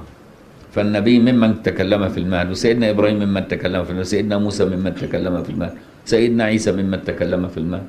فالنبي 0.72 1.20
ممن 1.20 1.64
تكلم 1.64 2.10
في 2.10 2.18
المهد 2.20 2.52
وسيدنا 2.52 2.90
إبراهيم 2.90 3.20
ممن 3.24 3.48
تكلم 3.48 3.84
في 3.84 3.90
المهد 3.90 4.06
سيدنا 4.06 4.38
موسى 4.38 4.66
ممن 4.66 4.96
تكلم 4.96 5.44
في 5.44 5.50
المهد 5.50 5.74
سيدنا 6.06 6.44
عيسى 6.44 6.72
ممن 6.72 7.04
تكلم 7.04 7.48
في 7.48 7.58
المهد 7.58 7.88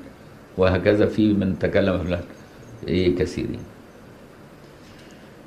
وهكذا 0.58 1.06
في 1.06 1.32
من 1.32 1.58
تكلم 1.58 1.98
في 1.98 2.04
المهد. 2.04 2.24
إيه 2.88 3.16
كثيرين. 3.16 3.60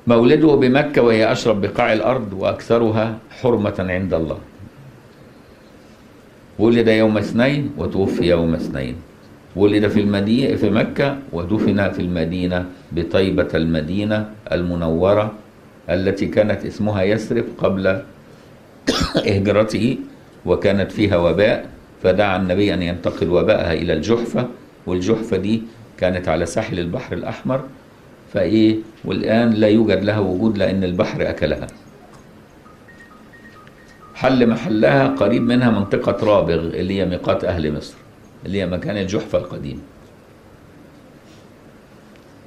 مولده 0.06 0.54
بمكة 0.54 1.02
وهي 1.02 1.32
أشرف 1.32 1.56
بقاع 1.56 1.92
الأرض 1.92 2.32
وأكثرها 2.32 3.18
حرمة 3.30 3.74
عند 3.78 4.14
الله. 4.14 4.38
ولد 6.58 6.88
يوم 6.88 7.18
اثنين 7.18 7.70
وتوفي 7.78 8.24
يوم 8.24 8.54
اثنين. 8.54 8.96
ولد 9.56 9.88
في 9.88 10.00
المدينة 10.00 10.56
في 10.56 10.70
مكة 10.70 11.18
ودفن 11.32 11.90
في 11.90 12.00
المدينة 12.02 12.66
بطيبة 12.92 13.48
المدينة 13.54 14.30
المنورة 14.52 15.32
التي 15.90 16.26
كانت 16.26 16.64
اسمها 16.66 17.02
يثرب 17.02 17.44
قبل 17.58 18.02
هجرته 19.36 19.96
وكانت 20.46 20.92
فيها 20.92 21.16
وباء 21.16 21.66
فدعا 22.02 22.36
النبي 22.36 22.74
أن 22.74 22.82
ينتقل 22.82 23.30
وباءها 23.30 23.72
إلى 23.72 23.92
الجحفة 23.92 24.48
والجحفة 24.86 25.36
دي 25.36 25.62
كانت 26.02 26.28
على 26.28 26.46
ساحل 26.46 26.78
البحر 26.78 27.12
الأحمر 27.14 27.60
فإيه 28.32 28.76
والآن 29.04 29.50
لا 29.50 29.68
يوجد 29.68 30.04
لها 30.04 30.18
وجود 30.18 30.58
لأن 30.58 30.84
البحر 30.84 31.30
أكلها. 31.30 31.66
حل 34.14 34.46
محلها 34.46 35.08
قريب 35.08 35.42
منها 35.42 35.70
منطقة 35.70 36.26
رابغ 36.26 36.54
اللي 36.54 36.98
هي 36.98 37.06
ميقات 37.06 37.44
أهل 37.44 37.76
مصر 37.76 37.94
اللي 38.46 38.60
هي 38.60 38.66
مكان 38.66 38.96
الجحفة 38.96 39.38
القديم. 39.38 39.80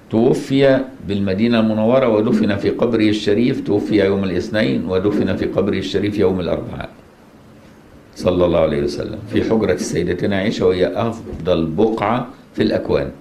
توفي 0.09 0.79
بالمدينة 1.07 1.59
المنورة 1.59 2.07
ودفن 2.07 2.55
في 2.55 2.69
قبره 2.69 3.09
الشريف 3.09 3.61
توفي 3.61 4.05
يوم 4.05 4.23
الاثنين 4.23 4.85
ودفن 4.85 5.35
في 5.35 5.45
قبره 5.45 5.77
الشريف 5.77 6.19
يوم 6.19 6.39
الأربعاء. 6.39 6.89
صلى 8.15 8.45
الله 8.45 8.59
عليه 8.59 8.83
وسلم. 8.83 9.19
في 9.33 9.43
حجرة 9.43 9.75
سيدتنا 9.75 10.37
عائشة 10.37 10.65
وهي 10.65 10.87
أفضل 10.87 11.65
بقعة 11.65 12.27
في 12.55 12.63
الأكوان. 12.63 13.11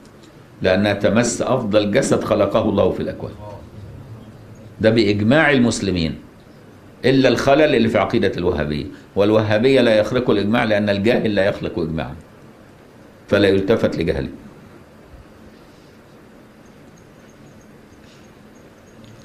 لأنها 0.62 0.92
تمس 0.92 1.42
أفضل 1.42 1.90
جسد 1.90 2.24
خلقه 2.24 2.62
الله 2.68 2.90
في 2.90 3.00
الأكوان. 3.00 3.32
ده 4.80 4.90
بإجماع 4.90 5.50
المسلمين. 5.50 6.18
إلا 7.04 7.28
الخلل 7.28 7.74
اللي 7.74 7.88
في 7.88 7.98
عقيدة 7.98 8.32
الوهابية. 8.36 8.86
والوهابية 9.16 9.80
لا 9.80 9.94
يخلق 9.94 10.30
الإجماع 10.30 10.64
لأن 10.64 10.90
الجاهل 10.90 11.34
لا 11.34 11.44
يخلق 11.44 11.78
إجماعا. 11.78 12.14
فلا 13.28 13.48
يلتفت 13.48 13.96
لجهله. 13.96 14.28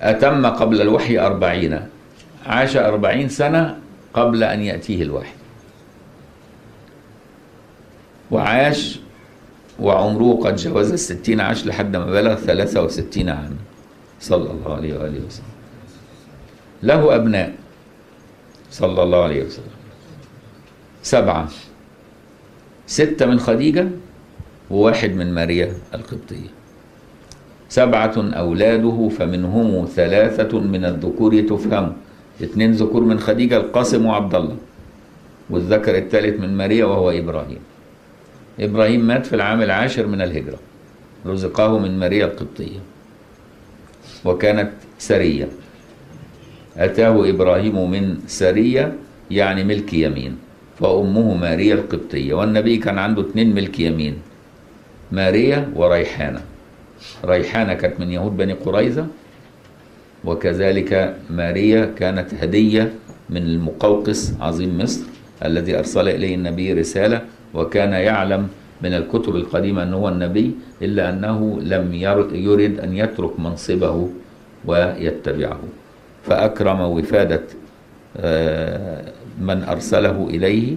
أتم 0.01 0.45
قبل 0.45 0.81
الوحي 0.81 1.19
أربعين. 1.19 1.79
عاش 2.45 2.77
أربعين 2.77 3.29
سنة 3.29 3.77
قبل 4.13 4.43
أن 4.43 4.61
يأتيه 4.61 5.03
الوحي. 5.03 5.33
وعاش 8.31 8.99
وعمره 9.79 10.39
قد 10.43 10.55
جاوز 10.55 10.91
الستين 10.91 11.41
عاش 11.41 11.65
لحد 11.65 11.95
ما 11.95 12.05
بلغ 12.05 12.35
ثلاثة 12.35 12.83
وستين 12.83 13.29
عاما 13.29 13.55
صلى 14.19 14.51
الله 14.51 14.75
عليه 14.75 14.93
وآله 14.99 15.19
وسلم. 15.27 15.53
له 16.83 17.15
أبناء. 17.15 17.53
صلى 18.71 19.03
الله 19.03 19.23
عليه 19.23 19.45
وسلم. 19.45 19.75
سبعة. 21.03 21.47
ستة 22.87 23.25
من 23.25 23.39
خديجة 23.39 23.87
وواحد 24.69 25.11
من 25.15 25.33
ماريا 25.33 25.73
القبطية. 25.93 26.51
سبعة 27.69 28.15
أولاده 28.17 29.09
فمنهم 29.09 29.85
ثلاثة 29.85 30.59
من 30.59 30.85
الذكور 30.85 31.41
تفهم. 31.41 31.93
اثنين 32.43 32.71
ذكور 32.71 33.03
من 33.03 33.19
خديجة 33.19 33.57
القاسم 33.57 34.05
وعبد 34.05 34.35
الله. 34.35 34.57
والذكر 35.49 35.97
الثالث 35.97 36.39
من 36.41 36.57
ماريا 36.57 36.85
وهو 36.85 37.11
إبراهيم. 37.11 37.59
إبراهيم 38.59 39.07
مات 39.07 39.25
في 39.25 39.35
العام 39.35 39.61
العاشر 39.61 40.07
من 40.07 40.21
الهجرة 40.21 40.59
رزقه 41.25 41.79
من 41.79 41.99
ماريا 41.99 42.25
القبطية 42.25 42.79
وكانت 44.25 44.71
سرية. 44.99 45.47
أتاه 46.77 47.29
إبراهيم 47.29 47.91
من 47.91 48.17
سرية 48.27 48.93
يعني 49.31 49.63
ملك 49.63 49.93
يمين 49.93 50.37
فأمه 50.79 51.33
ماريا 51.33 51.73
القبطية 51.73 52.33
والنبي 52.33 52.77
كان 52.77 52.97
عنده 52.97 53.21
اتنين 53.21 53.55
ملك 53.55 53.79
يمين 53.79 54.17
ماريا 55.11 55.71
وريحانة. 55.75 56.41
ريحانة 57.25 57.73
كانت 57.73 57.99
من 57.99 58.11
يهود 58.11 58.37
بني 58.37 58.53
قريظة 58.53 59.07
وكذلك 60.25 61.15
ماريا 61.29 61.85
كانت 61.99 62.33
هدية 62.33 62.93
من 63.29 63.37
المقوقس 63.37 64.33
عظيم 64.39 64.77
مصر 64.77 65.01
الذي 65.45 65.77
أرسل 65.79 66.07
إليه 66.09 66.35
النبي 66.35 66.73
رسالة 66.73 67.21
وكان 67.53 67.93
يعلم 67.93 68.47
من 68.81 68.93
الكتب 68.93 69.35
القديمة 69.35 69.83
أنه 69.83 69.97
هو 69.97 70.09
النبي 70.09 70.51
إلا 70.81 71.09
أنه 71.09 71.59
لم 71.61 71.93
يرد 72.33 72.79
أن 72.79 72.97
يترك 72.97 73.39
منصبه 73.39 74.09
ويتبعه. 74.65 75.59
فأكرم 76.23 76.81
وفادة 76.81 77.41
من 79.41 79.63
أرسله 79.63 80.27
إليه 80.29 80.75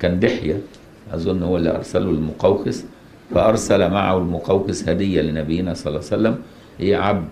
كان 0.00 0.20
دحية. 0.20 0.60
أظن 1.14 1.42
هو 1.42 1.56
اللي 1.56 1.76
أرسله 1.76 2.10
المقوقس 2.10 2.84
فأرسل 3.34 3.90
معه 3.90 4.18
المقوقس 4.18 4.88
هدية 4.88 5.22
لنبينا 5.22 5.74
صلى 5.74 5.86
الله 5.86 6.06
عليه 6.12 6.16
وسلم. 6.16 6.36
هي 6.78 6.94
عبد 6.94 7.28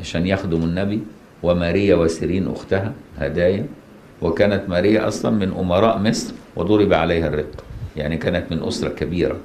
عشان 0.00 0.26
يخدموا 0.26 0.66
النبي 0.66 1.00
وماريا 1.42 1.94
وسيرين 1.94 2.48
أختها 2.48 2.92
هدايا. 3.18 3.66
وكانت 4.22 4.68
ماريا 4.68 5.08
أصلا 5.08 5.30
من 5.30 5.52
أمراء 5.60 5.98
مصر 5.98 6.34
وضرب 6.56 6.92
عليها 6.92 7.28
الرق. 7.28 7.65
يعني 7.96 8.16
كانت 8.16 8.52
من 8.52 8.62
أسرة 8.62 8.88
كبيرة 8.88 9.36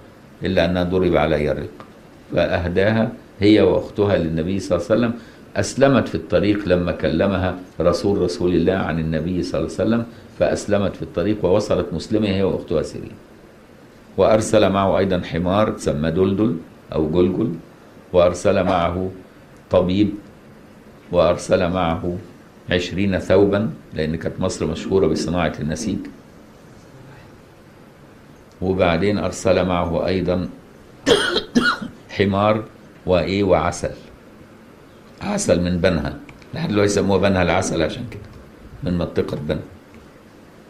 إلا 0.43 0.65
أنها 0.65 0.83
ضرب 0.83 1.15
عليها 1.15 1.51
الرق. 1.51 1.85
فأهداها 2.31 3.11
هي 3.39 3.61
وأختها 3.61 4.17
للنبي 4.17 4.59
صلى 4.59 4.77
الله 4.77 4.87
عليه 4.89 4.99
وسلم. 4.99 5.13
أسلمت 5.55 6.07
في 6.07 6.15
الطريق 6.15 6.67
لما 6.67 6.91
كلمها 6.91 7.59
رسول 7.81 8.17
رسول 8.17 8.53
الله 8.55 8.73
عن 8.73 8.99
النبي 8.99 9.43
صلى 9.43 9.59
الله 9.59 9.71
عليه 9.79 9.83
وسلم. 9.83 10.05
فأسلمت 10.39 10.95
في 10.95 11.01
الطريق 11.01 11.45
ووصلت 11.45 11.93
مسلمة 11.93 12.27
هي 12.27 12.43
وأختها 12.43 12.81
سيرين. 12.81 13.11
وأرسل 14.17 14.69
معه 14.69 14.97
أيضا 14.97 15.21
حمار 15.21 15.69
تسمى 15.71 16.11
دلدل 16.11 16.57
أو 16.93 17.09
جلجل. 17.09 17.51
وأرسل 18.13 18.63
معه 18.63 19.11
طبيب. 19.69 20.09
وأرسل 21.11 21.69
معه 21.69 22.17
عشرين 22.71 23.19
ثوبا 23.19 23.69
لأن 23.93 24.15
كانت 24.15 24.39
مصر 24.39 24.67
مشهورة 24.67 25.07
بصناعة 25.07 25.53
النسيج. 25.59 25.97
وبعدين 28.61 29.17
أرسل 29.17 29.65
معه 29.65 30.07
أيضا 30.07 30.49
حمار 32.09 32.63
وإيه 33.05 33.43
وعسل. 33.43 33.91
عسل 35.21 35.61
من 35.61 35.77
بنها. 35.77 36.17
لحد 36.53 36.69
دلوقتي 36.69 36.91
يسموها 36.91 37.19
بنها 37.19 37.43
العسل 37.43 37.81
عشان 37.81 38.05
كده. 38.11 38.21
من 38.83 38.97
منطقة 38.97 39.37
بنها 39.37 39.63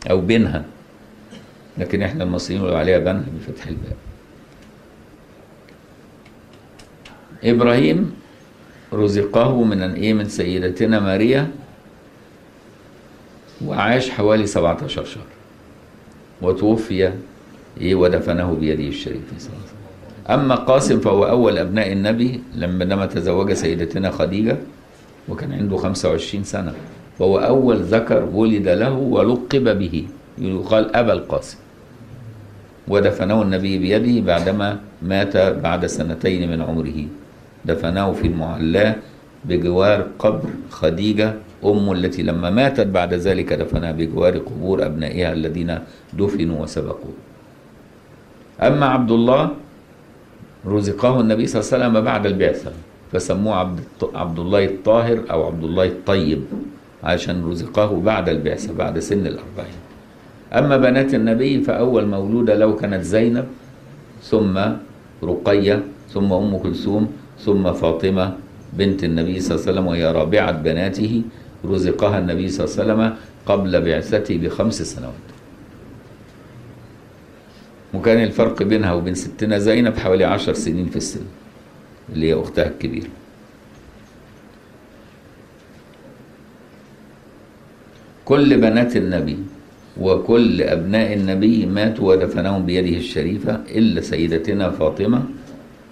أو 0.09 0.21
بنها. 0.21 0.65
لكن 1.77 2.01
إحنا 2.01 2.23
المصريين 2.23 2.61
بنقول 2.61 2.75
عليها 2.75 2.99
بنها 2.99 3.23
بفتح 3.39 3.67
الباء 3.67 3.97
إبراهيم 7.43 8.13
رزقه 8.93 9.63
من 9.63 9.81
إيه؟ 9.81 10.13
من 10.13 10.29
سيدتنا 10.29 10.99
ماريا. 10.99 11.51
وعاش 13.65 14.09
حوالي 14.09 14.47
17 14.47 15.05
شهر. 15.05 15.23
وتوفي 16.41 17.13
إيه 17.81 17.95
ودفنه 17.95 18.53
بيده 18.53 18.87
الشريف 18.87 19.21
صلى 19.37 19.49
الله 19.49 19.59
عليه 19.59 19.65
وسلم. 19.65 19.81
أما 20.29 20.55
قاسم 20.55 20.99
فهو 20.99 21.23
أول 21.23 21.57
أبناء 21.57 21.91
النبي 21.91 22.41
لما 22.55 23.05
تزوج 23.05 23.53
سيدتنا 23.53 24.11
خديجة 24.11 24.57
وكان 25.29 25.53
عنده 25.53 25.77
25 25.77 26.43
سنة. 26.43 26.73
فهو 27.19 27.37
أول 27.37 27.77
ذكر 27.77 28.29
ولد 28.33 28.67
له 28.67 28.93
ولقب 28.93 29.79
به. 29.79 30.05
يقال 30.37 30.95
أبا 30.95 31.13
القاسم. 31.13 31.57
ودفنه 32.87 33.41
النبي 33.41 33.77
بيده 33.77 34.25
بعدما 34.25 34.79
مات 35.01 35.37
بعد 35.37 35.85
سنتين 35.85 36.51
من 36.51 36.61
عمره. 36.61 37.05
دفناه 37.65 38.11
في 38.11 38.27
المعلاة 38.27 38.95
بجوار 39.45 40.07
قبر 40.19 40.49
خديجة 40.69 41.33
أم 41.65 41.91
التي 41.91 42.23
لما 42.23 42.49
ماتت 42.49 42.87
بعد 42.87 43.13
ذلك 43.13 43.53
دفنها 43.53 43.91
بجوار 43.91 44.37
قبور 44.37 44.85
أبنائها 44.85 45.33
الذين 45.33 45.79
دفنوا 46.13 46.63
وسبقوا 46.63 47.11
أما 48.63 48.85
عبد 48.85 49.11
الله 49.11 49.49
رزقه 50.67 51.19
النبي 51.19 51.45
صلى 51.47 51.57
الله 51.59 51.67
عليه 51.73 51.75
وسلم 51.77 51.95
بعد 52.05 52.25
البعثة. 52.25 52.71
فسموه 53.11 53.55
عبد, 53.55 53.79
عبد 54.13 54.39
الله 54.39 54.65
الطاهر 54.65 55.17
أو 55.31 55.39
عبد 55.47 55.63
الله 55.63 55.85
الطيب 55.85 56.41
عشان 57.03 57.43
رزقه 57.43 57.91
بعد 57.99 58.29
البعثة 58.29 58.73
بعد 58.73 58.99
سن 58.99 59.27
الأربعين. 59.27 59.79
أما 60.53 60.77
بنات 60.77 61.13
النبي 61.13 61.61
فأول 61.61 62.05
مولودة 62.07 62.55
له 62.55 62.75
كانت 62.75 63.03
زينب 63.03 63.45
ثم 64.23 64.55
رقية 65.23 65.83
ثم 66.13 66.33
أم 66.33 66.57
كلثوم 66.57 67.03
ثم 67.39 67.73
فاطمة 67.73 68.35
بنت 68.73 69.03
النبي 69.03 69.39
صلى 69.39 69.51
الله 69.55 69.61
عليه 69.63 69.71
وسلم 69.71 69.87
وهي 69.87 70.05
رابعة 70.11 70.51
بناته. 70.51 71.21
رزقها 71.65 72.19
النبي 72.19 72.47
صلى 72.49 72.65
الله 72.65 72.73
عليه 72.73 72.83
وسلم 72.83 73.01
قبل 73.45 73.71
بعثته 73.81 74.37
بخمس 74.37 74.81
سنوات. 74.81 75.30
وكان 77.93 78.23
الفرق 78.23 78.63
بينها 78.63 78.93
وبين 78.93 79.15
ستنا 79.15 79.57
زينب 79.59 79.97
حوالي 79.97 80.23
عشر 80.23 80.53
سنين 80.53 80.85
في 80.89 80.95
السن 80.95 81.25
اللي 82.13 82.29
هي 82.29 82.33
أختها 82.33 82.67
الكبيرة 82.67 83.07
كل 88.25 88.57
بنات 88.61 88.95
النبي 88.95 89.37
وكل 89.99 90.61
أبناء 90.61 91.13
النبي 91.13 91.65
ماتوا 91.65 92.13
ودفنهم 92.13 92.65
بيده 92.65 92.97
الشريفة 92.97 93.59
إلا 93.69 94.01
سيدتنا 94.01 94.69
فاطمة 94.71 95.23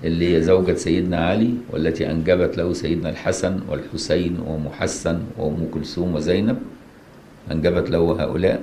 اللي 0.03 0.35
هي 0.35 0.41
زوجة 0.41 0.73
سيدنا 0.73 1.17
علي 1.17 1.53
والتي 1.69 2.12
أنجبت 2.12 2.57
له 2.57 2.73
سيدنا 2.73 3.09
الحسن 3.09 3.59
والحسين 3.69 4.38
ومحسن 4.47 5.19
وأم 5.38 5.67
كلثوم 5.73 6.15
وزينب. 6.15 6.57
أنجبت 7.51 7.89
له 7.89 8.23
هؤلاء. 8.23 8.62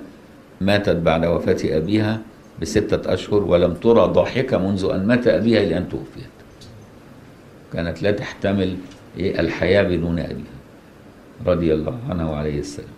ماتت 0.60 0.96
بعد 0.96 1.24
وفاة 1.24 1.76
أبيها. 1.76 2.20
بستة 2.62 3.14
أشهر 3.14 3.42
ولم 3.42 3.74
ترى 3.74 4.06
ضاحكة 4.06 4.58
منذ 4.58 4.90
أن 4.94 5.06
مات 5.06 5.26
أبيها 5.26 5.60
إلى 5.60 5.78
أن 5.78 5.88
توفيت. 5.88 6.30
كانت 7.72 8.02
لا 8.02 8.10
تحتمل 8.10 8.76
الحياة 9.18 9.82
بدون 9.82 10.18
أبيها. 10.18 10.56
رضي 11.46 11.74
الله 11.74 11.98
عنها 12.10 12.30
وعليه 12.30 12.58
السلام. 12.58 12.88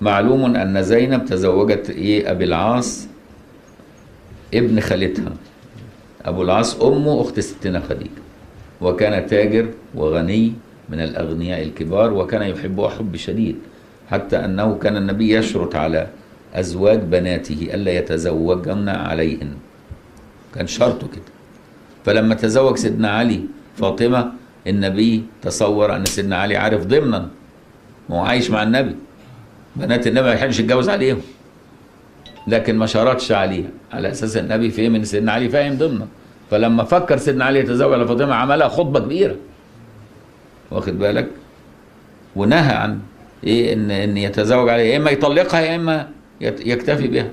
معلوم 0.00 0.56
أن 0.56 0.82
زينب 0.82 1.24
تزوجت 1.24 1.90
إيه 1.90 2.30
أبي 2.30 2.44
العاص 2.44 3.06
ابن 4.54 4.80
خالتها. 4.80 5.32
أبو 6.24 6.42
العاص 6.42 6.80
أمه 6.80 7.20
أخت 7.20 7.40
ستنا 7.40 7.80
خديجة. 7.80 8.22
وكان 8.80 9.26
تاجر 9.26 9.68
وغني 9.94 10.52
من 10.88 11.00
الأغنياء 11.00 11.62
الكبار 11.62 12.12
وكان 12.12 12.42
يحبها 12.42 12.88
حب 12.88 13.16
شديد. 13.16 13.56
حتى 14.10 14.36
أنه 14.36 14.78
كان 14.78 14.96
النبي 14.96 15.36
يشرط 15.36 15.76
على 15.76 16.06
أزواج 16.54 17.00
بناته 17.00 17.68
ألا 17.74 17.92
يتزوجن 17.92 18.88
عليهن. 18.88 19.50
كان 20.54 20.66
شرطه 20.66 21.08
كده. 21.08 21.32
فلما 22.04 22.34
تزوج 22.34 22.76
سيدنا 22.76 23.10
علي 23.10 23.40
فاطمة 23.76 24.32
النبي 24.66 25.24
تصور 25.42 25.96
أن 25.96 26.04
سيدنا 26.04 26.36
علي 26.36 26.56
عارف 26.56 26.84
ضمنا. 26.86 27.28
هو 28.10 28.18
عايش 28.18 28.50
مع 28.50 28.62
النبي. 28.62 28.96
بنات 29.76 30.06
النبي 30.06 30.26
ما 30.26 30.34
يحبش 30.34 30.60
يتجوز 30.60 30.88
عليهم. 30.88 31.20
لكن 32.46 32.76
ما 32.76 32.86
شرطش 32.86 33.32
عليها 33.32 33.70
على 33.92 34.10
أساس 34.10 34.36
النبي 34.36 34.70
فهم 34.70 34.94
إن 34.94 35.04
سيدنا 35.04 35.32
علي 35.32 35.48
فاهم 35.48 35.78
ضمنا. 35.78 36.06
فلما 36.50 36.84
فكر 36.84 37.16
سيدنا 37.16 37.44
علي 37.44 37.58
يتزوج 37.58 37.92
على 37.92 38.06
فاطمة 38.06 38.34
عملها 38.34 38.68
خطبة 38.68 39.00
كبيرة. 39.00 39.36
واخد 40.70 40.98
بالك؟ 40.98 41.28
ونهى 42.36 42.74
عن 42.74 43.00
إيه 43.44 43.72
ان 43.72 43.90
إن 43.90 44.16
يتزوج 44.16 44.68
عليها 44.68 44.86
يا 44.86 44.96
إما 44.96 45.10
يطلقها 45.10 45.60
يا 45.60 45.76
إما 45.76 46.08
يكتفي 46.40 47.08
بها. 47.08 47.30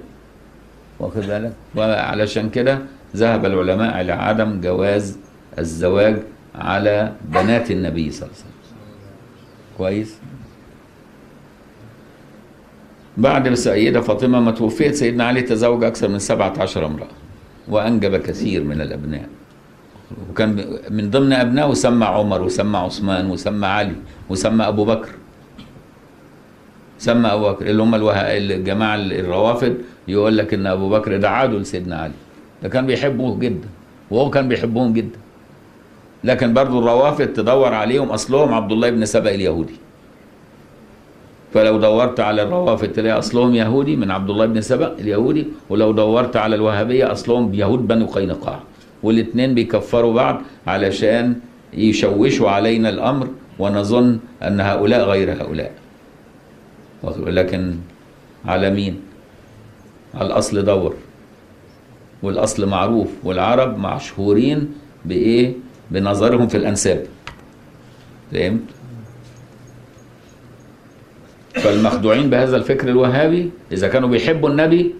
واخد 0.99 1.21
بالك؟ 1.21 1.53
وعلشان 1.75 2.49
كده 2.49 2.79
ذهب 3.15 3.45
العلماء 3.45 4.01
إلى 4.01 4.11
عدم 4.11 4.61
جواز 4.61 5.17
الزواج 5.59 6.17
على 6.55 7.11
بنات 7.25 7.71
النبي 7.71 8.11
صلى 8.11 8.27
الله 8.27 8.35
عليه 8.35 8.45
وسلم. 8.45 8.53
كويس؟ 9.77 10.15
بعد 13.17 13.47
السيدة 13.47 14.01
فاطمة 14.01 14.39
ما 14.39 14.51
توفيت 14.51 14.95
سيدنا 14.95 15.23
علي 15.23 15.41
تزوج 15.41 15.83
أكثر 15.83 16.07
من 16.07 16.19
17 16.19 16.85
امرأة 16.85 17.07
وأنجب 17.67 18.15
كثير 18.15 18.63
من 18.63 18.81
الأبناء. 18.81 19.29
وكان 20.29 20.79
من 20.89 21.09
ضمن 21.09 21.33
أبنائه 21.33 21.73
سمى 21.73 22.05
عمر 22.05 22.41
وسمى 22.41 22.77
عثمان 22.77 23.29
وسمى 23.29 23.67
علي 23.67 23.95
وسمى 24.29 24.67
أبو 24.67 24.85
بكر. 24.85 25.09
سمى 26.99 27.27
أبو 27.27 27.49
بكر 27.49 27.65
اللي 27.65 27.83
هم 27.83 27.95
الوه... 27.95 28.13
الجماعة 28.15 28.95
الروافد 28.95 29.77
يقول 30.07 30.37
لك 30.37 30.53
إن 30.53 30.67
أبو 30.67 30.89
بكر 30.89 31.17
ده 31.17 31.29
عادوا 31.29 31.59
لسيدنا 31.59 31.95
علي. 31.95 32.13
ده 32.63 32.69
كان 32.69 32.85
بيحبوه 32.85 33.39
جدا 33.39 33.67
وهو 34.11 34.29
كان 34.29 34.47
بيحبهم 34.47 34.93
جدا. 34.93 35.19
لكن 36.23 36.53
برضو 36.53 36.79
الروافد 36.79 37.27
تدور 37.33 37.73
عليهم 37.73 38.09
أصلهم 38.09 38.53
عبد 38.53 38.71
الله 38.71 38.89
بن 38.89 39.05
سبأ 39.05 39.31
اليهودي. 39.35 39.75
فلو 41.53 41.77
دورت 41.77 42.19
على 42.19 42.41
الروافد 42.43 42.91
تلاقي 42.91 43.19
أصلهم 43.19 43.55
يهودي 43.55 43.95
من 43.95 44.11
عبد 44.11 44.29
الله 44.29 44.45
بن 44.45 44.61
سبأ 44.61 44.93
اليهودي 44.99 45.47
ولو 45.69 45.91
دورت 45.91 46.35
على 46.35 46.55
الوهابية 46.55 47.11
أصلهم 47.11 47.53
يهود 47.53 47.87
بنو 47.87 48.05
قينقاع. 48.05 48.59
والاثنين 49.03 49.53
بيكفروا 49.53 50.13
بعض 50.13 50.41
علشان 50.67 51.35
يشوشوا 51.73 52.49
علينا 52.49 52.89
الأمر 52.89 53.27
ونظن 53.59 54.19
أن 54.43 54.59
هؤلاء 54.61 55.01
غير 55.09 55.41
هؤلاء. 55.41 55.71
لكن 57.03 57.75
على 58.45 58.69
مين؟ 58.69 59.01
على 60.13 60.27
الأصل 60.27 60.65
دور. 60.65 60.95
والأصل 62.23 62.65
معروف 62.69 63.07
والعرب 63.23 63.77
مشهورين 63.79 64.73
بإيه؟ 65.05 65.53
بنظرهم 65.91 66.47
في 66.47 66.57
الأنساب. 66.57 67.05
فهمت؟ 68.31 68.61
فالمخدوعين 71.53 72.29
بهذا 72.29 72.57
الفكر 72.57 72.87
الوهابي 72.89 73.49
إذا 73.71 73.87
كانوا 73.87 74.09
بيحبوا 74.09 74.49
النبي 74.49 74.95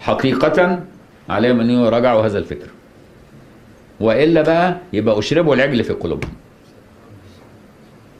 حقيقة 0.00 0.80
عليهم 1.28 1.60
أن 1.60 1.70
يراجعوا 1.70 2.26
هذا 2.26 2.38
الفكر. 2.38 2.68
وإلا 4.00 4.42
بقى 4.42 4.76
يبقى 4.92 5.18
اشربوا 5.18 5.54
العجل 5.54 5.84
في 5.84 5.92
قلوبهم. 5.92 6.32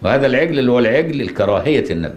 وهذا 0.03 0.27
العجل 0.27 0.59
اللي 0.59 0.73
هو 0.73 0.79
العجل 0.79 1.21
الكراهية 1.21 1.85
النبي. 1.91 2.15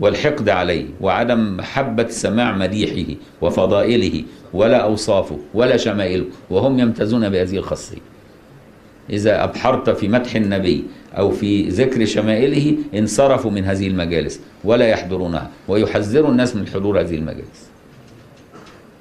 والحقد 0.00 0.48
عليه 0.48 0.86
وعدم 1.00 1.56
محبة 1.56 2.08
سماع 2.08 2.52
مديحه 2.52 3.14
وفضائله 3.40 4.24
ولا 4.52 4.76
أوصافه 4.76 5.38
ولا 5.54 5.76
شمائله 5.76 6.24
وهم 6.50 6.78
يمتازون 6.78 7.28
بهذه 7.28 7.56
الخاصية 7.56 7.98
إذا 9.10 9.44
أبحرت 9.44 9.90
في 9.90 10.08
مدح 10.08 10.34
النبي 10.36 10.84
أو 11.18 11.30
في 11.30 11.68
ذكر 11.68 12.04
شمائله 12.04 12.76
انصرفوا 12.94 13.50
من 13.50 13.64
هذه 13.64 13.88
المجالس 13.88 14.40
ولا 14.64 14.88
يحضرونها 14.88 15.50
ويحذروا 15.68 16.30
الناس 16.30 16.56
من 16.56 16.66
حضور 16.66 17.00
هذه 17.00 17.14
المجالس. 17.14 17.68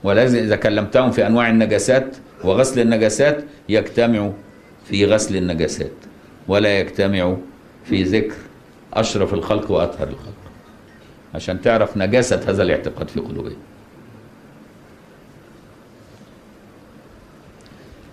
ولازم 0.03 0.37
إذا 0.37 0.55
كلمتهم 0.55 1.11
في 1.11 1.27
أنواع 1.27 1.49
النجاسات 1.49 2.17
وغسل 2.43 2.81
النجاسات 2.81 3.43
يجتمعوا 3.69 4.31
في 4.85 5.05
غسل 5.05 5.35
النجاسات 5.35 5.91
ولا 6.47 6.79
يجتمعوا 6.79 7.37
في 7.85 8.03
ذكر 8.03 8.35
أشرف 8.93 9.33
الخلق 9.33 9.71
وأطهر 9.71 10.07
الخلق. 10.07 10.42
عشان 11.35 11.61
تعرف 11.61 11.97
نجاسة 11.97 12.41
هذا 12.47 12.63
الاعتقاد 12.63 13.07
في 13.09 13.19
قلوبهم. 13.19 13.55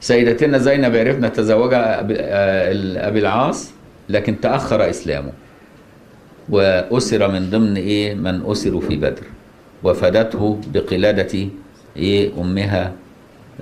سيدتنا 0.00 0.58
زينب 0.58 0.96
عرفنا 0.96 1.28
تزوجها 1.28 2.00
أبي- 2.00 2.16
آه، 2.18 3.08
أبي 3.08 3.18
العاص 3.18 3.70
لكن 4.08 4.40
تأخر 4.40 4.90
إسلامه. 4.90 5.32
وأسر 6.48 7.28
من 7.28 7.50
ضمن 7.50 7.76
إيه؟ 7.76 8.14
من 8.14 8.42
أسروا 8.50 8.80
في 8.80 8.96
بدر. 8.96 9.22
وفدته 9.82 10.60
بقلادة 10.74 11.48
إيه؟ 11.96 12.30
أمها 12.40 12.92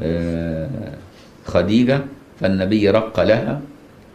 آه، 0.03 0.69
خديجة. 1.47 2.01
فالنبي 2.41 2.91
رق 2.91 3.21
لها 3.21 3.61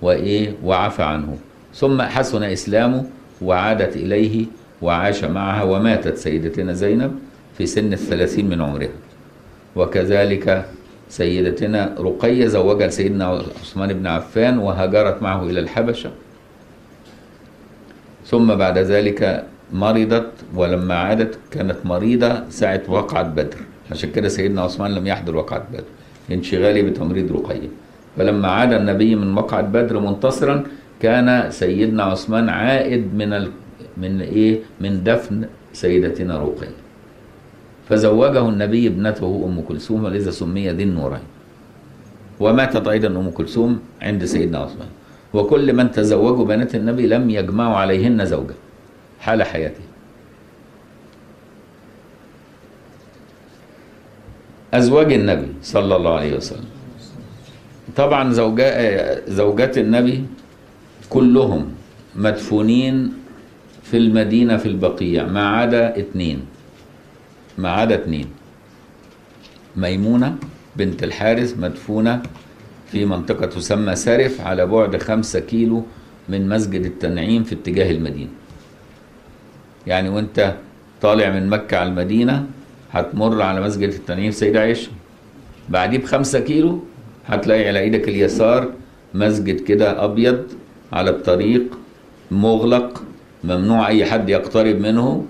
وإيه؟ 0.01 0.53
وعفى 0.63 1.03
عنه. 1.03 1.37
ثم 1.75 2.01
حسن 2.01 2.43
إسلامه 2.43 3.05
وعادت 3.41 3.95
إليه 3.95 4.45
وعاش 4.83 5.23
معها 5.23 5.63
وماتت 5.63 6.17
سيدتنا 6.17 6.73
زينب 6.73 7.11
في 7.57 7.65
سن 7.65 7.93
الثلاثين 7.93 8.49
من 8.49 8.61
عمرها. 8.61 8.89
وكذلك 9.75 10.65
سيدتنا 11.09 11.95
رقية 11.99 12.47
زوجها 12.47 12.87
سيدنا 12.87 13.25
عثمان 13.61 13.93
بن 13.93 14.07
عفان 14.07 14.57
وهاجرت 14.57 15.21
معه 15.21 15.43
إلى 15.43 15.59
الحبشة. 15.59 16.11
ثم 18.25 18.55
بعد 18.55 18.77
ذلك 18.77 19.43
مرضت 19.73 20.31
ولما 20.55 20.95
عادت 20.95 21.39
كانت 21.51 21.79
مريضة 21.85 22.49
ساعة 22.49 22.81
وقعة 22.87 23.23
بدر. 23.23 23.57
عشان 23.91 24.11
كده 24.11 24.27
سيدنا 24.27 24.61
عثمان 24.61 24.91
لم 24.95 25.07
يحضر 25.07 25.35
وقعة 25.35 25.63
بدر. 25.71 25.83
انشغالي 26.31 26.81
بتمريض 26.81 27.31
رقية. 27.31 27.69
فلما 28.17 28.47
عاد 28.47 28.73
النبي 28.73 29.15
من 29.15 29.37
وقعة 29.37 29.61
بدر 29.61 29.99
منتصرا 29.99 30.63
كان 31.01 31.51
سيدنا 31.51 32.03
عثمان 32.03 32.49
عائد 32.49 33.15
من. 33.15 33.62
من 33.97 34.21
إيه؟ 34.21 34.59
من 34.81 35.03
دفن 35.03 35.45
سيدتنا 35.73 36.37
رقية 36.37 36.75
فزوجه 37.89 38.49
النبي 38.49 38.87
ابنته 38.87 39.31
أم 39.45 39.61
كلثوم 39.61 40.03
ولذا 40.03 40.31
سمي 40.31 40.69
ذي 40.69 40.83
النورين. 40.83 41.27
وماتت 42.39 42.87
أيضا 42.87 43.07
أم 43.07 43.29
كلثوم 43.29 43.79
عند 44.01 44.25
سيدنا 44.25 44.57
عثمان. 44.57 44.87
وكل 45.33 45.73
من 45.73 45.91
تزوجوا 45.91 46.45
بنات 46.45 46.75
النبي 46.75 47.07
لم 47.07 47.29
يجمعوا 47.29 47.75
عليهن 47.75 48.25
زوجة 48.25 48.55
حال 49.19 49.43
حياته. 49.43 49.85
أزواج 54.73 55.13
النبي 55.13 55.47
صلى 55.61 55.95
الله 55.95 56.13
عليه 56.13 56.33
وسلم. 56.37 56.69
طبعا 57.95 58.33
زوجا 58.33 58.69
زوجات 59.29 59.77
النبي 59.77 60.25
كلهم 61.09 61.61
مدفونين 62.15 63.13
في 63.93 63.99
المدينة 63.99 64.57
في 64.57 64.65
البقيع 64.65 65.25
ما 65.25 65.47
عدا 65.49 65.99
اتنين. 65.99 66.45
ما 67.57 67.69
عدا 67.69 67.95
اتنين. 67.95 68.27
ميمونة 69.75 70.35
بنت 70.75 71.03
الحارث 71.03 71.59
مدفونة 71.59 72.21
في 72.91 73.05
منطقة 73.05 73.45
تسمى 73.45 73.95
سرف 73.95 74.41
على 74.41 74.65
بعد 74.65 74.97
خمسة 74.97 75.39
كيلو 75.39 75.83
من 76.29 76.49
مسجد 76.49 76.85
التنعيم 76.85 77.43
في 77.43 77.55
اتجاه 77.55 77.91
المدينة. 77.91 78.29
يعني 79.87 80.09
وانت 80.09 80.55
طالع 81.01 81.29
من 81.29 81.49
مكة 81.49 81.77
على 81.77 81.89
المدينة 81.89 82.45
هتمر 82.91 83.41
على 83.41 83.61
مسجد 83.61 83.89
التنعيم 83.89 84.31
سيدة 84.31 84.59
عائشة. 84.59 84.91
بعديه 85.69 85.97
بخمسة 85.97 86.39
كيلو 86.39 86.83
هتلاقي 87.25 87.67
على 87.67 87.79
إيدك 87.79 88.09
اليسار 88.09 88.71
مسجد 89.13 89.59
كده 89.59 90.03
أبيض 90.03 90.43
على 90.93 91.09
الطريق 91.09 91.77
مغلق 92.31 93.03
ممنوع 93.43 93.87
أي 93.87 94.05
حد 94.05 94.29
يقترب 94.29 94.75
منه 94.79 95.25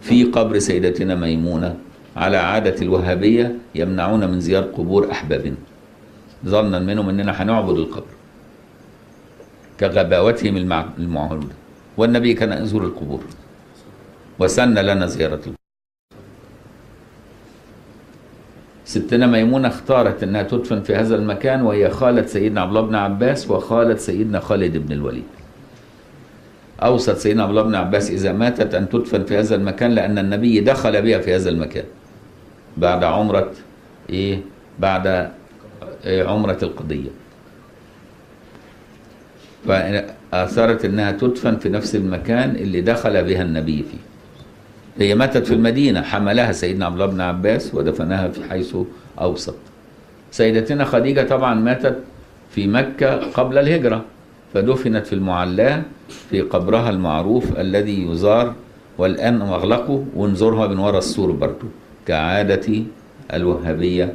في 0.00 0.24
قبر 0.24 0.58
سيدتنا 0.58 1.14
ميمونة. 1.14 1.76
على 2.16 2.36
عادة 2.36 2.82
الوهابية 2.82 3.54
يمنعون 3.74 4.30
من 4.30 4.40
زيارة 4.40 4.66
قبور 4.66 5.10
أحبابنا 5.10 5.54
ظنا 6.46 6.78
منهم 6.78 7.08
أننا 7.08 7.42
هنعبد 7.42 7.76
القبر 7.78 8.12
كغباوتهم 9.80 10.56
المع- 10.56 10.88
المعهودة 10.98 11.54
والنبي 11.96 12.34
كان 12.34 12.62
يزور 12.62 12.84
القبور. 12.84 13.20
وسن 14.38 14.74
لنا 14.78 15.06
زيارة 15.06 15.34
القبور. 15.34 15.54
ستنا 18.84 19.26
ميمونة 19.26 19.68
اختارت 19.68 20.22
أنها 20.22 20.42
تدفن 20.42 20.80
في 20.82 20.94
هذا 20.94 21.16
المكان 21.16 21.62
وهي 21.62 21.90
خالة 21.90 22.26
سيدنا 22.26 22.60
عبد 22.60 22.76
الله 22.76 22.88
بن 22.88 22.94
عباس 22.94 23.50
وخالة 23.50 23.96
سيدنا 23.96 24.40
خالد 24.40 24.76
بن 24.76 24.92
الوليد. 24.92 25.24
أوصت 26.82 27.16
سيدنا 27.16 27.42
عبد 27.42 27.50
الله 27.50 27.62
بن 27.62 27.74
عباس 27.74 28.10
إذا 28.10 28.32
ماتت 28.32 28.74
أن 28.74 28.88
تدفن 28.88 29.24
في 29.24 29.38
هذا 29.38 29.54
المكان 29.54 29.90
لأن 29.90 30.18
النبي 30.18 30.60
دخل 30.60 31.02
بها 31.02 31.18
في 31.18 31.34
هذا 31.34 31.50
المكان. 31.50 31.84
بعد 32.76 33.04
عمرة 33.04 33.50
إيه؟ 34.10 34.40
بعد 34.78 35.30
إيه؟ 36.04 36.24
عمرة 36.24 36.58
القضية. 36.62 37.10
فأثرت 39.66 40.84
أنها 40.84 41.12
تدفن 41.12 41.56
في 41.56 41.68
نفس 41.68 41.96
المكان 41.96 42.50
اللي 42.56 42.80
دخل 42.80 43.24
بها 43.24 43.42
النبي 43.42 43.84
فيه. 43.90 43.98
هي 45.04 45.14
ماتت 45.14 45.46
في 45.46 45.54
المدينة 45.54 46.02
حملها 46.02 46.52
سيدنا 46.52 46.86
عبد 46.86 46.94
الله 46.94 47.06
بن 47.06 47.20
عباس 47.20 47.74
ودفنها 47.74 48.28
في 48.28 48.44
حيث 48.50 48.76
أوسط. 49.20 49.54
سيدتنا 50.30 50.84
خديجة 50.84 51.20
طبعا 51.20 51.54
ماتت 51.54 51.96
في 52.50 52.66
مكة 52.66 53.16
قبل 53.16 53.58
الهجرة. 53.58 54.04
فدفنت 54.54 55.06
في 55.06 55.12
المعلاة 55.12 55.82
في 56.30 56.40
قبرها 56.40 56.90
المعروف 56.90 57.58
الذي 57.58 58.06
يزار 58.06 58.54
والآن 58.98 59.38
مغلقه 59.38 60.04
ونزورها 60.16 60.66
من 60.66 60.78
وراء 60.78 60.98
السور 60.98 61.32
برضه 61.32 61.68
كعادة 62.06 62.82
الوهابية 63.32 64.14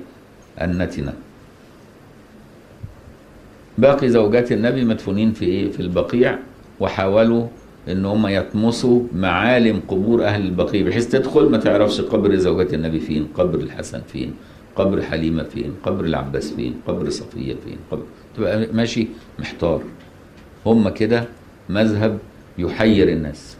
النتنة. 0.61 1.13
باقي 3.77 4.09
زوجات 4.09 4.51
النبي 4.51 4.85
مدفونين 4.85 5.31
في 5.33 5.45
إيه؟ 5.45 5.71
في 5.71 5.79
البقيع 5.79 6.39
وحاولوا 6.79 7.47
إن 7.87 8.05
هم 8.05 8.27
يطمسوا 8.27 9.01
معالم 9.15 9.81
قبور 9.87 10.23
أهل 10.25 10.45
البقيع 10.45 10.87
بحيث 10.87 11.07
تدخل 11.07 11.49
ما 11.49 11.57
تعرفش 11.57 12.01
قبر 12.01 12.35
زوجات 12.35 12.73
النبي 12.73 12.99
فين 12.99 13.27
قبر 13.35 13.59
الحسن 13.59 14.01
فين 14.01 14.33
قبر 14.75 15.01
حليمة 15.01 15.43
فين 15.43 15.73
قبر 15.83 16.05
العباس 16.05 16.53
فين 16.53 16.73
قبر 16.87 17.09
صفية 17.09 17.55
فين 17.65 17.77
قبر 17.91 18.03
تبقى 18.37 18.67
ماشي 18.73 19.07
محتار. 19.39 19.81
هم 20.67 20.89
كده 20.89 21.23
مذهب 21.69 22.17
يحير 22.57 23.07
الناس 23.09 23.57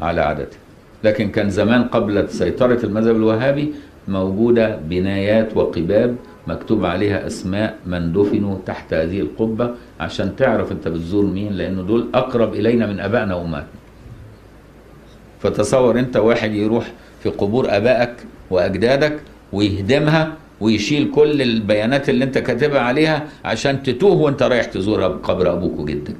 على 0.00 0.20
عادته. 0.20 0.56
لكن 1.04 1.30
كان 1.30 1.50
زمان 1.50 1.84
قبل 1.84 2.28
سيطرة 2.28 2.80
المذهب 2.84 3.16
الوهابي 3.16 3.74
موجودة 4.08 4.76
بنايات 4.76 5.56
وقباب 5.56 6.16
مكتوب 6.46 6.84
عليها 6.84 7.26
أسماء 7.26 7.78
من 7.86 8.12
دفنوا 8.12 8.58
تحت 8.66 8.94
هذه 8.94 9.20
القبة 9.20 9.70
عشان 10.00 10.36
تعرف 10.36 10.72
أنت 10.72 10.88
بتزور 10.88 11.24
مين 11.24 11.52
لأنه 11.52 11.82
دول 11.82 12.08
أقرب 12.14 12.54
إلينا 12.54 12.86
من 12.86 13.00
أبائنا 13.00 13.34
وأمهاتنا 13.34 13.68
فتصور 15.40 15.98
أنت 15.98 16.16
واحد 16.16 16.52
يروح 16.52 16.92
في 17.22 17.28
قبور 17.28 17.76
أبائك 17.76 18.14
وأجدادك 18.50 19.20
ويهدمها 19.52 20.32
ويشيل 20.60 21.10
كل 21.14 21.42
البيانات 21.42 22.08
اللي 22.08 22.24
أنت 22.24 22.38
كاتبها 22.38 22.80
عليها 22.80 23.26
عشان 23.44 23.82
تتوه 23.82 24.16
وأنت 24.16 24.42
رايح 24.42 24.64
تزورها 24.64 25.08
بقبر 25.08 25.52
أبوك 25.52 25.78
وجدك. 25.78 26.16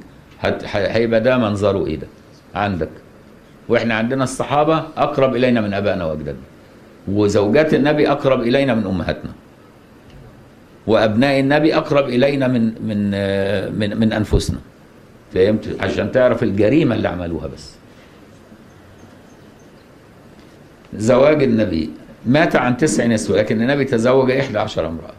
هيبقى 0.73 1.21
ده 1.21 1.37
منظره 1.37 1.85
إيه 1.85 1.95
ده؟ 1.95 2.07
عندك. 2.55 2.89
وإحنا 3.69 3.93
عندنا 3.93 4.23
الصحابة 4.23 4.77
أقرب 4.97 5.35
إلينا 5.35 5.61
من 5.61 5.73
ابائنا 5.73 6.05
وأجدادنا. 6.05 6.41
وزوجات 7.07 7.73
النبي 7.73 8.11
أقرب 8.11 8.41
إلينا 8.41 8.75
من 8.75 8.85
أمهاتنا. 8.85 9.31
وأبناء 10.87 11.39
النبي 11.39 11.75
أقرب 11.75 12.09
إلينا 12.09 12.47
من 12.47 12.63
من 12.87 13.11
من 13.79 13.97
من 13.99 14.13
أنفسنا. 14.13 14.57
فهمت؟ 15.33 15.77
عشان 15.79 16.11
تعرف 16.11 16.43
الجريمة 16.43 16.95
اللي 16.95 17.07
عملوها 17.07 17.47
بس. 17.47 17.71
زواج 20.97 21.43
النبي 21.43 21.89
مات 22.27 22.55
عن 22.55 22.77
تسع 22.77 23.05
نسوة 23.05 23.37
لكن 23.37 23.61
النبي 23.61 23.85
تزوج 23.85 24.31
إحدى 24.31 24.59
عشر 24.59 24.87
امرأة. 24.87 25.13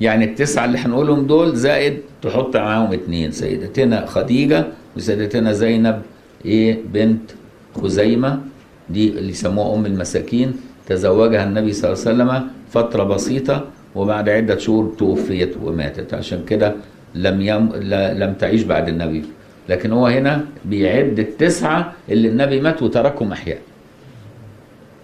يعني 0.00 0.24
التسعة 0.24 0.64
اللي 0.64 0.78
هنقولهم 0.78 1.26
دول 1.26 1.56
زائد 1.56 1.98
تحط 2.22 2.56
معاهم 2.56 2.92
اتنين 2.92 3.30
سيدتنا 3.32 4.06
خديجة 4.06 4.64
وسيدتنا 4.96 5.52
زينب 5.52 6.02
إيه 6.44 6.78
بنت 6.92 7.30
خزيمة 7.82 8.40
دي 8.90 9.08
اللي 9.08 9.30
يسموها 9.30 9.74
أم 9.74 9.86
المساكين 9.86 10.52
تزوجها 10.86 11.44
النبي 11.44 11.72
صلى 11.72 11.92
الله 11.92 12.04
عليه 12.06 12.14
وسلم 12.34 12.48
فترة 12.70 13.04
بسيطة 13.04 13.64
وبعد 13.94 14.28
عدة 14.28 14.58
شهور 14.58 14.94
توفيت 14.98 15.54
وماتت. 15.62 16.14
عشان 16.14 16.44
كده 16.48 16.74
لم 17.14 17.40
يم... 17.40 17.70
لم 18.22 18.34
تعيش 18.34 18.62
بعد 18.62 18.88
النبي. 18.88 19.24
لكن 19.68 19.92
هو 19.92 20.06
هنا 20.06 20.44
بيعد 20.64 21.18
التسعة 21.18 21.92
اللي 22.08 22.28
النبي 22.28 22.60
مات 22.60 22.82
وتركهم 22.82 23.32
أحياء. 23.32 23.58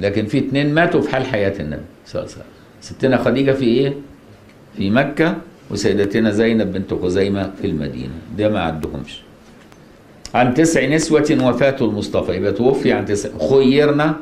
لكن 0.00 0.26
في 0.26 0.38
اتنين 0.38 0.74
ماتوا 0.74 1.00
في 1.00 1.10
حال 1.10 1.24
حياة 1.24 1.60
النبي 1.60 1.82
صلى 2.06 2.22
الله 2.22 2.32
عليه 2.32 2.42
وسلم. 2.42 2.50
ستنا 2.80 3.16
خديجة 3.16 3.52
في 3.52 3.64
إيه؟ 3.64 3.94
في 4.76 4.90
مكة 4.90 5.36
وسيدتنا 5.70 6.30
زينب 6.30 6.72
بنت 6.72 6.94
خزيمة 6.94 7.50
في 7.60 7.66
المدينة. 7.66 8.12
ده 8.38 8.48
ما 8.48 8.60
عدهمش. 8.60 9.20
عن 10.34 10.54
تسع 10.54 10.86
نسوة 10.86 11.38
وفاة 11.42 11.76
المصطفى. 11.80 12.36
يبقى 12.36 12.52
توفي 12.52 12.92
عن 12.92 13.04
تسع 13.04 13.28
خيرنا 13.50 14.16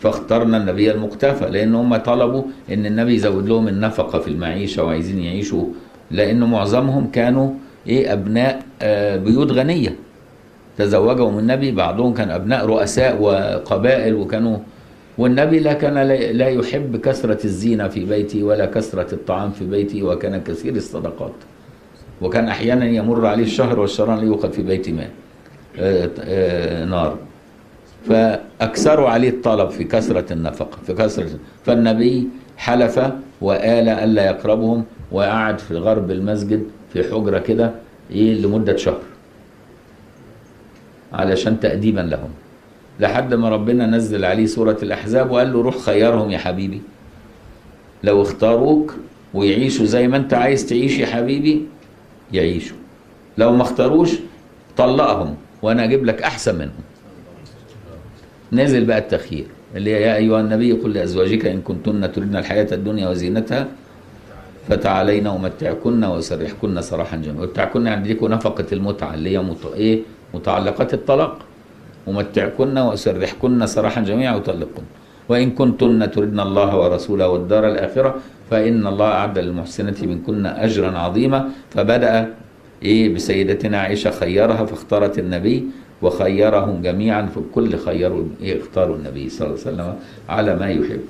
فاخترنا 0.00 0.56
النبي 0.56 0.90
المقتفى 0.90 1.50
لأن 1.50 1.74
هم 1.74 1.96
طلبوا 1.96 2.42
إن 2.70 2.86
النبي 2.86 3.14
يزود 3.14 3.48
لهم 3.48 3.68
النفقة 3.68 4.18
في 4.18 4.28
المعيشة 4.28 4.84
وعايزين 4.84 5.18
يعيشوا. 5.18 5.66
لأن 6.10 6.44
معظمهم 6.44 7.10
كانوا 7.10 7.50
إيه؟ 7.86 8.12
أبناء 8.12 8.62
آه 8.82 9.16
بيوت 9.16 9.52
غنية. 9.52 9.96
تزوجهم 10.78 11.38
النبي 11.38 11.72
بعضهم 11.72 12.14
كان 12.14 12.30
أبناء 12.30 12.66
رؤساء 12.66 13.22
وقبائل 13.22 14.14
وكانوا 14.14 14.58
والنبي 15.20 15.58
لا 15.58 15.72
كان 15.72 15.94
لا 16.40 16.48
يحب 16.48 16.96
كثرة 16.96 17.44
الزينة 17.44 17.88
في 17.88 18.04
بيته 18.04 18.42
ولا 18.42 18.66
كثرة 18.66 19.14
الطعام 19.14 19.50
في 19.50 19.64
بيته 19.64 20.02
وكان 20.02 20.40
كثير 20.42 20.74
الصدقات. 20.76 21.32
وكان 22.22 22.48
أحيانا 22.48 22.84
يمر 22.84 23.26
عليه 23.26 23.44
الشهر 23.44 23.80
والشهران 23.80 24.18
لا 24.18 24.24
يوقد 24.24 24.52
في 24.52 24.62
بيت 24.62 24.88
ماء 24.88 25.10
آه 25.78 26.10
آه 26.20 26.84
نار. 26.84 27.18
فأكثروا 28.08 29.08
عليه 29.08 29.28
الطلب 29.28 29.70
في 29.70 29.84
كثرة 29.84 30.32
النفقة 30.32 30.78
في 30.86 30.92
كثرة 30.94 31.28
فالنبي 31.64 32.28
حلف 32.56 33.00
وآل 33.40 33.88
ألا 33.88 34.24
يقربهم 34.26 34.84
وقعد 35.12 35.58
في 35.58 35.74
غرب 35.76 36.10
المسجد 36.10 36.62
في 36.92 37.02
حجرة 37.12 37.38
كده 37.38 37.70
إيه 38.10 38.34
لمدة 38.34 38.76
شهر. 38.76 39.00
علشان 41.12 41.60
تأديبا 41.60 42.00
لهم. 42.00 42.30
لحد 43.00 43.34
ما 43.34 43.48
ربنا 43.48 43.86
نزل 43.86 44.24
عليه 44.24 44.46
سورة 44.46 44.78
الأحزاب 44.82 45.30
وقال 45.30 45.52
له 45.52 45.62
روح 45.62 45.78
خيرهم 45.78 46.30
يا 46.30 46.38
حبيبي. 46.38 46.82
لو 48.04 48.22
اختاروك 48.22 48.94
ويعيشوا 49.34 49.86
زي 49.86 50.08
ما 50.08 50.16
انت 50.16 50.34
عايز 50.34 50.66
تعيش 50.66 50.98
يا 50.98 51.06
حبيبي 51.06 51.66
يعيشوا. 52.32 52.76
لو 53.38 53.52
ما 53.52 53.62
اختاروش 53.62 54.10
طلقهم 54.76 55.34
وأنا 55.62 55.84
أجيب 55.84 56.04
لك 56.04 56.22
أحسن 56.22 56.54
منهم. 56.54 56.84
نزل 58.52 58.84
بقى 58.84 58.98
التخيير 58.98 59.46
اللي 59.76 59.94
هي 59.94 60.02
يا 60.02 60.16
أيها 60.16 60.40
النبي 60.40 60.72
قل 60.72 60.92
لأزواجك 60.92 61.46
إن 61.46 61.60
كنتن 61.60 62.12
تردن 62.12 62.36
الحياة 62.36 62.74
الدنيا 62.74 63.08
وزينتها 63.08 63.68
فتعالين 64.68 65.26
أمتعكن 65.26 66.04
وأسرحكن 66.04 66.82
سراحا 66.82 67.16
جميلا. 67.16 67.40
ومتعكن 67.40 67.86
يعني 67.86 68.08
ديكوا 68.08 68.28
نفقة 68.28 68.66
المتعة 68.72 69.14
اللي 69.14 69.38
هي. 69.38 69.44
إيه؟ 69.74 70.00
متعلقات 70.34 70.94
الطلاق. 70.94 71.38
ومتعكن 72.06 72.78
واسرحكن 72.78 73.66
سراحا 73.66 74.00
جميعا 74.00 74.36
وطلقكن. 74.36 74.82
وإن 75.28 75.50
كنتن 75.50 76.10
تردن 76.10 76.40
الله 76.40 76.70
ورسوله 76.78 77.28
والدار 77.28 77.68
الآخرة 77.68 78.14
فإن 78.50 78.86
الله 78.86 79.06
أعد 79.06 79.38
للمحسنات 79.38 80.04
منكن 80.04 80.46
أجرا 80.46 80.98
عظيما. 80.98 81.48
فبدأ 81.70 82.34
إيه 82.82 83.14
بسيدتنا 83.14 83.80
عائشة 83.80 84.10
خيرها 84.10 84.64
فاختارت 84.64 85.18
النبي 85.18 85.66
وخيرهم 86.02 86.82
جميعا 86.82 87.26
في 87.26 87.40
كل 87.54 87.78
خيروا 87.78 88.24
إيه 88.42 88.60
اختاروا 88.60 88.96
النبي 88.96 89.28
صلى 89.28 89.46
الله 89.46 89.58
عليه 89.60 89.68
وسلم 89.68 89.94
على 90.28 90.56
ما 90.56 90.68
يحب. 90.70 91.00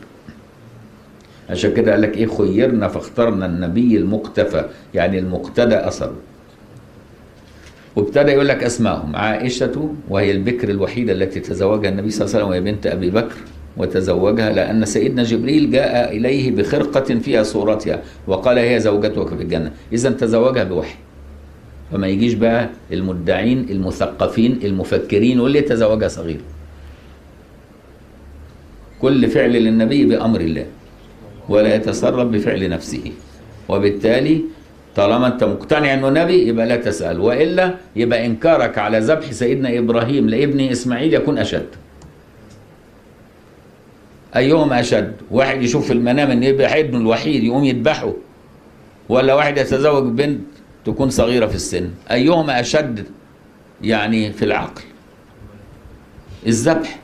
عشان 1.51 1.75
كده 1.75 1.93
قال 1.93 2.01
لك 2.03 2.17
إيه 2.17 2.27
خيرنا 2.27 2.89
فاخترنا 2.89 3.47
النبي 3.47 3.97
المقتفى 3.97 4.65
يعني 4.95 5.19
المقتدى 5.19 5.77
أثره. 5.77 6.17
وابتدى 7.97 8.31
يقول 8.33 8.49
لك 8.49 8.65
اسمائهم 8.65 9.17
عائشة 9.17 9.95
وهي 10.09 10.31
البكر 10.31 10.69
الوحيدة 10.71 11.13
التي 11.13 11.41
تزوجها 11.41 11.91
النبي 11.91 12.11
صلى 12.11 12.25
الله 12.27 12.37
عليه 12.37 12.45
وسلم 12.47 12.51
وهي 12.51 12.73
بنت 12.73 12.87
أبي 12.87 13.11
بكر 13.11 13.37
وتزوجها 13.77 14.53
لأن 14.53 14.85
سيدنا 14.85 15.23
جبريل 15.23 15.71
جاء 15.71 16.17
إليه 16.17 16.51
بخرقة 16.51 17.01
فيها 17.19 17.43
صورتها 17.43 18.03
وقال 18.27 18.59
هي 18.59 18.81
زوجتك 18.81 19.29
في 19.29 19.43
الجنة. 19.43 19.73
اذا 19.93 20.11
تزوجها 20.11 20.65
بوحي. 20.65 20.95
فما 21.93 22.07
يجيش 22.09 22.35
بقى 22.35 22.69
المدعين 22.93 23.67
المثقفين 23.71 24.59
المفكرين 24.65 25.37
يقول 25.39 25.51
لي 25.51 25.61
تزوجها 25.61 26.09
صغير. 26.09 26.41
كل 29.03 29.29
فعل 29.29 29.51
للنبي 29.53 30.05
بأمر 30.05 30.41
الله 30.41 30.67
ولا 31.49 31.75
يتصرف 31.75 32.29
بفعل 32.29 32.69
نفسه. 32.69 33.13
وبالتالي 33.69 34.41
طالما 34.97 35.27
انت 35.27 35.45
مقتنع 35.45 35.95
انه 35.95 36.09
نبي 36.09 36.49
يبقى 36.49 36.67
لا 36.67 36.77
تسأل. 36.77 37.21
وإلا 37.21 37.75
يبقى 37.97 38.27
إنكارك 38.27 38.79
على 38.79 38.99
ذبح 38.99 39.31
سيدنا 39.33 39.79
إبراهيم 39.79 40.29
لابن 40.29 40.61
إسماعيل 40.61 41.15
يكون 41.15 41.39
أشد. 41.39 41.67
أيهما 44.37 44.81
أشد؟ 44.81 45.13
واحد 45.31 45.63
يشوف 45.63 45.87
في 45.87 45.93
المنام 45.93 46.31
ان 46.31 46.43
يبقى 46.43 46.81
ابنه 46.81 46.99
الوحيد 46.99 47.45
يقوم 47.45 47.65
يذبحه. 47.65 48.13
ولا 49.09 49.35
واحد 49.35 49.59
يتزوج 49.59 50.05
بنت 50.13 50.41
تكون 50.85 51.11
صغيرة 51.11 51.47
في 51.47 51.55
السن؟ 51.55 51.91
أيهما 52.11 52.61
أشد 52.61 53.07
يعني 53.83 54.33
في 54.33 54.45
العقل؟ 54.45 54.83
الذبح. 56.47 56.99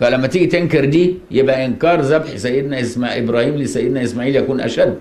فلما 0.00 0.26
تيجي 0.26 0.46
تنكر 0.46 0.84
دي 0.84 1.14
يبقى 1.30 1.64
إنكار 1.64 2.00
ذبح 2.00 2.36
سيدنا 2.36 2.80
إسماعيل 2.80 3.24
إبراهيم 3.24 3.54
لسيدنا 3.56 4.02
إسماعيل 4.02 4.36
يكون 4.36 4.60
أشد. 4.60 4.98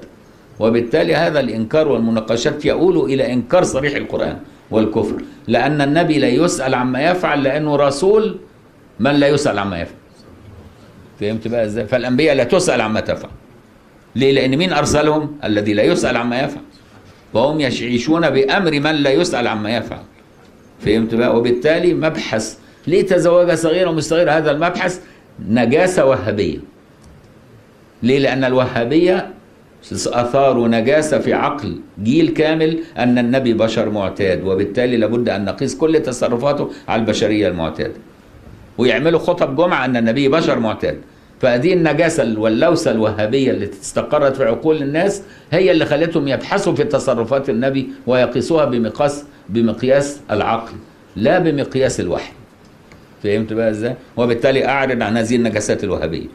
وبالتالي 0.60 1.16
هذا 1.16 1.40
الإنكار 1.40 1.88
والمناقشات 1.88 2.66
يؤول 2.66 3.12
إلى 3.12 3.34
إنكار 3.34 3.64
صريح 3.64 3.96
القرآن 3.96 4.38
والكفر. 4.72 5.22
لأن 5.48 5.82
النبي 5.82 6.20
لا 6.20 6.28
يسأل 6.28 6.76
عما 6.76 7.12
يفعل 7.12 7.44
لأنه 7.44 7.76
رسول 7.76 8.38
من 9.00 9.12
لا 9.12 9.28
يسأل 9.28 9.60
عما 9.60 9.82
يفعل. 9.82 9.96
فهمت 11.20 11.48
بقى 11.48 11.66
إزاي؟ 11.66 11.86
فالأنبياء 11.86 12.36
لا 12.36 12.44
تسأل 12.44 12.82
عما 12.82 13.00
تفعل. 13.00 13.32
ليه؟ 14.16 14.32
لأن 14.32 14.58
مين 14.58 14.74
أرسلهم؟ 14.74 15.38
الذي 15.44 15.74
لا 15.74 15.84
يسأل 15.84 16.18
عما 16.18 16.42
يفعل. 16.42 16.62
وهم 17.34 17.60
يعيشون 17.60 18.30
بأمر 18.30 18.72
من 18.72 18.96
لا 18.96 19.12
يسأل 19.12 19.48
عما 19.48 19.78
يفعل. 19.78 20.02
فهمت 20.80 21.16
بقى؟ 21.16 21.38
وبالتالي 21.38 21.94
مبحث. 21.94 22.58
ليه 22.88 23.06
تزوجها 23.06 23.56
صغيرة 23.56 23.90
ومش 23.90 24.04
صغيرة 24.04 24.32
هذا 24.32 24.52
المبحث؟ 24.52 25.00
نجاسة 25.50 26.06
وهابية. 26.06 26.60
ليه؟ 28.04 28.20
لأن 28.20 28.44
الوهابية 28.44 29.34
أثاروا 29.94 30.68
نجاسة 30.68 31.20
في 31.20 31.34
عقل. 31.34 31.80
جيل 32.04 32.30
كامل 32.30 32.80
أن 32.98 33.18
النبي 33.18 33.54
بشر 33.54 33.90
معتاد 33.90 34.44
وبالتالي 34.44 34.98
لابد 34.98 35.30
أن 35.30 35.46
نقيس 35.46 35.76
كل 35.76 36.00
تصرفاته 36.00 36.70
على 36.88 37.02
البشرية 37.02 37.48
المعتادة. 37.48 37.94
ويعملوا 38.78 39.20
خطب 39.20 39.56
جمعة 39.56 39.86
أن 39.86 39.98
النبي 39.98 40.28
بشر 40.28 40.60
معتاد. 40.60 40.98
فهذه 41.42 41.74
النجاسة 41.74 42.40
واللوسة 42.40 42.92
الوهابية 42.92 43.52
اللي 43.52 43.70
استقرت 43.82 44.36
في 44.36 44.44
عقول 44.44 44.82
الناس 44.84 45.22
هي 45.52 45.72
اللي 45.72 45.86
خلتهم 45.86 46.28
يبحثوا 46.28 46.76
في 46.76 46.84
تصرفات 46.84 47.50
النبي 47.50 47.90
ويقيسوها 48.08 48.66
بمقياس 48.66 49.24
بمقياس 49.50 50.20
العقل 50.32 50.74
لا 51.16 51.40
بمقياس 51.40 52.00
الوحي. 52.00 52.34
فهمت 53.24 53.54
بقى 53.54 53.70
إزاي؟ 53.70 53.96
وبالتالي 54.18 54.66
أعرض 54.66 55.02
عن 55.02 55.18
هذه 55.18 55.36
النجاسات 55.36 55.84
الوهابية. 55.84 56.28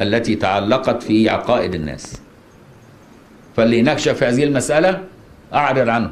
التي 0.00 0.34
تعلقت 0.34 1.02
في 1.02 1.28
عقائد 1.28 1.74
الناس. 1.74 2.20
فاللي 3.56 3.78
يناقش 3.78 4.08
في 4.08 4.24
هذه 4.24 4.44
المسألة 4.44 5.04
أعرض 5.54 5.88
عنه. 5.88 6.10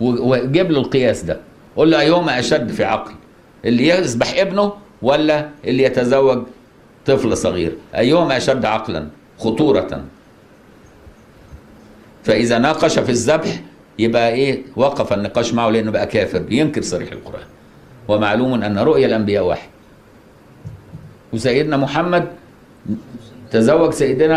وجيب 0.00 0.70
له 0.70 0.78
القياس 0.78 1.22
ده. 1.22 1.40
قول 1.76 1.90
له 1.90 2.00
أيهما 2.00 2.38
أشد 2.38 2.70
في 2.72 2.84
عقل؟ 2.84 3.12
اللي 3.64 3.88
يذبح 3.88 4.34
ابنه 4.38 4.72
ولا 5.02 5.48
اللي 5.64 5.82
يتزوج 5.82 6.42
طفل 7.06 7.36
صغير؟ 7.36 7.72
أيهما 7.94 8.36
أشد 8.36 8.64
عقلا؟ 8.64 9.08
خطورة. 9.38 10.04
فإذا 12.24 12.58
ناقش 12.58 12.98
في 12.98 13.10
الذبح 13.10 13.60
يبقى 13.98 14.32
إيه؟ 14.32 14.62
وقف 14.76 15.12
النقاش 15.12 15.54
معه 15.54 15.70
لأنه 15.70 15.90
بقى 15.90 16.06
كافر. 16.06 16.44
ينكر 16.50 16.82
صريح 16.82 17.12
القرآن. 17.12 17.46
ومعلوم 18.08 18.62
أن 18.62 18.78
رؤيا 18.78 19.06
الأنبياء 19.06 19.44
واحد. 19.44 19.68
وسيدنا 21.32 21.76
محمد 21.76 22.24
تزوج 23.50 23.92
سيدنا 23.92 24.36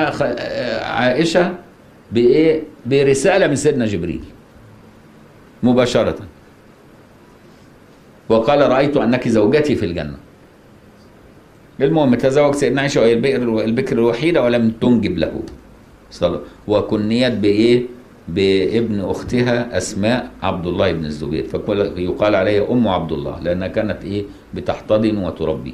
عائشة 0.83 1.55
بإيه؟ 2.11 2.63
برسالة 2.85 3.47
من 3.47 3.55
سيدنا 3.55 3.85
جبريل 3.85 4.23
مباشرة. 5.63 6.19
وقال 8.29 8.59
رأيت 8.71 8.97
أنك 8.97 9.27
زوجتي 9.27 9.75
في 9.75 9.85
الجنة. 9.85 10.17
المهم 11.81 12.15
تزوج 12.15 12.53
سيدنا 12.55 12.81
عائشة 12.81 13.01
وهي 13.01 13.13
البكر 13.63 13.95
الوحيدة 13.95 14.43
ولم 14.43 14.71
تنجب 14.81 15.17
له. 15.17 15.43
صلى 16.11 16.39
وكنيت 16.67 17.33
بإيه؟ 17.33 17.83
بابن 18.27 18.99
أختها 19.01 19.77
أسماء 19.77 20.31
عبد 20.43 20.67
الله 20.67 20.91
بن 20.91 21.05
الزبير. 21.05 21.43
فيقال 21.47 22.35
عليها 22.35 22.71
أم 22.71 22.87
عبد 22.87 23.11
الله 23.11 23.39
لأنها 23.39 23.67
كانت 23.67 24.03
إيه؟ 24.03 24.23
بتحتضن 24.53 25.17
وتربي. 25.17 25.73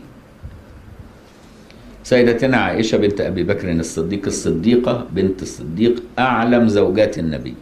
سيدتنا 2.05 2.57
عائشة 2.57 2.97
بنت 2.97 3.21
أبي 3.21 3.43
بكر 3.43 3.71
الصديق 3.71 4.25
الصديقة 4.25 5.07
بنت 5.11 5.41
الصديق 5.41 6.03
أعلم 6.19 6.67
زوجات 6.67 7.19
النبي. 7.19 7.55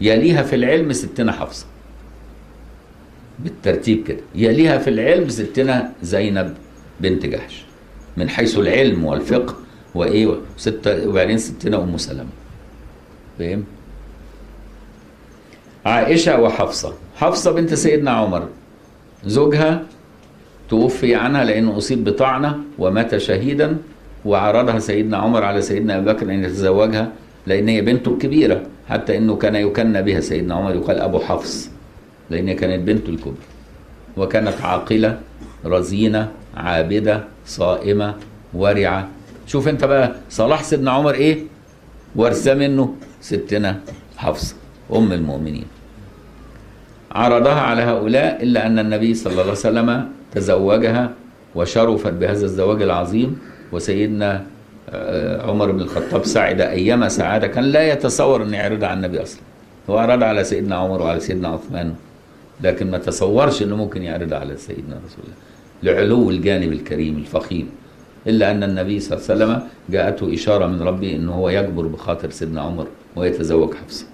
يليها 0.00 0.42
في 0.42 0.56
العلم 0.56 0.92
ستنا 0.92 1.32
حفصة. 1.32 1.66
بالترتيب 3.38 4.04
كده. 4.06 4.20
يليها 4.34 4.78
في 4.78 4.90
العلم 4.90 5.28
ستنا 5.28 5.92
زينب 6.02 6.54
بنت 7.00 7.26
جحش. 7.26 7.64
من 8.16 8.28
حيث 8.28 8.58
العلم 8.58 9.04
والفقه 9.04 9.54
وإيه 9.94 10.34
ستة 10.56 11.08
وبعدين 11.08 11.38
ستنا 11.38 11.82
أم 11.82 11.96
سلمة. 11.98 12.34
فاهم؟ 13.38 13.64
عائشة 15.86 16.40
وحفصة. 16.40 16.94
حفصة 17.16 17.50
بنت 17.50 17.74
سيدنا 17.74 18.10
عمر. 18.10 18.48
زوجها 19.26 19.86
توفي 20.68 21.14
عنها 21.14 21.44
لأنه 21.44 21.76
أصيب 21.78 22.04
بطعنة 22.04 22.58
ومات 22.78 23.16
شهيدا 23.16 23.76
وعرضها 24.24 24.78
سيدنا 24.78 25.16
عمر 25.16 25.44
على 25.44 25.60
سيدنا 25.62 25.96
أبي 25.96 26.12
بكر 26.12 26.26
أن 26.26 26.44
يتزوجها 26.44 27.12
لأن 27.46 27.68
هي 27.68 27.80
بنته 27.80 28.10
الكبيرة 28.12 28.62
حتى 28.88 29.16
أنه 29.16 29.36
كان 29.36 29.54
يكنى 29.54 30.02
بها 30.02 30.20
سيدنا 30.20 30.54
عمر 30.54 30.74
يقال 30.74 30.98
أبو 30.98 31.18
حفص 31.18 31.70
لأن 32.30 32.52
كانت 32.52 32.82
بنته 32.88 33.10
الكبرى. 33.10 33.46
وكانت 34.16 34.60
عاقلة 34.62 35.18
رزينة 35.66 36.28
عابدة 36.56 37.24
صائمة 37.46 38.14
ورعة. 38.54 39.08
شوف 39.46 39.68
أنت 39.68 39.84
بقى 39.84 40.12
صلاح 40.30 40.62
سيدنا 40.62 40.90
عمر 40.90 41.14
إيه؟ 41.14 41.38
ورثة 42.16 42.54
منه 42.54 42.94
ستنا 43.20 43.80
حفصة 44.16 44.54
أم 44.92 45.12
المؤمنين. 45.12 45.64
عرضها 47.12 47.60
على 47.60 47.82
هؤلاء 47.82 48.42
إلا 48.42 48.66
أن 48.66 48.78
النبي 48.78 49.14
صلى 49.14 49.30
الله 49.30 49.42
عليه 49.42 49.52
وسلم 49.52 50.08
تزوجها 50.32 51.12
وشرفت 51.54 52.12
بهذا 52.12 52.44
الزواج 52.44 52.82
العظيم 52.82 53.38
وسيدنا 53.72 54.46
آه، 54.90 55.50
عمر 55.50 55.70
بن 55.70 55.80
الخطاب 55.80 56.24
سعد 56.24 56.60
أيما 56.60 57.08
سعادة 57.08 57.46
كان 57.46 57.64
لا 57.64 57.92
يتصور 57.92 58.42
أن 58.42 58.54
يعرضها 58.54 58.88
على 58.88 58.96
النبي 58.96 59.22
أصلا. 59.22 59.40
هو 59.90 59.98
عرض 59.98 60.22
على 60.22 60.44
سيدنا 60.44 60.76
عمر 60.76 61.02
وعلى 61.02 61.20
سيدنا 61.20 61.48
عثمان 61.48 61.94
لكن 62.60 62.90
ما 62.90 62.98
تصورش 62.98 63.62
أنه 63.62 63.76
ممكن 63.76 64.02
يعرضها 64.02 64.38
على 64.38 64.56
سيدنا 64.56 65.00
رسول 65.06 65.24
الله. 65.24 65.36
لعلو 65.82 66.30
الجانب 66.30 66.72
الكريم 66.72 67.16
الفخيم. 67.16 67.70
إلا 68.26 68.50
أن 68.50 68.62
النبي 68.62 69.00
صلى 69.00 69.18
الله 69.18 69.30
عليه 69.30 69.44
وسلم 69.44 69.68
جاءته 69.88 70.34
إشارة 70.34 70.66
من 70.66 70.82
ربه 70.82 71.16
أنه 71.16 71.32
هو 71.32 71.48
يجبر 71.48 71.86
بخاطر 71.86 72.30
سيدنا 72.30 72.60
عمر 72.60 72.86
ويتزوج 73.16 73.74
حفصة 73.74 74.06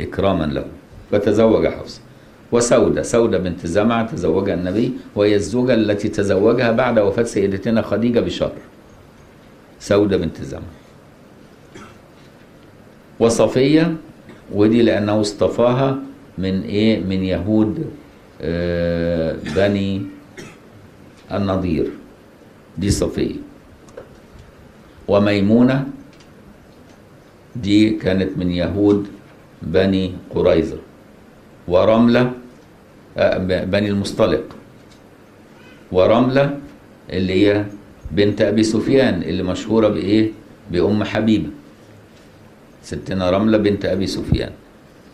إكراما 0.00 0.44
له. 0.44 0.64
فتزوج 1.10 1.66
حفصة. 1.66 2.00
وسودة. 2.52 3.02
سودة 3.02 3.38
بنت 3.38 3.66
زمعة 3.66 4.06
تزوجها 4.12 4.54
النبي 4.54 4.92
وهي 5.16 5.34
الزوجة 5.34 5.74
التي 5.74 6.08
تزوجها 6.08 6.72
بعد 6.72 6.98
وفاة 6.98 7.22
سيدتنا 7.22 7.82
خديجة 7.82 8.20
بشهر 8.20 8.52
سودة 9.80 10.16
بنت 10.16 10.42
زمعة. 10.42 10.76
وصفية 13.20 13.96
ودي 14.52 14.82
لأنه 14.82 15.20
اصطفاها 15.20 15.98
من 16.38 16.62
إيه؟ 16.62 17.00
من 17.04 17.24
يهود 17.24 17.90
آه، 18.40 19.36
بني 19.56 20.02
النضير. 21.32 21.90
دي 22.78 22.90
صفية. 22.90 23.34
وميمونة 25.08 25.86
دي 27.56 27.90
كانت 27.90 28.38
من 28.38 28.50
يهود 28.50 29.06
بني 29.62 30.12
قريظة. 30.34 30.76
ورملة 31.68 32.32
آه، 33.18 33.38
بني 33.64 33.88
المصطلق. 33.88 34.42
ورملة 35.92 36.58
اللي 37.10 37.32
هي 37.46 37.64
بنت 38.10 38.40
أبي 38.40 38.62
سفيان 38.62 39.22
اللي 39.22 39.42
مشهورة 39.42 39.88
بإيه؟ 39.88 40.30
بأم 40.70 41.04
حبيبة. 41.04 41.48
ستنا 42.82 43.30
رملة 43.30 43.58
بنت 43.58 43.84
أبي 43.84 44.06
سفيان. 44.06 44.50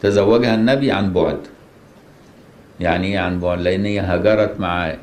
تزوجها 0.02 0.54
النبي 0.54 0.92
عن 0.92 1.12
بعد. 1.12 1.38
يعني 2.80 3.06
إيه 3.06 3.18
عن 3.18 3.40
بعد؟ 3.40 3.60
لأن 3.60 3.84
هي 3.84 4.00
هاجرت 4.00 4.60
مع 4.60 4.94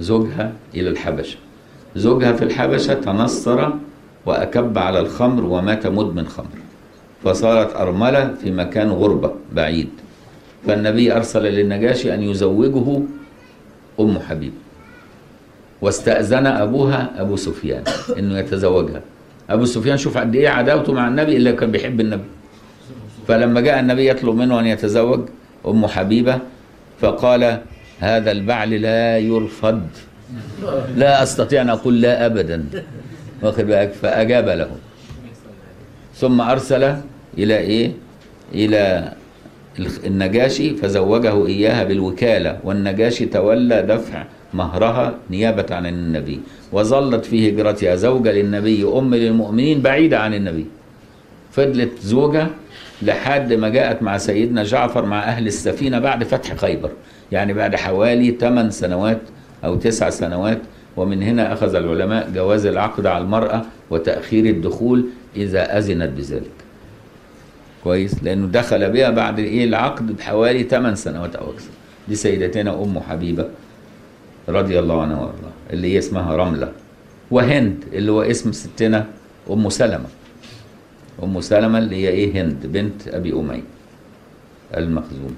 زوجها 0.00 0.52
إلى 0.74 0.88
الحبشة. 0.90 1.38
زوجها 1.96 2.32
في 2.32 2.42
الحبشة 2.44 2.94
تنصر 2.94 3.70
وأكب 4.26 4.78
على 4.78 5.00
الخمر 5.00 5.44
ومات 5.44 5.86
مدمن 5.86 6.28
خمر. 6.28 6.56
فصارت 7.24 7.76
أرملة 7.76 8.34
في 8.34 8.50
مكان 8.50 8.90
غربة 8.90 9.32
بعيد. 9.52 9.88
فالنبي 10.66 11.12
أرسل 11.12 11.42
للنجاشي 11.42 12.14
أن 12.14 12.22
يزوجه 12.22 13.02
أم 14.00 14.18
حبيب. 14.18 14.52
واستأذن 15.82 16.46
أبوها 16.46 17.10
أبو 17.16 17.36
سفيان 17.36 17.82
إنه 18.18 18.38
يتزوجها. 18.38 19.00
أبو 19.50 19.64
سفيان 19.64 19.96
شوف 19.96 20.18
قد 20.18 20.34
إيه 20.34 20.48
عداوته 20.48 20.92
مع 20.92 21.08
النبي 21.08 21.36
إلا 21.36 21.50
كان 21.50 21.70
بيحب 21.70 22.00
النبي. 22.00 22.28
فلما 23.28 23.60
جاء 23.60 23.80
النبي 23.80 24.08
يطلب 24.08 24.34
منه 24.34 24.60
أن 24.60 24.66
يتزوج 24.66 25.20
أم 25.66 25.86
حبيبة 25.86 26.38
فقال 27.00 27.60
هذا 28.00 28.30
البعل 28.30 28.70
لا 28.82 29.18
يرفض. 29.18 29.82
لا 30.96 31.22
أستطيع 31.22 31.62
أن 31.62 31.70
أقول 31.70 32.00
لا 32.00 32.26
أبدا. 32.26 32.64
واخد 33.42 33.64
بالك؟ 33.64 33.92
فأجاب 33.92 34.48
له. 34.48 34.70
ثم 36.14 36.40
أرسل 36.40 36.96
إلى 37.38 37.58
إيه؟ 37.58 37.92
إلى 38.54 39.12
النجاشي 40.06 40.76
فزوجه 40.76 41.46
إياها 41.46 41.84
بالوكالة 41.84 42.58
والنجاشي 42.64 43.26
تولى 43.26 43.82
دفع 43.82 44.24
مهرها 44.54 45.14
نيابة 45.30 45.74
عن 45.74 45.86
النبي. 45.86 46.40
وظلت 46.72 47.24
في 47.24 47.50
هجرتها 47.50 47.96
زوجة 47.96 48.32
للنبي 48.32 48.84
أم 48.84 49.14
للمؤمنين 49.14 49.82
بعيدة 49.82 50.18
عن 50.18 50.34
النبي. 50.34 50.66
فضلت 51.52 51.98
زوجة 52.00 52.46
لحد 53.02 53.52
ما 53.52 53.68
جاءت 53.68 54.02
مع 54.02 54.18
سيدنا 54.18 54.62
جعفر 54.64 55.04
مع 55.04 55.24
أهل 55.24 55.46
السفينة 55.46 55.98
بعد 55.98 56.24
فتح 56.24 56.56
خيبر. 56.56 56.90
يعني 57.32 57.52
بعد 57.52 57.76
حوالي 57.76 58.36
8 58.40 58.70
سنوات 58.70 59.20
أو 59.64 59.74
9 59.74 60.10
سنوات 60.10 60.58
ومن 60.96 61.22
هنا 61.22 61.52
أخذ 61.52 61.74
العلماء 61.74 62.30
جواز 62.34 62.66
العقد 62.66 63.06
على 63.06 63.24
المرأة 63.24 63.62
وتأخير 63.90 64.46
الدخول 64.46 65.06
إذا 65.36 65.78
أذنت 65.78 66.10
بذلك. 66.10 66.65
كويس 67.86 68.22
لأنه 68.22 68.46
دخل 68.46 68.90
بها 68.90 69.10
بعد 69.10 69.38
إيه؟ 69.38 69.64
العقد 69.64 70.16
بحوالي 70.16 70.62
8 70.62 70.94
سنوات 70.94 71.36
أو 71.36 71.50
أكثر. 71.50 71.70
دي 72.08 72.14
سيدتنا 72.14 72.82
أم 72.82 73.00
حبيبة 73.00 73.46
رضي 74.48 74.78
الله 74.78 75.02
عنها 75.02 75.16
وأرضاها 75.16 75.52
اللي 75.70 75.94
هي 75.94 75.98
اسمها 75.98 76.36
رملة. 76.36 76.72
وهند 77.30 77.84
اللي 77.92 78.12
هو 78.12 78.22
اسم 78.22 78.52
ستنا 78.52 79.06
أم 79.50 79.68
سلمة. 79.70 80.10
أم 81.22 81.40
سلمة 81.40 81.78
اللي 81.78 81.96
هي 81.96 82.08
إيه؟ 82.08 82.42
هند 82.42 82.66
بنت 82.66 83.08
أبي 83.08 83.32
أمية 83.32 83.62
المخزوم 84.76 85.34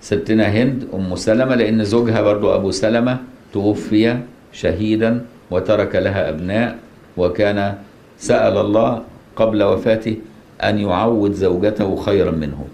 ستنا 0.00 0.48
هند 0.48 0.88
أم 0.94 1.16
سلمة 1.16 1.54
لأن 1.54 1.84
زوجها 1.84 2.22
برضو 2.22 2.54
أبو 2.54 2.70
سلمة 2.70 3.18
توفي 3.52 4.18
شهيدا 4.52 5.24
وترك 5.50 5.96
لها 5.96 6.28
أبناء 6.28 6.78
وكان 7.16 7.74
سأل 8.18 8.56
الله 8.56 9.02
قبل 9.36 9.62
وفاته 9.62 10.16
أن 10.64 10.78
يعوض 10.78 11.32
زوجته 11.32 11.96
خيرا 11.96 12.30
منه. 12.30 12.66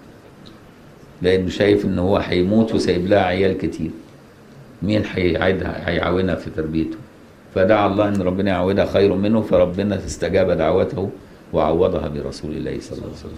لأنه 1.21 1.49
شايف 1.49 1.85
إن 1.85 1.99
هو 1.99 2.17
هيموت 2.17 2.75
وسايب 2.75 3.07
لها 3.07 3.19
عيال 3.23 3.57
كتير. 3.57 3.91
مين 4.81 5.03
هيعيدها 5.13 5.89
هيعاونها 5.89 6.35
في 6.35 6.49
تربيته؟ 6.49 6.97
فدعا 7.55 7.87
الله 7.87 8.07
إن 8.07 8.21
ربنا 8.21 8.51
يعودها 8.51 8.85
خير 8.85 9.13
منه 9.13 9.41
فربنا 9.41 10.05
استجاب 10.05 10.51
دعوته 10.51 11.09
وعوضها 11.53 12.07
برسول 12.07 12.51
الله 12.51 12.77
صلى 12.79 12.97
الله 12.97 13.07
عليه 13.07 13.15
وسلم. 13.17 13.31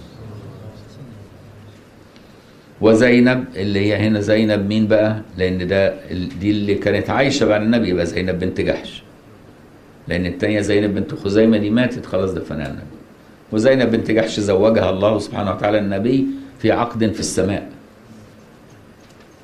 وزينب 2.81 3.45
اللي 3.55 3.79
هي 3.79 3.95
هنا 3.95 4.19
زينب 4.19 4.67
مين 4.67 4.87
بقى؟ 4.87 5.21
لأن 5.37 5.67
ده 5.67 5.93
دي 6.39 6.51
اللي 6.51 6.75
كانت 6.75 7.09
عايشة 7.09 7.45
بعد 7.45 7.61
النبي 7.61 7.89
يبقى 7.89 8.05
زينب 8.05 8.39
بنت 8.39 8.61
جحش. 8.61 9.03
لأن 10.07 10.25
الثانية 10.25 10.61
زينب 10.61 10.95
بنت 10.95 11.15
خزيمة 11.15 11.57
دي 11.57 11.69
ماتت 11.69 12.05
خلاص 12.05 12.31
دفنها 12.31 12.67
النبي 12.67 12.85
وزينب 13.51 13.91
بنت 13.91 14.11
جحش 14.11 14.39
زوجها 14.39 14.89
الله 14.89 15.19
سبحانه 15.19 15.51
وتعالى 15.51 15.79
النبي 15.79 16.27
في 16.59 16.71
عقد 16.71 17.11
في 17.11 17.19
السماء. 17.19 17.69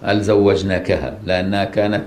قال 0.03 0.23
زوجناكها 0.23 1.17
لأنها 1.25 1.65
كانت 1.65 2.03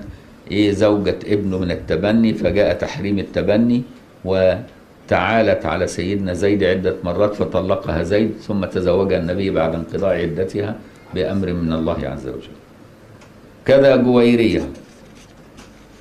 إيه 0.50 0.70
زوجة 0.72 1.18
ابنه 1.26 1.58
من 1.58 1.70
التبني 1.70 2.34
فجاء 2.34 2.74
تحريم 2.74 3.18
التبني 3.18 3.82
وتعالت 4.24 5.66
على 5.66 5.86
سيدنا 5.86 6.32
زيد 6.34 6.64
عدة 6.64 6.94
مرات 7.04 7.34
فطلقها 7.34 8.02
زيد 8.02 8.32
ثم 8.46 8.64
تزوجها 8.64 9.18
النبي 9.18 9.50
بعد 9.50 9.74
انقضاء 9.74 10.14
عدتها 10.22 10.76
بأمر 11.14 11.52
من 11.52 11.72
الله 11.72 11.98
عز 12.02 12.28
وجل. 12.28 12.56
كذا 13.66 13.96
جويرية. 13.96 14.62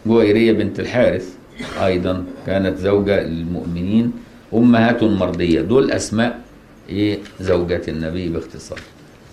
جويرية 0.06 0.52
بنت 0.52 0.80
الحارث 0.80 1.36
أيضا 1.84 2.26
كانت 2.46 2.78
زوجة 2.78 3.24
للمؤمنين 3.24 4.12
أمهات 4.54 5.04
مرضية. 5.04 5.62
دول 5.62 5.92
أسماء 5.92 6.42
إيه؟ 6.90 7.20
زوجات 7.40 7.90
النبي 7.90 8.30
باختصار. 8.30 8.80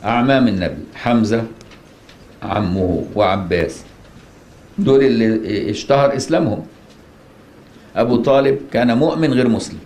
أعمام 0.04 0.48
النبي. 0.48 0.82
حمزة 0.94 1.44
عمه 2.42 3.04
وعباس. 3.14 3.84
دول 4.78 5.02
اللي 5.04 5.70
اشتهر 5.70 6.16
إسلامهم. 6.16 6.62
أبو 7.96 8.16
طالب 8.16 8.58
كان 8.72 8.98
مؤمن 8.98 9.32
غير 9.32 9.48
مسلم. 9.48 9.78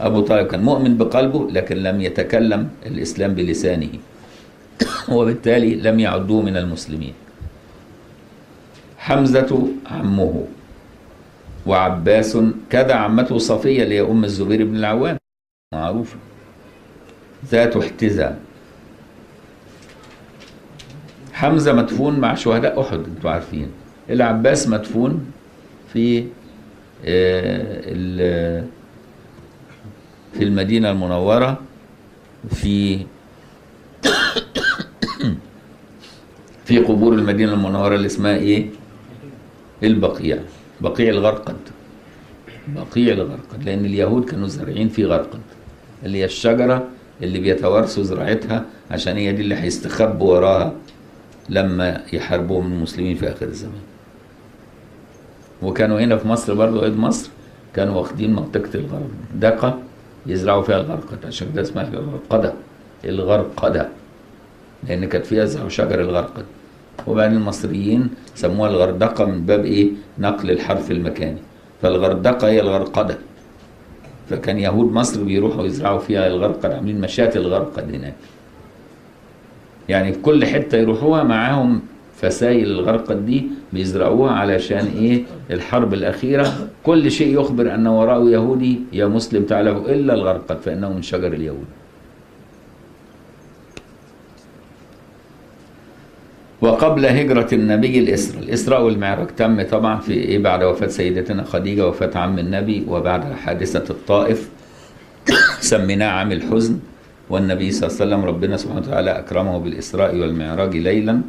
أبو 0.00 0.20
طالب 0.20 0.46
كان 0.46 0.62
مؤمن 0.62 0.96
بقلبه 0.96 1.50
لكن 1.50 1.76
لم 1.76 2.00
يتكلم 2.00 2.68
الإسلام 2.86 3.34
بلسانه. 3.34 3.88
وبالتالي 5.14 5.74
لم 5.74 6.00
يعدوه 6.00 6.42
من 6.42 6.56
المسلمين. 6.56 7.14
حمزة 8.98 9.68
عمه. 9.90 10.44
وعباس 11.66 12.38
كذا 12.70 12.94
عمته 12.94 13.38
صفية 13.38 13.82
اللي 13.82 13.94
هي 13.94 14.00
أم 14.00 14.24
الزبير 14.24 14.64
بن 14.64 14.76
العوام. 14.76 15.18
معروفة 15.74 16.16
ذات 17.46 17.76
احتزام. 17.76 18.38
حمزة 21.32 21.72
مدفون 21.72 22.20
مع 22.20 22.34
شهداء 22.34 22.80
أحد 22.80 22.98
أنتوا 22.98 23.30
عارفين. 23.30 23.68
العباس 24.10 24.68
مدفون 24.68 25.32
في 25.92 26.26
آه، 27.04 28.64
في 30.32 30.44
المدينة 30.44 30.90
المنورة 30.90 31.60
في 32.50 32.98
في 36.66 36.78
قبور 36.78 37.12
المدينة 37.12 37.52
المنورة 37.52 37.94
اللي 37.94 38.06
اسمها 38.06 38.36
إيه؟ 38.36 38.66
البقيع. 39.82 40.38
بقيع 40.80 41.08
الغرقد. 41.10 41.56
بقيع 42.68 43.14
الغرقد 43.14 43.64
لأن 43.64 43.84
اليهود 43.84 44.24
كانوا 44.24 44.48
زارعين 44.48 44.88
في 44.88 45.04
غرقد. 45.04 45.40
اللي 46.04 46.18
هي 46.18 46.24
الشجرة 46.24 46.88
اللي 47.22 47.38
بيتوارثوا 47.38 48.02
زراعتها 48.02 48.64
عشان 48.90 49.16
هي 49.16 49.32
دي 49.32 49.42
اللي 49.42 49.54
هيستخبوا 49.54 50.34
وراها 50.34 50.72
لما 51.48 52.00
يحاربوهم 52.12 52.72
المسلمين 52.72 53.16
في 53.16 53.32
آخر 53.32 53.46
الزمان. 53.46 53.82
وكانوا 55.62 56.00
هنا 56.00 56.16
في 56.16 56.28
مصر 56.28 56.54
برضو 56.54 56.80
عيد 56.82 56.96
مصر 56.98 57.30
كانوا 57.74 57.94
واخدين 58.00 58.32
منطقة 58.32 58.70
الغردقة 58.74 59.78
يزرعوا 60.26 60.62
فيها 60.62 60.80
الغرقد. 60.80 61.26
عشان 61.26 61.48
كده 61.52 61.62
اسمها 61.62 61.88
الغرقدة. 61.88 62.54
الغرقدة. 63.04 63.88
لأن 64.88 65.04
كانت 65.04 65.26
فيها 65.26 65.68
شجر 65.68 66.00
الغرقد. 66.00 66.44
وبعدين 67.06 67.36
المصريين 67.36 68.08
سموها 68.34 68.70
الغردقة 68.70 69.24
من 69.24 69.46
باب 69.46 69.64
إيه؟ 69.64 69.90
نقل 70.18 70.50
الحرف 70.50 70.90
المكاني. 70.90 71.38
فالغردقة 71.82 72.48
هي 72.48 72.60
الغرقدة. 72.60 73.18
فكان 74.30 74.58
يهود 74.58 74.92
مصر 74.92 75.22
بيروحوا 75.22 75.64
يزرعوا 75.66 75.98
فيها 75.98 76.26
الغرقد 76.26 76.72
عاملين 76.72 77.00
مشات 77.00 77.36
الغرقد 77.36 77.94
هناك. 77.94 78.14
يعني 79.88 80.12
في 80.12 80.18
كل 80.18 80.46
حتة 80.46 80.78
يروحوها 80.78 81.22
معاهم 81.22 81.80
فسايل 82.16 82.70
الغرقد 82.70 83.26
دي 83.26 83.46
بيزرعوها 83.72 84.32
علشان 84.32 84.86
إيه؟ 84.96 85.22
الحرب 85.50 85.94
الأخيرة. 85.94 86.68
كل 86.84 87.10
شيء 87.10 87.40
يخبر 87.40 87.74
أن 87.74 87.86
وراءه 87.86 88.30
يهودي 88.30 88.80
يا 88.92 89.06
مسلم 89.06 89.42
تعلمه 89.42 89.86
إلا 89.86 90.14
الغرقد 90.14 90.56
فإنه 90.58 90.92
من 90.92 91.02
شجر 91.02 91.32
اليهود. 91.32 91.64
وقبل 96.60 97.06
هجرة 97.06 97.48
النبي 97.52 97.98
الإسراء. 97.98 98.42
الإسراء 98.42 98.82
والمعراج 98.82 99.26
تم 99.26 99.62
طبعا 99.62 100.00
في 100.00 100.12
إيه؟ 100.12 100.38
بعد 100.38 100.62
وفاة 100.62 100.86
سيدتنا 100.86 101.44
خديجة 101.44 101.88
وفاة 101.88 102.18
عم 102.18 102.38
النبي 102.38 102.84
وبعد 102.88 103.32
حادثة 103.32 103.84
الطائف. 103.90 104.50
سميناه 105.60 106.06
عام 106.08 106.32
الحزن 106.32 106.78
والنبي 107.30 107.70
صلى 107.70 107.88
الله 107.88 108.00
عليه 108.00 108.06
وسلم 108.06 108.24
ربنا 108.24 108.56
سبحانه 108.56 108.80
وتعالى 108.80 109.10
أكرمه 109.18 109.58
بالإسراء 109.58 110.16
والمعراج 110.16 110.76
ليلا 110.76 111.20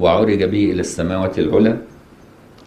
وعرج 0.00 0.44
به 0.44 0.64
إلى 0.72 0.80
السماوات 0.80 1.38
العلى 1.38 1.76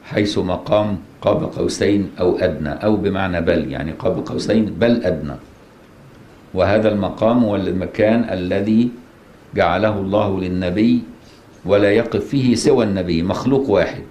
حيث 0.03 0.37
مقام 0.37 0.97
قاب 1.21 1.43
قوسين 1.43 2.09
أو 2.19 2.37
أدنى. 2.37 2.69
أو 2.69 2.95
بمعنى 2.95 3.41
بل 3.41 3.71
يعني 3.71 3.91
قاب 3.91 4.25
قوسين 4.25 4.65
بل 4.65 5.03
أدنى. 5.03 5.35
وهذا 6.53 6.89
المقام 6.91 7.43
هو 7.43 7.55
المكان 7.55 8.25
الذي 8.31 8.89
جعله 9.55 9.95
الله 9.99 10.39
للنبي 10.39 11.03
ولا 11.69 11.91
يقف 11.91 12.25
فيه 12.25 12.55
سوى 12.55 12.85
النبي 12.85 13.23
مخلوق 13.23 13.69
واحد 13.69 14.03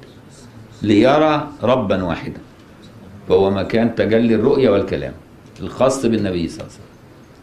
ليرى 0.83 1.49
ربا 1.63 2.03
واحدا 2.03 2.41
فهو 3.29 3.51
مكان 3.51 3.95
تجلي 3.95 4.35
الرؤية 4.35 4.71
والكلام 4.71 5.13
الخاص 5.61 6.07
بالنبي 6.07 6.49
صلى 6.49 6.61
الله 6.61 6.73
عليه 6.73 6.75
وسلم. 6.75 6.85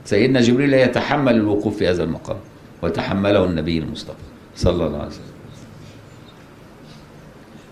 سيدنا 0.05 0.41
جبريل 0.41 0.71
لا 0.71 0.83
يتحمل 0.83 1.35
الوقوف 1.35 1.77
في 1.77 1.89
هذا 1.89 2.03
المقام 2.03 2.37
وتحمله 2.81 3.45
النبي 3.45 3.77
المصطفى 3.79 4.17
صلى 4.55 4.85
الله 4.87 4.97
عليه 4.97 5.07
وسلم. 5.07 5.35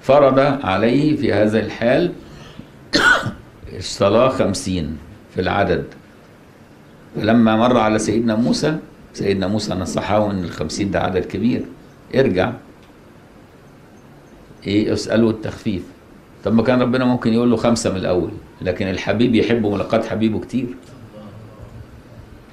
فرض 0.01 0.39
عليه 0.65 1.15
في 1.17 1.33
هذا 1.33 1.59
الحال 1.59 2.11
الصلاة 3.77 4.29
خمسين 4.29 4.97
في 5.35 5.41
العدد. 5.41 5.83
فلما 7.15 7.55
مر 7.55 7.77
على 7.77 7.99
سيدنا 7.99 8.35
موسى 8.35 8.77
سيدنا 9.13 9.47
موسى 9.47 9.73
نصحه 9.73 10.31
إن 10.31 10.43
الخمسين 10.43 10.91
ده 10.91 10.99
عدد 10.99 11.25
كبير. 11.25 11.65
ارجع. 12.15 12.51
إيه 14.67 14.93
اسأله 14.93 15.29
التخفيف. 15.29 15.83
طب 16.43 16.53
ما 16.53 16.63
كان 16.63 16.81
ربنا 16.81 17.05
ممكن 17.05 17.33
يقول 17.33 17.51
له 17.51 17.57
خمسة 17.57 17.89
من 17.89 17.97
الأول 17.97 18.31
لكن 18.61 18.87
الحبيب 18.87 19.35
يحب 19.35 19.65
ملاقات 19.65 20.05
حبيبه 20.05 20.39
كتير. 20.39 20.65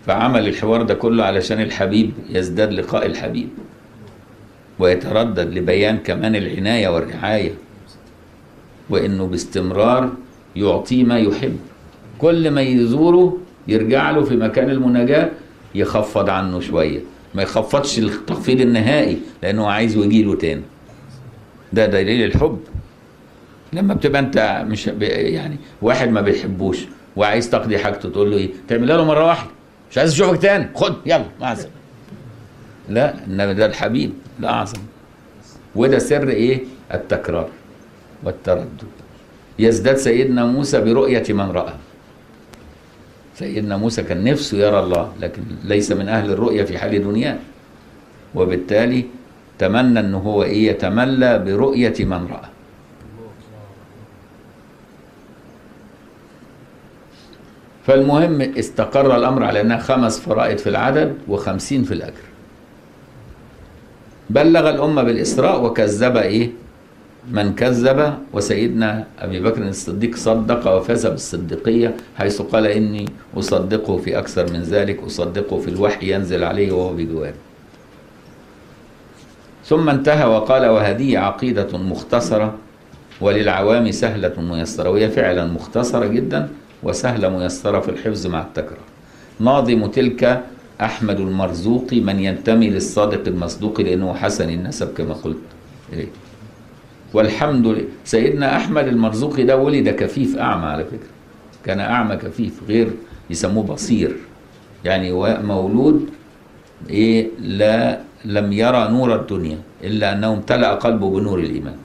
فعمل 0.06 0.48
الحوار 0.48 0.82
ده 0.82 0.94
كله 0.94 1.24
علشان 1.24 1.60
الحبيب 1.60 2.12
يزداد 2.28 2.72
لقاء 2.72 3.06
الحبيب 3.06 3.48
ويتردد 4.78 5.54
لبيان 5.58 5.98
كمان 5.98 6.36
العناية 6.36 6.88
والرعاية 6.88 7.52
وإنه 8.90 9.26
باستمرار 9.26 10.12
يعطيه 10.56 11.04
ما 11.04 11.18
يحب. 11.18 11.56
كل 12.18 12.50
ما 12.50 12.60
يزوره 12.62 13.38
يرجع 13.68 14.10
له 14.10 14.24
في 14.24 14.36
مكان 14.36 14.70
المناجاة 14.70 15.30
يخفض 15.74 16.30
عنه 16.30 16.60
شوية. 16.60 17.00
ما 17.34 17.42
يخفضش 17.42 17.98
التخفيض 17.98 18.60
النهائي 18.60 19.18
لأنه 19.42 19.66
عايز 19.66 19.96
يجي 19.96 20.22
له 20.22 20.34
تاني. 20.36 20.62
ده 21.72 21.86
دليل 21.86 22.24
الحب. 22.24 22.60
لما 23.72 23.94
بتبقى 23.94 24.20
أنت 24.20 24.64
مش 24.68 24.86
يعني 25.00 25.56
واحد 25.82 26.08
ما 26.08 26.20
بيحبوش 26.20 26.78
وعايز 27.16 27.50
تقضي 27.50 27.78
حاجته 27.78 28.08
تقول 28.08 28.30
له 28.30 28.36
إيه؟ 28.36 28.50
تعملها 28.68 28.96
له 28.96 29.04
مرة 29.04 29.24
واحدة. 29.26 29.50
مش 29.90 29.98
عايز 29.98 30.12
اشوفك 30.12 30.42
تاني. 30.42 30.68
خد 30.74 30.94
يلا 31.06 31.24
مع 31.40 31.56
لا 32.88 33.24
إنما 33.26 33.52
ده 33.52 33.66
الحبيب. 33.66 34.12
الاعظم 34.40 34.80
وده 35.74 35.98
سر 35.98 36.28
إيه؟ 36.28 36.60
التكرار 36.94 37.48
والتردد. 38.24 38.82
يزداد 39.58 39.96
سيدنا 39.96 40.44
موسى 40.44 40.80
برؤية 40.80 41.24
من 41.28 41.50
رأى. 41.50 41.72
سيدنا 43.40 43.76
موسى 43.76 44.02
كان 44.02 44.24
نفسه 44.24 44.58
يرى 44.58 44.78
الله 44.80 45.12
لكن 45.20 45.42
ليس 45.64 45.92
من 45.92 46.08
أهل 46.08 46.30
الرؤية 46.30 46.64
في 46.64 46.78
حال 46.78 47.04
دنياه 47.04 47.38
وبالتالي 48.34 49.04
تمنى 49.58 50.00
أنه 50.00 50.18
هو 50.18 50.42
إيه 50.42 50.68
يتملى 50.70 51.38
برؤية 51.38 51.94
من 52.04 52.28
رأى. 52.30 52.48
فالمهم 57.86 58.40
استقر 58.40 59.16
الأمر 59.16 59.44
على 59.44 59.60
أنها 59.60 59.78
خمس 59.78 60.20
فرائض 60.20 60.58
في 60.58 60.68
العدد 60.68 61.16
وخمسين 61.28 61.84
في 61.84 61.94
الأجر 61.94 62.24
بلغ 64.30 64.70
الأمة 64.70 65.02
بالإسراء 65.02 65.64
وكذب 65.64 66.16
إيه؟ 66.16 66.50
من 67.28 67.54
كذب 67.54 68.14
وسيدنا 68.32 69.06
أبي 69.18 69.40
بكر 69.40 69.62
الصديق 69.68 70.16
صدق 70.16 70.76
وفاز 70.76 71.06
بالصديقية 71.06 71.96
حيث 72.18 72.42
قال 72.42 72.66
إني 72.66 73.04
أصدقه 73.36 73.96
في 73.96 74.18
أكثر 74.18 74.52
من 74.52 74.62
ذلك 74.62 75.02
أصدقه 75.02 75.60
في 75.60 75.68
الوحي 75.68 76.14
ينزل 76.14 76.44
عليه 76.44 76.72
وهو 76.72 76.94
بجواره 76.94 77.34
ثم 79.64 79.88
انتهى 79.88 80.24
وقال 80.24 80.66
وهذه 80.66 81.18
عقيدة 81.18 81.78
مختصرة 81.78 82.54
وللعوام 83.20 83.90
سهلة 83.90 84.40
ميسرة. 84.40 84.90
وهي 84.90 85.10
فعلا 85.10 85.46
مختصرة 85.46 86.06
جدا 86.06 86.48
وسهلة 86.82 87.28
ميسرة 87.28 87.80
في 87.80 87.88
الحفظ 87.88 88.26
مع 88.26 88.40
التكرار. 88.42 88.84
ناظم 89.40 89.86
تلك 89.86 90.42
أحمد 90.80 91.20
المرزوقي 91.20 92.00
من 92.00 92.20
ينتمي 92.20 92.70
للصادق 92.70 93.22
المصدوق 93.26 93.80
لأنه 93.80 94.14
حسن 94.14 94.50
النسب 94.50 94.94
كما 94.94 95.14
قلت 95.14 95.36
إليه. 95.92 96.08
والحمد 97.14 97.66
لله. 97.66 97.84
سيدنا 98.04 98.56
أحمد 98.56 98.86
المرزوقي 98.88 99.42
ده 99.42 99.56
ولد 99.56 99.88
كفيف 99.88 100.38
أعمى 100.38 100.66
على 100.66 100.84
فكرة. 100.84 101.12
كان 101.64 101.80
أعمى 101.80 102.16
كفيف 102.16 102.60
غير 102.68 102.88
يسموه 103.30 103.64
بصير. 103.64 104.16
يعني 104.84 105.12
مولود 105.42 106.08
إيه 106.90 107.28
لا 107.40 108.00
لم 108.24 108.52
يرى 108.52 108.88
نور 108.90 109.14
الدنيا 109.14 109.58
إلا 109.84 110.12
أنه 110.12 110.32
امتلأ 110.32 110.74
قلبه 110.74 111.10
بنور 111.10 111.38
الإيمان. 111.38 111.76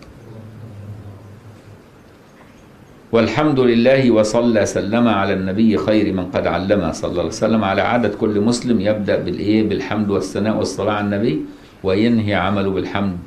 والحمد 3.12 3.60
لله 3.60 4.12
وصلى 4.12 4.66
سلم 4.66 5.08
على 5.08 5.34
النبي 5.34 5.78
خير 5.78 6.14
من 6.14 6.26
قد 6.26 6.48
علم 6.48 6.92
صلى 6.92 7.12
الله 7.12 7.22
عليه 7.22 7.30
وسلم. 7.30 7.64
على 7.64 7.82
عادة 7.82 8.10
كل 8.10 8.42
مسلم 8.42 8.82
يبدأ 8.82 9.18
بالإيه 9.18 9.70
بالحمد 9.70 10.10
والثناء 10.10 10.58
والصلاة 10.58 10.94
على 10.94 11.06
النبي 11.06 11.46
وينهي 11.84 12.34
عمله 12.34 12.70
بالحمد 12.70 13.18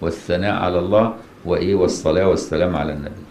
والثناء 0.00 0.54
على 0.54 0.78
الله. 0.78 1.14
وإيه 1.48 1.74
والصلاة 1.74 2.28
والسلام 2.28 2.76
على 2.76 2.92
النبي. 2.92 3.22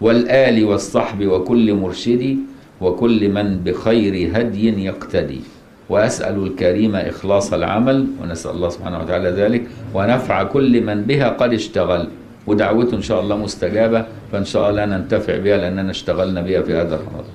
والآل 0.00 0.64
والصحب 0.64 1.26
وكل 1.26 1.74
مرشد 1.74 2.36
وكل 2.80 3.28
من 3.28 3.58
بخير 3.64 4.30
هدي 4.34 4.84
يقتدي. 4.84 5.40
وأسأل 5.88 6.42
الكريم 6.46 6.96
إخلاص 6.96 7.52
العمل 7.52 8.06
ونسأل 8.22 8.50
الله 8.50 8.68
سبحانه 8.68 8.98
وتعالى 9.00 9.30
ذلك. 9.30 9.62
ونفع 9.94 10.42
كل 10.42 10.80
من 10.80 11.02
بها 11.02 11.28
قد 11.28 11.52
اشتغل. 11.52 12.08
ودعوته 12.46 12.96
إن 12.96 13.02
شاء 13.02 13.20
الله 13.20 13.36
مستجابة. 13.36 14.04
فإن 14.32 14.44
شاء 14.44 14.70
الله 14.70 14.84
ننتفع 14.84 15.36
بها 15.38 15.56
لأننا 15.56 15.90
اشتغلنا 15.90 16.40
بها 16.40 16.62
في 16.62 16.74
هذا 16.74 16.96
رمضان 16.96 17.32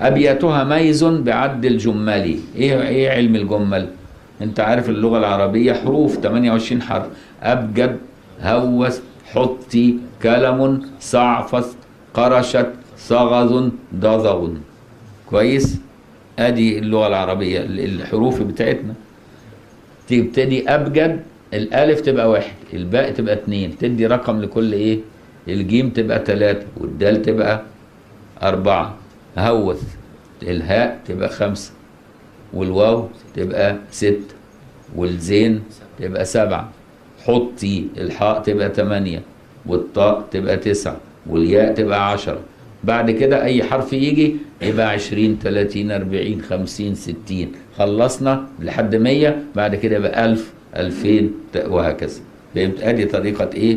أبياتها 0.00 0.64
ميز 0.64 1.04
بعد 1.04 1.64
الجمالي 1.64 2.38
إيه, 2.56 2.82
إيه 2.82 3.10
علم 3.10 3.36
الجمل؟ 3.36 3.88
أنت 4.42 4.60
عارف 4.60 4.88
اللغة 4.88 5.18
العربية 5.18 5.72
حروف 5.72 6.16
28 6.20 6.82
حرف. 6.82 7.06
أبجد 7.42 7.96
هوس 8.42 9.00
حطي 9.34 9.96
كلم 10.22 10.82
صعفت 11.00 11.76
قرشت 12.14 12.70
صغذ 12.98 13.70
ضضغ 13.94 14.48
كويس؟ 15.30 15.78
أدي 16.38 16.78
اللغة 16.78 17.06
العربية 17.06 17.60
الحروف 17.60 18.42
بتاعتنا. 18.42 18.94
تبتدي 20.08 20.68
أبجد 20.68 21.22
الألف 21.54 22.00
تبقى 22.00 22.30
واحد 22.30 22.54
الباء 22.72 23.10
تبقى 23.12 23.34
اتنين 23.34 23.78
تدي 23.78 24.06
رقم 24.06 24.40
لكل 24.40 24.72
إيه؟ 24.72 24.98
الجيم 25.48 25.90
تبقى 25.90 26.18
تلاتة 26.18 26.66
والدال 26.76 27.22
تبقى 27.22 27.62
أربعة. 28.42 28.94
هوث 29.38 29.82
الهاء 30.42 31.00
تبقى 31.08 31.28
خمسة 31.28 31.72
والواو 32.52 33.08
تبقى 33.34 33.76
ستة 33.90 34.34
والزين 34.96 35.62
تبقى 35.98 36.24
سبعة. 36.24 36.68
حطي 37.26 37.86
الحاء 37.98 38.42
تبقى 38.42 38.68
تمانية 38.68 39.22
والطاء 39.66 40.28
تبقى 40.30 40.56
تسعة 40.56 40.96
والياء 41.26 41.74
تبقى 41.74 42.10
عشرة. 42.10 42.40
بعد 42.84 43.10
كده 43.10 43.44
أي 43.44 43.62
حرف 43.62 43.92
يجي 43.92 44.36
يبقى 44.62 44.88
عشرين 44.90 45.38
تلاتين 45.38 45.90
أربعين 45.90 46.42
خمسين 46.42 46.94
ستين. 46.94 47.52
خلصنا 47.78 48.46
لحد 48.60 48.96
مية 48.96 49.42
بعد 49.56 49.74
كده 49.74 49.96
يبقى 49.96 50.24
ألف 50.24 50.52
ألفين 50.76 51.34
وهكذا. 51.66 52.20
فهمت؟ 52.54 52.80
أدي 52.80 53.04
طريقة 53.04 53.50
إيه؟ 53.54 53.76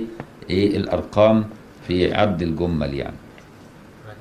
إيه 0.49 0.77
الأرقام 0.77 1.45
في 1.87 2.13
عد 2.13 2.41
الجمل 2.41 2.93
يعني. 2.93 3.15
بعد 4.05 4.15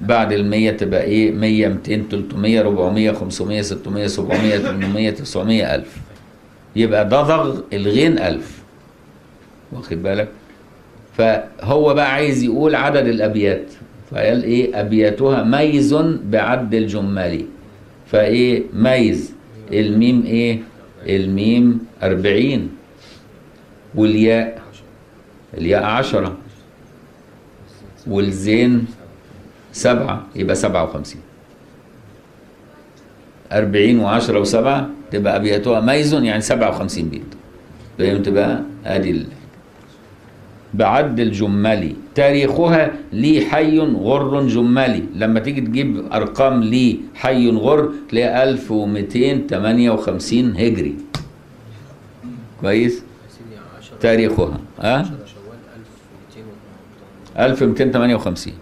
بعد 0.00 0.32
المية 0.32 0.70
تبقى 0.70 1.02
إيه؟ 1.02 1.32
مية 1.32 1.68
ميتين 1.68 2.08
تلتمية 2.08 2.62
ربعمية 2.62 3.12
خمسمية 3.12 3.62
ستمية 3.62 4.06
سبعمية 4.06 4.58
تمنمية 4.58 5.10
تسعمية 5.10 5.74
ألف. 5.74 5.96
يبقى 6.78 7.08
ضغط 7.08 7.64
الغين 7.72 8.18
ألف. 8.18 8.62
واخد 9.72 10.02
بالك؟ 10.02 10.28
فهو 11.16 11.94
بقى 11.94 12.12
عايز 12.12 12.42
يقول 12.42 12.74
عدد 12.74 13.06
الأبيات. 13.06 13.72
فقال 14.10 14.42
إيه؟ 14.44 14.80
أبياتها 14.80 15.42
ميز 15.42 15.94
بعد 16.24 16.74
الجمالي 16.74 17.46
فإيه؟ 18.06 18.62
ميز. 18.72 19.32
الميم 19.72 20.22
إيه؟ 20.26 20.58
الميم 21.06 21.86
أربعين. 22.02 22.70
والياء؟ 23.94 24.62
الياء 25.58 25.84
عشرة. 25.84 26.36
والزين 28.06 28.86
سبعة. 29.72 30.26
يبقى 30.36 30.54
سبعة 30.54 30.84
وخمسين. 30.84 31.20
أربعين 33.52 33.98
وعشرة 34.00 34.40
وسبعة. 34.40 34.97
تبقى 35.10 35.36
أبياتها 35.36 35.80
ميزون 35.80 36.24
يعني 36.24 36.40
57 36.40 37.08
بيت. 37.08 37.22
فهمت 37.98 38.26
تبقى 38.26 38.60
أدي 38.84 39.26
بعد 40.74 41.20
الجملي 41.20 41.96
تاريخها 42.14 42.92
لي 43.12 43.46
حي 43.46 43.78
غر 43.78 44.46
جملي 44.46 45.04
لما 45.14 45.40
تيجي 45.40 45.60
تجيب 45.60 46.12
أرقام 46.12 46.62
لي 46.62 47.00
حي 47.14 47.50
غر 47.50 47.92
تلاقي 48.08 48.44
1258 48.50 50.56
هجري. 50.56 50.94
كويس؟ 52.60 53.02
تاريخها. 54.00 54.60
ها؟ 54.80 55.00
أه؟ 55.00 55.06
1258 57.44 58.52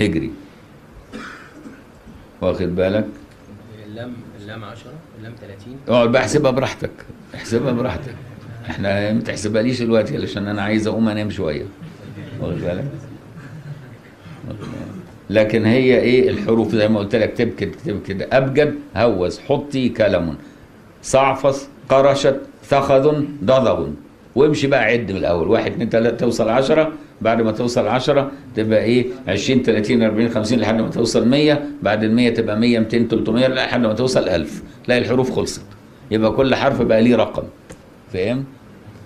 هجري. 0.00 0.30
واخد 2.40 2.76
بالك؟ 2.76 3.06
اللام 3.86 4.12
اللام 4.40 4.64
10 4.64 4.90
30 5.40 5.76
اقعد 5.88 6.06
آه، 6.06 6.10
بقى 6.10 6.22
احسبها 6.22 6.50
براحتك. 6.50 6.90
احسبها 7.34 7.72
براحتك. 7.72 8.14
إحنا 8.70 9.12
ما 9.12 9.20
تحسبهاليش 9.20 9.82
دلوقتي 9.82 10.16
علشان 10.16 10.48
أنا 10.48 10.62
عايز 10.62 10.86
أقوم 10.86 11.08
أنام 11.08 11.30
شوية. 11.30 11.64
واخد 12.40 12.60
بالك؟ 12.60 12.84
لكن 15.30 15.64
هي 15.64 15.98
إيه؟ 16.00 16.30
الحروف 16.30 16.74
زي 16.74 16.88
ما 16.88 16.98
قلت 16.98 17.16
لك 17.16 17.32
تبكد 17.36 17.70
تبكد 17.86 18.22
أبجد 18.32 18.74
هوز 18.96 19.38
حطي 19.38 19.88
كلم. 19.88 20.36
صعفص 21.02 21.68
قرشت 21.88 22.40
ثخذ 22.64 23.24
ضضغ 23.44 23.88
وامشي 24.34 24.66
بقى 24.66 24.84
عد 24.84 25.12
من 25.12 25.16
الأول. 25.18 25.48
واحد 25.48 25.72
اتنين 25.72 25.90
تلاتة 25.90 26.16
توصل 26.16 26.48
عشرة. 26.48 26.92
بعد 27.20 27.42
ما 27.42 27.52
توصل 27.52 27.86
عشرة 27.88 28.30
تبقى 28.54 28.82
إيه؟ 28.84 29.06
20 29.28 29.62
30 29.62 30.02
40 30.02 30.28
50 30.28 30.58
لحد 30.58 30.80
ما 30.80 30.88
توصل 30.88 31.28
100 31.28 31.62
بعد 31.82 32.04
ال 32.04 32.14
100 32.14 32.34
تبقى 32.34 32.58
100 32.58 32.78
200 32.78 33.08
300 33.08 33.46
لحد 33.48 33.80
ما 33.80 33.92
توصل 33.92 34.28
1000 34.28 34.62
تلاقي 34.84 35.00
الحروف 35.00 35.36
خلصت. 35.36 35.62
يبقى 36.10 36.32
كل 36.32 36.54
حرف 36.54 36.82
بقى 36.82 37.02
ليه 37.02 37.16
رقم. 37.16 37.42
فاهم؟ 38.12 38.44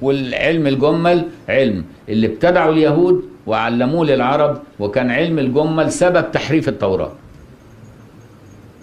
والعلم 0.03 0.67
الجمل 0.67 1.25
علم. 1.49 1.85
اللي 2.09 2.27
ابتدعه 2.27 2.71
اليهود 2.71 3.25
وعلموه 3.47 4.07
للعرب 4.07 4.59
وكان 4.81 5.11
علم 5.11 5.39
الجمل 5.39 5.93
سبب 5.93 6.31
تحريف 6.33 6.69
التوراة. 6.69 7.13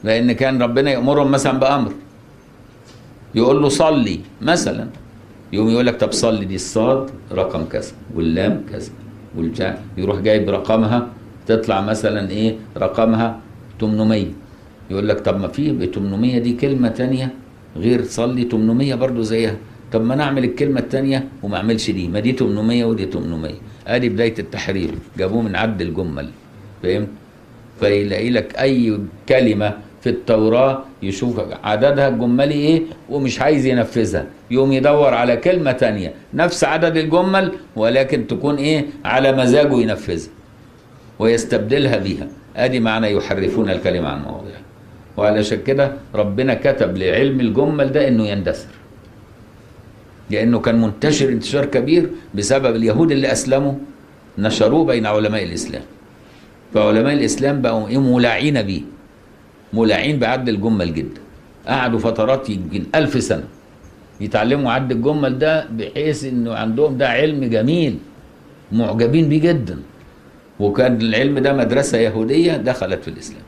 لأن 0.04 0.32
كان 0.32 0.62
ربنا 0.62 0.92
يأمرهم 0.92 1.32
مثلا 1.32 1.60
بأمر. 1.60 1.92
يقول 3.36 3.62
له 3.62 3.70
صلي 3.70 4.20
مثلا. 4.42 4.88
يقوم 5.54 5.70
يقول 5.70 5.86
لك 5.86 5.96
طب 6.00 6.12
صلي 6.12 6.46
دي 6.46 6.56
الصاد 6.56 7.10
رقم 7.32 7.66
كذا 7.66 7.92
واللام 8.16 8.64
كذا. 8.72 8.92
يروح 9.98 10.20
جايب 10.20 10.50
رقمها 10.50 11.08
تطلع 11.48 11.82
مثلا 11.82 12.30
إيه 12.30 12.56
رقمها 12.78 13.40
800 13.82 14.26
يقول 14.92 15.08
لك 15.08 15.20
طب 15.20 15.40
ما 15.40 15.48
في 15.48 15.72
ب 15.72 15.86
800 15.86 16.40
دي 16.40 16.54
كلمة 16.54 16.88
تانية 16.88 17.34
غير 17.78 18.04
صلي 18.04 18.44
800 18.44 18.96
برضو 18.96 19.22
زيها. 19.22 19.56
طب 19.92 20.02
ما 20.02 20.16
نعمل 20.16 20.44
الكلمة 20.44 20.80
التانية 20.80 21.28
وما 21.44 21.58
أعملش 21.58 21.92
دي. 21.92 22.08
ما 22.08 22.20
دي 22.20 22.32
800 22.32 22.86
ودي 22.86 23.06
800 23.06 23.54
آدي 23.88 24.10
بداية 24.10 24.34
التحرير. 24.40 24.92
جابوه 25.18 25.42
من 25.42 25.56
عد 25.56 25.82
الجمل. 25.82 26.30
فهمت؟ 26.84 27.08
فيلاقي 27.80 28.30
لك 28.30 28.56
أي 28.60 29.00
كلمة 29.30 29.74
في 30.02 30.10
التوراة 30.10 30.84
يشوف 31.04 31.42
عددها 31.64 32.08
الجمالي 32.08 32.54
إيه؟ 32.54 32.82
ومش 33.10 33.42
عايز 33.42 33.66
ينفذها. 33.66 34.26
يقوم 34.52 34.72
يدور 34.72 35.14
على 35.14 35.38
كلمة 35.38 35.72
تانية. 35.72 36.14
نفس 36.34 36.64
عدد 36.64 36.98
الجمل 36.98 37.52
ولكن 37.76 38.28
تكون 38.28 38.56
إيه؟ 38.56 38.86
على 39.06 39.32
مزاجه 39.32 39.82
ينفذها. 39.82 40.30
ويستبدلها 41.20 41.98
بيها. 41.98 42.28
أدي 42.56 42.80
معنى 42.80 43.12
يحرفون 43.12 43.70
الكلمة 43.70 44.08
عن 44.10 44.22
مواضعها 44.22 44.62
وعلشان 45.18 45.60
كده 45.64 45.94
ربنا 46.16 46.54
كتب 46.54 46.98
لعلم 46.98 47.40
الجمل 47.40 47.92
ده 47.92 48.08
إنه 48.08 48.28
يندثر. 48.28 48.68
لأنه 50.30 50.60
كان 50.60 50.82
منتشر 50.82 51.30
انتشار 51.30 51.66
كبير 51.66 52.10
بسبب 52.36 52.76
اليهود 52.76 53.12
اللي 53.12 53.32
أسلموا 53.32 53.74
نشروه 54.38 54.86
بين 54.86 55.06
علماء 55.06 55.44
الإسلام. 55.44 55.82
فعلماء 56.74 57.14
الإسلام 57.14 57.62
بقوا 57.62 57.88
إيه؟ 57.88 57.98
مولعين 57.98 58.62
بيه. 58.62 58.82
مولعين 59.74 60.20
بعد 60.20 60.50
الجمل 60.50 60.94
جدا. 60.94 61.22
قعدوا 61.68 62.00
فترات 62.00 62.50
يمكن 62.50 62.84
ألف 62.96 63.24
سنة 63.24 63.44
يتعلموا 64.22 64.72
عد 64.72 64.92
الجمل 64.92 65.40
ده 65.40 65.66
بحيث 65.78 66.26
إنه 66.26 66.54
عندهم 66.54 66.98
ده 66.98 67.10
علم 67.10 67.44
جميل 67.46 67.98
معجبين 68.72 69.30
بيه 69.30 69.42
جدا. 69.42 69.78
وكان 70.60 71.02
العلم 71.02 71.40
ده 71.40 71.54
مدرسة 71.54 71.98
يهودية 71.98 72.58
دخلت 72.58 73.04
في 73.04 73.08
الإسلام. 73.08 73.42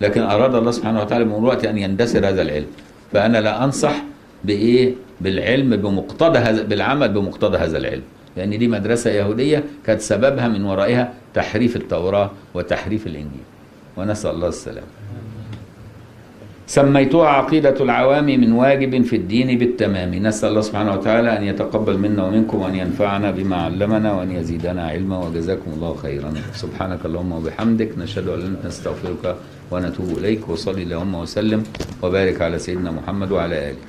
لكن 0.00 0.20
أراد 0.22 0.54
الله 0.54 0.70
سبحانه 0.70 1.00
وتعالى 1.00 1.24
من 1.24 1.34
الوقت 1.34 1.64
أن 1.64 1.78
يندثر 1.78 2.28
هذا 2.28 2.42
العلم. 2.42 2.66
فأنا 3.12 3.38
لا 3.38 3.64
أنصح 3.64 4.02
بإيه؟ 4.44 4.94
بالعلم 5.20 5.76
بمقتضى 5.76 6.38
هذا 6.38 6.62
بالعمل 6.62 7.08
بمقتضى 7.08 7.58
هذا 7.58 7.78
العلم. 7.78 8.02
لأن 8.36 8.58
دي 8.58 8.68
مدرسة 8.68 9.10
يهودية 9.10 9.64
كانت 9.86 10.00
سببها 10.00 10.48
من 10.48 10.64
ورائها 10.64 11.12
تحريف 11.34 11.76
التوراة 11.76 12.30
وتحريف 12.54 13.06
الإنجيل. 13.06 13.46
ونسأل 13.96 14.30
الله 14.30 14.48
السلامة. 14.48 14.86
سميتها 16.70 17.28
عقيدة 17.28 17.82
العوام 17.82 18.26
من 18.26 18.52
واجب 18.52 19.02
في 19.02 19.16
الدين 19.16 19.58
بالتمام. 19.58 20.14
نسأل 20.14 20.48
الله 20.48 20.60
سبحانه 20.60 20.92
وتعالى 20.94 21.38
أن 21.38 21.42
يتقبل 21.42 21.98
منا 21.98 22.24
ومنكم 22.24 22.58
وأن 22.62 22.74
ينفعنا 22.74 23.30
بما 23.30 23.56
علمنا 23.56 24.12
وأن 24.12 24.30
يزيدنا 24.30 24.82
علما 24.88 25.18
وجزاكم 25.18 25.70
الله 25.74 25.94
خيرا. 25.94 26.30
سبحانك 26.54 27.02
اللهم 27.06 27.32
وبحمدك. 27.32 27.98
نشهد 27.98 28.28
أن 28.28 28.56
نستغفرك 28.66 29.36
ونتوب 29.70 30.18
إليك. 30.18 30.48
وصلي 30.48 30.82
اللهم 30.82 31.14
وسلم 31.14 31.60
وبارك 32.02 32.42
على 32.42 32.58
سيدنا 32.58 32.90
محمد 32.90 33.32
وعلى 33.32 33.56
آله. 33.70 33.82